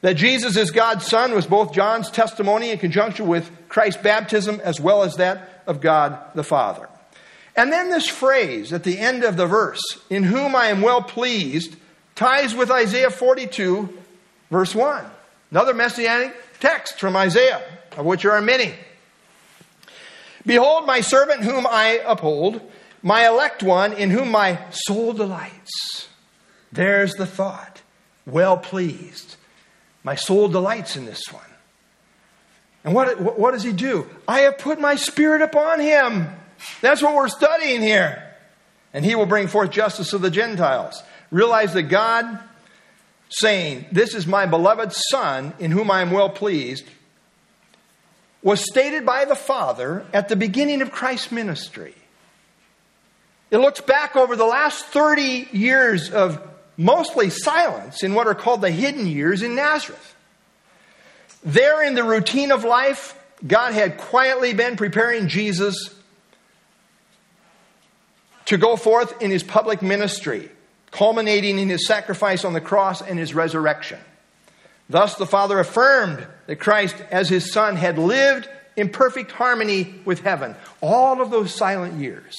That 0.00 0.14
Jesus 0.14 0.56
is 0.56 0.72
God's 0.72 1.06
Son 1.06 1.32
was 1.32 1.46
both 1.46 1.72
John's 1.72 2.10
testimony 2.10 2.70
in 2.70 2.78
conjunction 2.78 3.28
with 3.28 3.48
Christ's 3.68 4.02
baptism 4.02 4.60
as 4.64 4.80
well 4.80 5.04
as 5.04 5.14
that 5.14 5.62
of 5.68 5.80
God 5.80 6.18
the 6.34 6.42
Father. 6.42 6.88
And 7.54 7.72
then 7.72 7.88
this 7.88 8.08
phrase 8.08 8.72
at 8.72 8.82
the 8.82 8.98
end 8.98 9.22
of 9.22 9.36
the 9.36 9.46
verse, 9.46 9.80
in 10.10 10.24
whom 10.24 10.56
I 10.56 10.66
am 10.66 10.82
well 10.82 11.02
pleased, 11.02 11.76
ties 12.16 12.52
with 12.52 12.72
Isaiah 12.72 13.10
42, 13.10 13.96
verse 14.50 14.74
1. 14.74 15.04
Another 15.52 15.72
messianic 15.72 16.34
text 16.58 16.98
from 16.98 17.14
Isaiah 17.14 17.62
of 17.96 18.04
which 18.04 18.22
there 18.22 18.32
are 18.32 18.42
many. 18.42 18.74
Behold, 20.44 20.86
my 20.86 21.00
servant 21.00 21.42
whom 21.42 21.66
I 21.66 22.00
uphold, 22.06 22.60
my 23.02 23.26
elect 23.26 23.62
one 23.62 23.92
in 23.92 24.10
whom 24.10 24.30
my 24.30 24.58
soul 24.70 25.12
delights. 25.12 26.08
There's 26.72 27.14
the 27.14 27.26
thought. 27.26 27.82
Well 28.26 28.56
pleased. 28.56 29.36
My 30.04 30.14
soul 30.14 30.48
delights 30.48 30.96
in 30.96 31.04
this 31.06 31.22
one. 31.32 31.42
And 32.84 32.94
what, 32.94 33.38
what 33.38 33.50
does 33.50 33.64
he 33.64 33.72
do? 33.72 34.08
I 34.28 34.40
have 34.40 34.58
put 34.58 34.80
my 34.80 34.94
spirit 34.94 35.42
upon 35.42 35.80
him. 35.80 36.28
That's 36.80 37.02
what 37.02 37.14
we're 37.14 37.28
studying 37.28 37.82
here. 37.82 38.22
And 38.94 39.04
he 39.04 39.16
will 39.16 39.26
bring 39.26 39.48
forth 39.48 39.70
justice 39.70 40.10
to 40.10 40.18
the 40.18 40.30
Gentiles. 40.30 41.02
Realize 41.32 41.72
that 41.74 41.84
God 41.84 42.38
saying, 43.28 43.86
This 43.90 44.14
is 44.14 44.26
my 44.26 44.46
beloved 44.46 44.92
Son 44.92 45.52
in 45.58 45.72
whom 45.72 45.90
I 45.90 46.00
am 46.02 46.12
well 46.12 46.30
pleased, 46.30 46.84
was 48.46 48.60
stated 48.60 49.04
by 49.04 49.24
the 49.24 49.34
Father 49.34 50.06
at 50.12 50.28
the 50.28 50.36
beginning 50.36 50.80
of 50.80 50.92
Christ's 50.92 51.32
ministry. 51.32 51.92
It 53.50 53.58
looks 53.58 53.80
back 53.80 54.14
over 54.14 54.36
the 54.36 54.46
last 54.46 54.84
30 54.86 55.48
years 55.50 56.12
of 56.12 56.40
mostly 56.76 57.28
silence 57.28 58.04
in 58.04 58.14
what 58.14 58.28
are 58.28 58.36
called 58.36 58.60
the 58.60 58.70
hidden 58.70 59.08
years 59.08 59.42
in 59.42 59.56
Nazareth. 59.56 60.14
There, 61.42 61.82
in 61.82 61.96
the 61.96 62.04
routine 62.04 62.52
of 62.52 62.62
life, 62.62 63.20
God 63.44 63.72
had 63.72 63.98
quietly 63.98 64.54
been 64.54 64.76
preparing 64.76 65.26
Jesus 65.26 65.92
to 68.44 68.56
go 68.56 68.76
forth 68.76 69.20
in 69.20 69.32
his 69.32 69.42
public 69.42 69.82
ministry, 69.82 70.48
culminating 70.92 71.58
in 71.58 71.68
his 71.68 71.84
sacrifice 71.84 72.44
on 72.44 72.52
the 72.52 72.60
cross 72.60 73.02
and 73.02 73.18
his 73.18 73.34
resurrection. 73.34 73.98
Thus, 74.88 75.16
the 75.16 75.26
Father 75.26 75.58
affirmed 75.58 76.26
that 76.46 76.56
Christ, 76.56 76.96
as 77.10 77.28
his 77.28 77.52
Son, 77.52 77.76
had 77.76 77.98
lived 77.98 78.48
in 78.76 78.90
perfect 78.90 79.32
harmony 79.32 79.94
with 80.04 80.20
heaven 80.20 80.54
all 80.80 81.20
of 81.20 81.30
those 81.30 81.54
silent 81.54 81.94
years. 81.94 82.36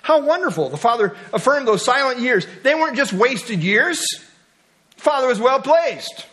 How 0.00 0.22
wonderful. 0.22 0.68
The 0.70 0.76
Father 0.76 1.14
affirmed 1.32 1.68
those 1.68 1.84
silent 1.84 2.18
years. 2.18 2.46
They 2.62 2.74
weren't 2.74 2.96
just 2.96 3.12
wasted 3.12 3.62
years. 3.62 4.04
The 4.96 5.00
Father 5.00 5.28
was 5.28 5.38
well 5.38 5.60
placed. 5.60 6.26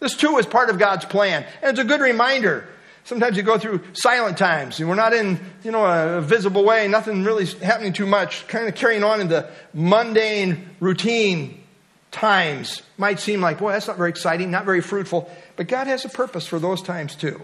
This 0.00 0.16
too 0.16 0.38
is 0.38 0.46
part 0.46 0.70
of 0.70 0.78
God's 0.78 1.04
plan. 1.04 1.46
And 1.62 1.70
it's 1.70 1.78
a 1.78 1.84
good 1.84 2.00
reminder. 2.00 2.66
Sometimes 3.04 3.36
you 3.36 3.44
go 3.44 3.56
through 3.56 3.82
silent 3.92 4.36
times 4.36 4.80
and 4.80 4.88
we're 4.88 4.96
not 4.96 5.12
in, 5.12 5.38
you 5.62 5.70
know, 5.70 5.84
a 5.84 6.20
visible 6.20 6.64
way, 6.64 6.88
nothing 6.88 7.22
really 7.22 7.46
happening 7.46 7.92
too 7.92 8.06
much, 8.06 8.48
kind 8.48 8.66
of 8.66 8.74
carrying 8.74 9.04
on 9.04 9.20
in 9.20 9.28
the 9.28 9.48
mundane 9.72 10.70
routine 10.80 11.62
times 12.16 12.82
might 12.96 13.20
seem 13.20 13.42
like, 13.42 13.58
boy, 13.58 13.72
that's 13.72 13.86
not 13.86 13.98
very 13.98 14.08
exciting, 14.08 14.50
not 14.50 14.64
very 14.64 14.80
fruitful. 14.80 15.30
But 15.54 15.68
God 15.68 15.86
has 15.86 16.04
a 16.04 16.08
purpose 16.08 16.46
for 16.46 16.58
those 16.58 16.80
times 16.80 17.14
too. 17.14 17.42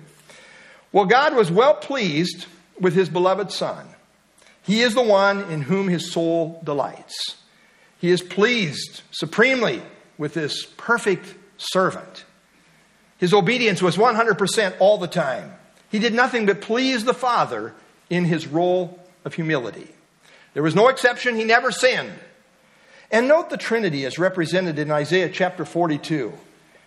Well, 0.93 1.05
God 1.05 1.37
was 1.37 1.51
well 1.51 1.75
pleased 1.75 2.47
with 2.81 2.95
his 2.95 3.09
beloved 3.09 3.53
Son. 3.53 3.87
He 4.63 4.81
is 4.81 4.95
the 4.95 5.03
one 5.03 5.51
in 5.51 5.63
whom 5.63 5.89
his 5.89 6.11
soul 6.11 6.61
delights. 6.65 7.37
He 7.99 8.11
is 8.11 8.23
pleased 8.23 9.03
supremely 9.11 9.83
with 10.17 10.35
this 10.35 10.65
perfect 10.77 11.35
servant. 11.59 12.25
His 13.19 13.35
obedience 13.35 13.83
was 13.83 13.97
100% 13.97 14.75
all 14.81 14.99
the 14.99 15.07
time. 15.07 15.53
He 15.91 15.99
did 15.99 16.15
nothing 16.15 16.47
but 16.47 16.63
please 16.63 17.05
the 17.05 17.15
Father 17.15 17.75
in 18.09 18.25
his 18.25 18.47
role 18.47 18.99
of 19.25 19.35
humility. 19.35 19.89
There 20.55 20.63
was 20.63 20.75
no 20.75 20.89
exception, 20.89 21.37
he 21.37 21.45
never 21.45 21.71
sinned. 21.71 22.13
And 23.13 23.29
note 23.29 23.51
the 23.51 23.59
Trinity 23.59 24.07
as 24.07 24.19
represented 24.19 24.79
in 24.79 24.91
Isaiah 24.91 25.29
chapter 25.29 25.67
42 25.67 26.33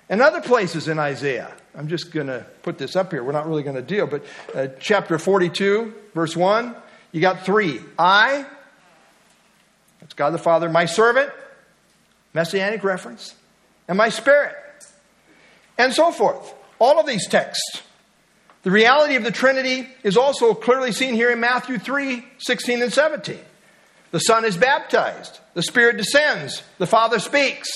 and 0.09 0.21
other 0.21 0.41
places 0.41 0.87
in 0.87 0.97
Isaiah. 0.97 1.53
I'm 1.75 1.87
just 1.87 2.11
going 2.11 2.27
to 2.27 2.45
put 2.63 2.79
this 2.79 2.95
up 2.95 3.11
here. 3.11 3.23
We're 3.23 3.31
not 3.31 3.47
really 3.47 3.61
going 3.61 3.75
to 3.75 3.83
deal, 3.83 4.07
but 4.07 4.25
uh, 4.53 4.67
chapter 4.79 5.19
42, 5.19 5.93
verse 6.15 6.35
1, 6.35 6.75
you 7.11 7.21
got 7.21 7.45
three. 7.45 7.79
I, 7.99 8.45
that's 9.99 10.15
God 10.15 10.31
the 10.31 10.39
Father, 10.39 10.67
my 10.67 10.85
servant, 10.85 11.29
messianic 12.33 12.83
reference, 12.83 13.35
and 13.87 13.95
my 13.95 14.09
spirit, 14.09 14.55
and 15.77 15.93
so 15.93 16.11
forth. 16.11 16.53
All 16.79 16.99
of 16.99 17.05
these 17.05 17.27
texts. 17.27 17.83
The 18.63 18.71
reality 18.71 19.15
of 19.15 19.23
the 19.23 19.31
Trinity 19.31 19.87
is 20.01 20.17
also 20.17 20.55
clearly 20.55 20.91
seen 20.91 21.13
here 21.13 21.29
in 21.29 21.39
Matthew 21.39 21.77
3 21.77 22.25
16 22.39 22.81
and 22.81 22.91
17. 22.91 23.37
The 24.15 24.19
Son 24.21 24.45
is 24.45 24.55
baptized, 24.55 25.41
the 25.55 25.61
Spirit 25.61 25.97
descends, 25.97 26.63
the 26.77 26.87
Father 26.87 27.19
speaks. 27.19 27.67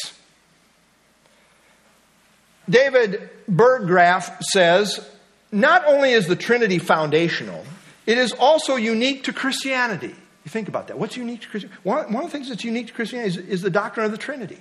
David 2.70 3.30
Burggraff 3.52 4.42
says 4.44 5.06
not 5.52 5.86
only 5.86 6.14
is 6.14 6.28
the 6.28 6.38
Trinity 6.38 6.80
foundational, 6.80 7.66
it 8.06 8.18
is 8.18 8.32
also 8.32 8.78
unique 8.78 9.26
to 9.26 9.34
Christianity. 9.34 10.16
You 10.46 10.50
think 10.50 10.70
about 10.70 10.88
that. 10.88 10.98
What's 10.98 11.18
unique 11.18 11.42
to 11.42 11.50
Christianity? 11.50 11.82
One, 11.84 12.14
one 12.14 12.24
of 12.24 12.32
the 12.32 12.38
things 12.38 12.48
that's 12.48 12.64
unique 12.64 12.88
to 12.88 12.94
Christianity 12.94 13.38
is, 13.38 13.38
is 13.46 13.62
the 13.62 13.70
doctrine 13.70 14.06
of 14.06 14.14
the 14.14 14.18
Trinity. 14.18 14.60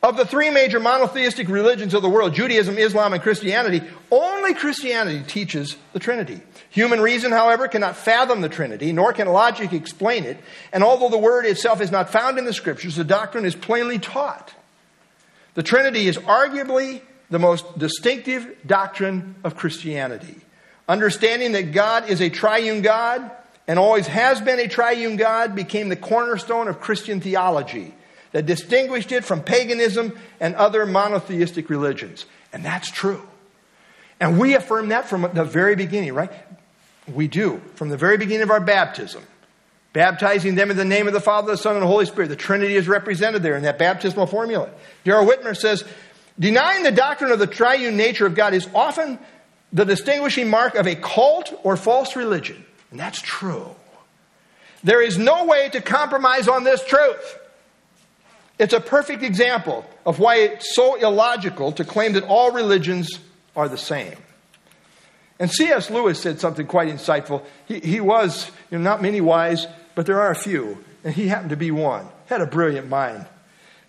Of 0.00 0.16
the 0.16 0.24
three 0.24 0.50
major 0.50 0.78
monotheistic 0.78 1.48
religions 1.48 1.92
of 1.92 2.02
the 2.02 2.08
world, 2.08 2.32
Judaism, 2.32 2.78
Islam, 2.78 3.12
and 3.14 3.22
Christianity, 3.22 3.82
only 4.12 4.54
Christianity 4.54 5.24
teaches 5.26 5.76
the 5.92 5.98
Trinity. 5.98 6.40
Human 6.70 7.00
reason, 7.00 7.32
however, 7.32 7.66
cannot 7.66 7.96
fathom 7.96 8.40
the 8.40 8.48
Trinity, 8.48 8.92
nor 8.92 9.12
can 9.12 9.26
logic 9.26 9.72
explain 9.72 10.22
it. 10.24 10.38
And 10.72 10.84
although 10.84 11.08
the 11.08 11.18
word 11.18 11.46
itself 11.46 11.80
is 11.80 11.90
not 11.90 12.10
found 12.10 12.38
in 12.38 12.44
the 12.44 12.52
scriptures, 12.52 12.94
the 12.94 13.02
doctrine 13.02 13.44
is 13.44 13.56
plainly 13.56 13.98
taught. 13.98 14.54
The 15.54 15.64
Trinity 15.64 16.06
is 16.06 16.16
arguably 16.16 17.00
the 17.28 17.40
most 17.40 17.78
distinctive 17.78 18.56
doctrine 18.64 19.34
of 19.42 19.56
Christianity. 19.56 20.36
Understanding 20.88 21.52
that 21.52 21.72
God 21.72 22.08
is 22.08 22.20
a 22.20 22.30
triune 22.30 22.82
God 22.82 23.30
and 23.66 23.80
always 23.80 24.06
has 24.06 24.40
been 24.40 24.60
a 24.60 24.68
triune 24.68 25.16
God 25.16 25.56
became 25.56 25.88
the 25.88 25.96
cornerstone 25.96 26.68
of 26.68 26.80
Christian 26.80 27.20
theology 27.20 27.94
that 28.32 28.46
distinguished 28.46 29.12
it 29.12 29.24
from 29.24 29.42
paganism 29.42 30.18
and 30.40 30.54
other 30.54 30.86
monotheistic 30.86 31.70
religions. 31.70 32.26
And 32.52 32.64
that's 32.64 32.90
true. 32.90 33.22
And 34.20 34.38
we 34.38 34.54
affirm 34.54 34.88
that 34.88 35.08
from 35.08 35.28
the 35.32 35.44
very 35.44 35.76
beginning, 35.76 36.12
right? 36.12 36.32
We 37.06 37.28
do. 37.28 37.60
From 37.74 37.88
the 37.88 37.96
very 37.96 38.18
beginning 38.18 38.42
of 38.42 38.50
our 38.50 38.60
baptism. 38.60 39.22
Baptizing 39.92 40.54
them 40.54 40.70
in 40.70 40.76
the 40.76 40.84
name 40.84 41.06
of 41.06 41.12
the 41.12 41.20
Father, 41.20 41.52
the 41.52 41.56
Son, 41.56 41.74
and 41.74 41.82
the 41.82 41.86
Holy 41.86 42.06
Spirit. 42.06 42.28
The 42.28 42.36
Trinity 42.36 42.76
is 42.76 42.88
represented 42.88 43.42
there 43.42 43.56
in 43.56 43.62
that 43.62 43.78
baptismal 43.78 44.26
formula. 44.26 44.70
Darrell 45.04 45.26
Whitmer 45.26 45.56
says, 45.56 45.84
denying 46.38 46.82
the 46.82 46.92
doctrine 46.92 47.32
of 47.32 47.38
the 47.38 47.46
triune 47.46 47.96
nature 47.96 48.26
of 48.26 48.34
God 48.34 48.54
is 48.54 48.68
often 48.74 49.18
the 49.72 49.84
distinguishing 49.84 50.50
mark 50.50 50.74
of 50.74 50.86
a 50.86 50.94
cult 50.94 51.52
or 51.62 51.76
false 51.76 52.16
religion. 52.16 52.64
And 52.90 53.00
that's 53.00 53.20
true. 53.20 53.74
There 54.84 55.02
is 55.02 55.18
no 55.18 55.46
way 55.46 55.68
to 55.70 55.80
compromise 55.80 56.48
on 56.48 56.64
this 56.64 56.84
truth. 56.84 57.37
It's 58.58 58.72
a 58.72 58.80
perfect 58.80 59.22
example 59.22 59.84
of 60.04 60.18
why 60.18 60.36
it's 60.36 60.74
so 60.74 60.96
illogical 60.96 61.72
to 61.72 61.84
claim 61.84 62.14
that 62.14 62.24
all 62.24 62.50
religions 62.50 63.18
are 63.54 63.68
the 63.68 63.78
same. 63.78 64.16
And 65.38 65.50
C.S. 65.50 65.90
Lewis 65.90 66.20
said 66.20 66.40
something 66.40 66.66
quite 66.66 66.88
insightful. 66.88 67.44
He, 67.66 67.78
he 67.78 68.00
was, 68.00 68.50
you 68.70 68.78
know, 68.78 68.84
not 68.84 69.00
many 69.00 69.20
wise, 69.20 69.66
but 69.94 70.06
there 70.06 70.20
are 70.20 70.30
a 70.30 70.36
few, 70.36 70.84
and 71.04 71.14
he 71.14 71.28
happened 71.28 71.50
to 71.50 71.56
be 71.56 71.70
one. 71.70 72.06
Had 72.26 72.40
a 72.40 72.46
brilliant 72.46 72.88
mind. 72.88 73.26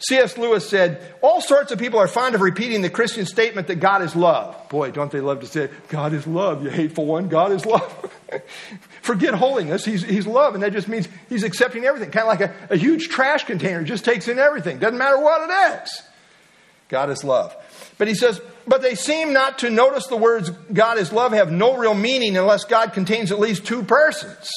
C.S. 0.01 0.37
Lewis 0.37 0.69
said, 0.69 1.01
All 1.21 1.41
sorts 1.41 1.71
of 1.73 1.79
people 1.79 1.99
are 1.99 2.07
fond 2.07 2.33
of 2.33 2.41
repeating 2.41 2.81
the 2.81 2.89
Christian 2.89 3.25
statement 3.25 3.67
that 3.67 3.75
God 3.75 4.01
is 4.01 4.15
love. 4.15 4.69
Boy, 4.69 4.91
don't 4.91 5.11
they 5.11 5.19
love 5.19 5.41
to 5.41 5.47
say, 5.47 5.69
God 5.89 6.13
is 6.13 6.25
love, 6.25 6.63
you 6.63 6.69
hateful 6.69 7.05
one, 7.05 7.27
God 7.27 7.51
is 7.51 7.65
love. 7.65 8.13
Forget 9.01 9.33
holiness. 9.33 9.83
He's, 9.83 10.03
he's 10.03 10.25
love, 10.25 10.53
and 10.53 10.63
that 10.63 10.71
just 10.71 10.87
means 10.87 11.09
he's 11.27 11.43
accepting 11.43 11.83
everything. 11.83 12.11
Kind 12.11 12.29
of 12.29 12.39
like 12.39 12.49
a, 12.49 12.73
a 12.73 12.77
huge 12.77 13.09
trash 13.09 13.43
container, 13.43 13.83
just 13.83 14.05
takes 14.05 14.29
in 14.29 14.39
everything. 14.39 14.79
Doesn't 14.79 14.97
matter 14.97 15.19
what 15.19 15.49
it 15.49 15.83
is. 15.83 16.01
God 16.87 17.09
is 17.09 17.23
love. 17.23 17.55
But 17.97 18.07
he 18.07 18.15
says, 18.15 18.39
but 18.65 18.81
they 18.81 18.95
seem 18.95 19.33
not 19.33 19.59
to 19.59 19.69
notice 19.69 20.07
the 20.07 20.15
words 20.15 20.49
God 20.71 20.97
is 20.97 21.11
love 21.11 21.33
have 21.33 21.51
no 21.51 21.75
real 21.75 21.93
meaning 21.93 22.37
unless 22.37 22.63
God 22.63 22.93
contains 22.93 23.31
at 23.31 23.39
least 23.39 23.65
two 23.65 23.83
persons. 23.83 24.49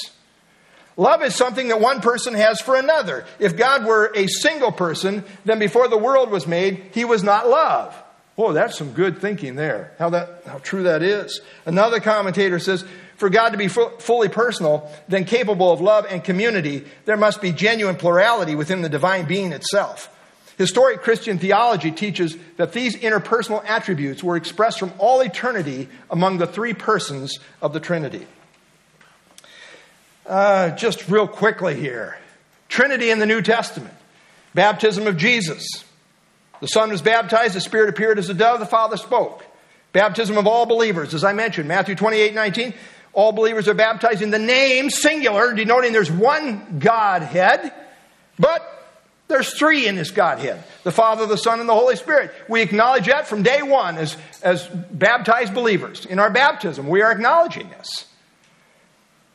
Love 0.96 1.22
is 1.22 1.34
something 1.34 1.68
that 1.68 1.80
one 1.80 2.00
person 2.00 2.34
has 2.34 2.60
for 2.60 2.76
another. 2.76 3.24
If 3.38 3.56
God 3.56 3.86
were 3.86 4.12
a 4.14 4.26
single 4.26 4.72
person, 4.72 5.24
then 5.44 5.58
before 5.58 5.88
the 5.88 5.98
world 5.98 6.30
was 6.30 6.46
made, 6.46 6.84
he 6.92 7.04
was 7.04 7.22
not 7.22 7.48
love. 7.48 7.96
Oh, 8.36 8.52
that's 8.52 8.76
some 8.76 8.92
good 8.92 9.18
thinking 9.18 9.56
there. 9.56 9.92
How 9.98 10.10
that 10.10 10.42
how 10.46 10.58
true 10.58 10.84
that 10.84 11.02
is. 11.02 11.40
Another 11.66 12.00
commentator 12.00 12.58
says, 12.58 12.84
for 13.16 13.30
God 13.30 13.50
to 13.50 13.58
be 13.58 13.68
fully 13.68 14.28
personal, 14.28 14.90
then 15.06 15.24
capable 15.24 15.70
of 15.70 15.80
love 15.80 16.06
and 16.08 16.24
community, 16.24 16.84
there 17.04 17.16
must 17.16 17.40
be 17.40 17.52
genuine 17.52 17.96
plurality 17.96 18.54
within 18.54 18.82
the 18.82 18.88
divine 18.88 19.26
being 19.26 19.52
itself. 19.52 20.08
Historic 20.58 21.02
Christian 21.02 21.38
theology 21.38 21.90
teaches 21.90 22.36
that 22.56 22.72
these 22.72 22.96
interpersonal 22.96 23.64
attributes 23.64 24.22
were 24.22 24.36
expressed 24.36 24.78
from 24.78 24.92
all 24.98 25.20
eternity 25.20 25.88
among 26.10 26.38
the 26.38 26.46
three 26.46 26.74
persons 26.74 27.38
of 27.60 27.72
the 27.72 27.80
Trinity. 27.80 28.26
Uh, 30.26 30.70
just 30.70 31.08
real 31.08 31.26
quickly 31.26 31.74
here 31.74 32.16
Trinity 32.68 33.10
in 33.10 33.18
the 33.18 33.26
New 33.26 33.42
Testament, 33.42 33.94
baptism 34.54 35.06
of 35.06 35.16
Jesus. 35.16 35.84
The 36.60 36.68
Son 36.68 36.90
was 36.90 37.02
baptized, 37.02 37.54
the 37.54 37.60
Spirit 37.60 37.88
appeared 37.88 38.18
as 38.18 38.28
a 38.30 38.34
dove, 38.34 38.60
the 38.60 38.66
Father 38.66 38.96
spoke. 38.96 39.44
Baptism 39.92 40.38
of 40.38 40.46
all 40.46 40.64
believers, 40.64 41.12
as 41.12 41.24
I 41.24 41.32
mentioned, 41.32 41.68
Matthew 41.68 41.94
28 41.94 42.34
19. 42.34 42.74
All 43.14 43.32
believers 43.32 43.68
are 43.68 43.74
baptized 43.74 44.22
in 44.22 44.30
the 44.30 44.38
name, 44.38 44.88
singular, 44.88 45.52
denoting 45.52 45.92
there's 45.92 46.10
one 46.10 46.78
Godhead, 46.78 47.72
but 48.38 48.72
there's 49.28 49.52
three 49.58 49.86
in 49.86 49.96
this 49.96 50.10
Godhead 50.10 50.62
the 50.84 50.92
Father, 50.92 51.26
the 51.26 51.36
Son, 51.36 51.60
and 51.60 51.68
the 51.68 51.74
Holy 51.74 51.96
Spirit. 51.96 52.32
We 52.48 52.62
acknowledge 52.62 53.06
that 53.06 53.26
from 53.26 53.42
day 53.42 53.62
one 53.62 53.98
as, 53.98 54.16
as 54.42 54.66
baptized 54.66 55.52
believers. 55.52 56.06
In 56.06 56.18
our 56.18 56.30
baptism, 56.30 56.86
we 56.88 57.02
are 57.02 57.12
acknowledging 57.12 57.68
this. 57.70 58.06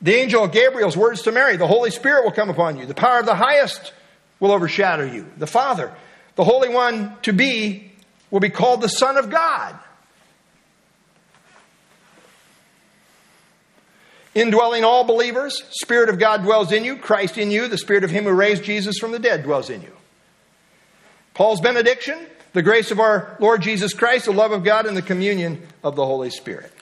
The 0.00 0.14
angel 0.14 0.46
Gabriel's 0.46 0.96
words 0.96 1.22
to 1.22 1.32
Mary 1.32 1.56
the 1.56 1.66
Holy 1.66 1.90
Spirit 1.90 2.24
will 2.24 2.32
come 2.32 2.50
upon 2.50 2.78
you, 2.78 2.86
the 2.86 2.94
power 2.94 3.18
of 3.18 3.26
the 3.26 3.34
highest 3.34 3.92
will 4.40 4.52
overshadow 4.52 5.04
you. 5.04 5.26
The 5.36 5.46
Father, 5.46 5.92
the 6.36 6.44
Holy 6.44 6.68
One 6.68 7.16
to 7.22 7.32
be, 7.32 7.92
will 8.30 8.40
be 8.40 8.50
called 8.50 8.80
the 8.80 8.88
Son 8.88 9.16
of 9.16 9.30
God. 9.30 9.78
Indwelling 14.34 14.84
all 14.84 15.02
believers, 15.02 15.64
Spirit 15.70 16.08
of 16.08 16.20
God 16.20 16.42
dwells 16.42 16.70
in 16.70 16.84
you, 16.84 16.96
Christ 16.96 17.38
in 17.38 17.50
you, 17.50 17.66
the 17.66 17.78
Spirit 17.78 18.04
of 18.04 18.10
Him 18.10 18.24
who 18.24 18.30
raised 18.30 18.62
Jesus 18.62 18.98
from 18.98 19.10
the 19.10 19.18
dead 19.18 19.42
dwells 19.42 19.68
in 19.68 19.82
you. 19.82 19.92
Paul's 21.34 21.60
benediction, 21.60 22.18
the 22.52 22.62
grace 22.62 22.92
of 22.92 23.00
our 23.00 23.36
Lord 23.40 23.62
Jesus 23.62 23.94
Christ, 23.94 24.26
the 24.26 24.32
love 24.32 24.52
of 24.52 24.62
God, 24.62 24.86
and 24.86 24.96
the 24.96 25.02
communion 25.02 25.66
of 25.82 25.96
the 25.96 26.06
Holy 26.06 26.30
Spirit. 26.30 26.72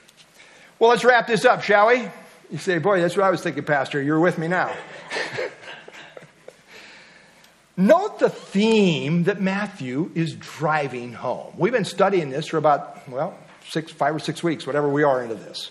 Well, 0.78 0.90
let's 0.90 1.04
wrap 1.04 1.26
this 1.26 1.46
up, 1.46 1.62
shall 1.62 1.86
we? 1.86 2.08
You 2.50 2.58
say, 2.58 2.78
boy, 2.78 3.00
that's 3.00 3.16
what 3.16 3.24
I 3.24 3.30
was 3.30 3.42
thinking, 3.42 3.64
Pastor. 3.64 4.00
You're 4.00 4.20
with 4.20 4.38
me 4.38 4.48
now. 4.48 4.74
Note 7.76 8.18
the 8.18 8.30
theme 8.30 9.24
that 9.24 9.40
Matthew 9.40 10.10
is 10.14 10.34
driving 10.34 11.12
home. 11.12 11.52
We've 11.58 11.72
been 11.72 11.84
studying 11.84 12.30
this 12.30 12.46
for 12.46 12.56
about, 12.56 13.06
well, 13.08 13.36
six, 13.68 13.92
five 13.92 14.14
or 14.14 14.18
six 14.18 14.42
weeks, 14.42 14.66
whatever 14.66 14.88
we 14.88 15.02
are 15.02 15.22
into 15.22 15.34
this. 15.34 15.70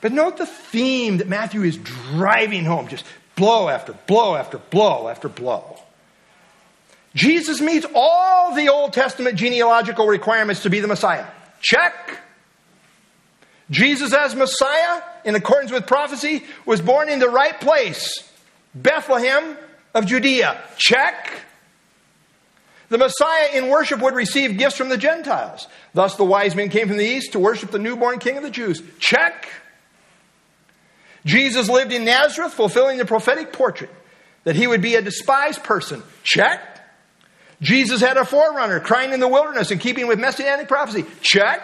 But 0.00 0.12
note 0.12 0.36
the 0.36 0.46
theme 0.46 1.16
that 1.18 1.28
Matthew 1.28 1.62
is 1.62 1.76
driving 1.78 2.64
home, 2.64 2.88
just 2.88 3.04
blow 3.36 3.68
after 3.68 3.94
blow 4.06 4.36
after 4.36 4.58
blow 4.58 5.08
after 5.08 5.28
blow. 5.28 5.78
Jesus 7.14 7.60
meets 7.60 7.86
all 7.94 8.54
the 8.54 8.68
Old 8.68 8.92
Testament 8.92 9.36
genealogical 9.36 10.06
requirements 10.06 10.62
to 10.64 10.70
be 10.70 10.80
the 10.80 10.88
Messiah. 10.88 11.26
Check. 11.60 12.20
Jesus, 13.70 14.12
as 14.14 14.34
Messiah, 14.34 15.02
in 15.24 15.34
accordance 15.34 15.70
with 15.70 15.86
prophecy, 15.86 16.44
was 16.64 16.80
born 16.80 17.08
in 17.08 17.18
the 17.18 17.28
right 17.28 17.60
place 17.60 18.28
Bethlehem 18.74 19.56
of 19.94 20.06
Judea. 20.06 20.60
Check. 20.76 21.32
The 22.88 22.98
Messiah 22.98 23.50
in 23.54 23.68
worship 23.68 24.00
would 24.00 24.14
receive 24.14 24.56
gifts 24.56 24.76
from 24.76 24.88
the 24.88 24.96
Gentiles. 24.96 25.66
Thus, 25.92 26.16
the 26.16 26.24
wise 26.24 26.54
men 26.54 26.70
came 26.70 26.88
from 26.88 26.96
the 26.96 27.04
east 27.04 27.32
to 27.32 27.38
worship 27.38 27.70
the 27.70 27.78
newborn 27.78 28.18
king 28.18 28.38
of 28.38 28.42
the 28.42 28.50
Jews. 28.50 28.82
Check. 28.98 29.48
Jesus 31.26 31.68
lived 31.68 31.92
in 31.92 32.06
Nazareth, 32.06 32.54
fulfilling 32.54 32.96
the 32.96 33.04
prophetic 33.04 33.52
portrait 33.52 33.90
that 34.44 34.56
he 34.56 34.66
would 34.66 34.80
be 34.80 34.94
a 34.94 35.02
despised 35.02 35.62
person. 35.62 36.02
Check. 36.22 36.62
Jesus 37.60 38.00
had 38.00 38.16
a 38.16 38.24
forerunner 38.24 38.80
crying 38.80 39.12
in 39.12 39.20
the 39.20 39.28
wilderness 39.28 39.70
in 39.70 39.78
keeping 39.78 40.06
with 40.06 40.18
messianic 40.18 40.68
prophecy. 40.68 41.04
Check. 41.20 41.60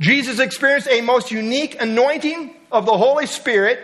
Jesus 0.00 0.38
experienced 0.40 0.88
a 0.90 1.00
most 1.00 1.30
unique 1.30 1.80
anointing 1.80 2.54
of 2.72 2.86
the 2.86 2.96
Holy 2.96 3.26
Spirit 3.26 3.78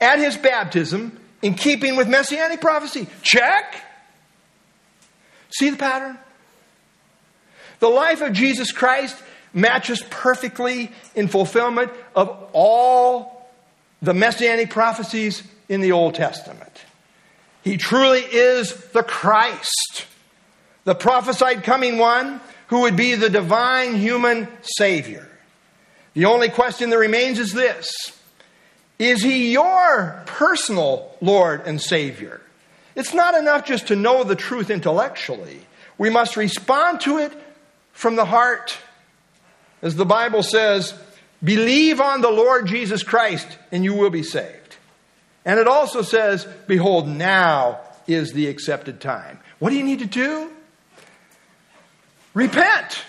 at 0.00 0.18
his 0.18 0.36
baptism 0.36 1.18
in 1.42 1.54
keeping 1.54 1.96
with 1.96 2.08
messianic 2.08 2.60
prophecy. 2.60 3.06
Check. 3.22 3.76
See 5.50 5.70
the 5.70 5.76
pattern? 5.76 6.18
The 7.78 7.88
life 7.88 8.20
of 8.20 8.32
Jesus 8.32 8.72
Christ 8.72 9.16
matches 9.52 10.02
perfectly 10.10 10.90
in 11.14 11.28
fulfillment 11.28 11.92
of 12.14 12.50
all 12.52 13.48
the 14.02 14.14
messianic 14.14 14.70
prophecies 14.70 15.42
in 15.68 15.80
the 15.80 15.92
Old 15.92 16.14
Testament. 16.14 16.72
He 17.62 17.76
truly 17.76 18.20
is 18.20 18.74
the 18.92 19.02
Christ, 19.02 20.06
the 20.84 20.94
prophesied 20.94 21.64
coming 21.64 21.98
one 21.98 22.40
who 22.68 22.82
would 22.82 22.96
be 22.96 23.14
the 23.14 23.30
divine 23.30 23.96
human 23.96 24.48
Savior. 24.62 25.28
The 26.14 26.24
only 26.24 26.48
question 26.48 26.90
that 26.90 26.98
remains 26.98 27.38
is 27.38 27.52
this 27.52 27.88
Is 28.98 29.22
He 29.22 29.52
your 29.52 30.22
personal 30.26 31.14
Lord 31.20 31.62
and 31.66 31.80
Savior? 31.80 32.40
It's 32.94 33.12
not 33.12 33.34
enough 33.34 33.66
just 33.66 33.88
to 33.88 33.96
know 33.96 34.24
the 34.24 34.36
truth 34.36 34.70
intellectually. 34.70 35.60
We 35.98 36.10
must 36.10 36.36
respond 36.36 37.02
to 37.02 37.18
it 37.18 37.32
from 37.92 38.16
the 38.16 38.24
heart. 38.24 38.78
As 39.82 39.96
the 39.96 40.06
Bible 40.06 40.42
says, 40.42 40.94
believe 41.44 42.00
on 42.00 42.22
the 42.22 42.30
Lord 42.30 42.66
Jesus 42.66 43.02
Christ 43.02 43.46
and 43.70 43.84
you 43.84 43.94
will 43.94 44.10
be 44.10 44.22
saved. 44.22 44.76
And 45.44 45.60
it 45.60 45.68
also 45.68 46.00
says, 46.02 46.46
behold, 46.66 47.06
now 47.06 47.80
is 48.06 48.32
the 48.32 48.48
accepted 48.48 49.00
time. 49.00 49.38
What 49.58 49.70
do 49.70 49.76
you 49.76 49.84
need 49.84 50.00
to 50.00 50.06
do? 50.06 50.50
Repent 52.36 53.02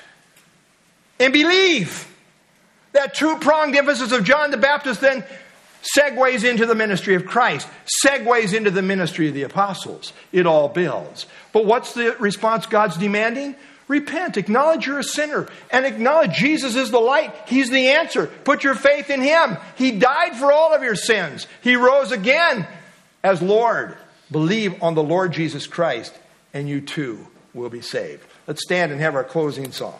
and 1.19 1.33
believe. 1.33 2.07
That 2.93 3.13
two 3.13 3.37
pronged 3.39 3.75
emphasis 3.75 4.13
of 4.13 4.23
John 4.23 4.51
the 4.51 4.57
Baptist 4.57 5.01
then 5.01 5.25
segues 5.97 6.49
into 6.49 6.65
the 6.65 6.73
ministry 6.73 7.13
of 7.13 7.25
Christ, 7.25 7.67
segues 8.05 8.53
into 8.53 8.71
the 8.71 8.81
ministry 8.81 9.27
of 9.27 9.33
the 9.33 9.43
apostles. 9.43 10.13
It 10.31 10.47
all 10.47 10.69
builds. 10.69 11.25
But 11.51 11.65
what's 11.65 11.93
the 11.93 12.15
response 12.19 12.67
God's 12.67 12.95
demanding? 12.95 13.57
Repent, 13.89 14.37
acknowledge 14.37 14.87
you're 14.87 14.99
a 14.99 15.03
sinner, 15.03 15.47
and 15.71 15.85
acknowledge 15.85 16.31
Jesus 16.31 16.75
is 16.75 16.89
the 16.89 16.99
light. 16.99 17.35
He's 17.47 17.69
the 17.69 17.89
answer. 17.89 18.27
Put 18.27 18.63
your 18.63 18.75
faith 18.75 19.09
in 19.09 19.21
Him. 19.21 19.57
He 19.75 19.91
died 19.91 20.37
for 20.37 20.53
all 20.53 20.73
of 20.73 20.83
your 20.83 20.95
sins, 20.95 21.47
He 21.61 21.75
rose 21.75 22.13
again 22.13 22.65
as 23.25 23.41
Lord. 23.41 23.97
Believe 24.31 24.81
on 24.81 24.95
the 24.95 25.03
Lord 25.03 25.33
Jesus 25.33 25.67
Christ, 25.67 26.13
and 26.53 26.69
you 26.69 26.79
too 26.79 27.27
will 27.53 27.69
be 27.69 27.81
saved. 27.81 28.23
Let's 28.47 28.63
stand 28.63 28.93
and 28.93 29.01
have 29.01 29.13
our 29.13 29.25
closing 29.25 29.73
song. 29.73 29.99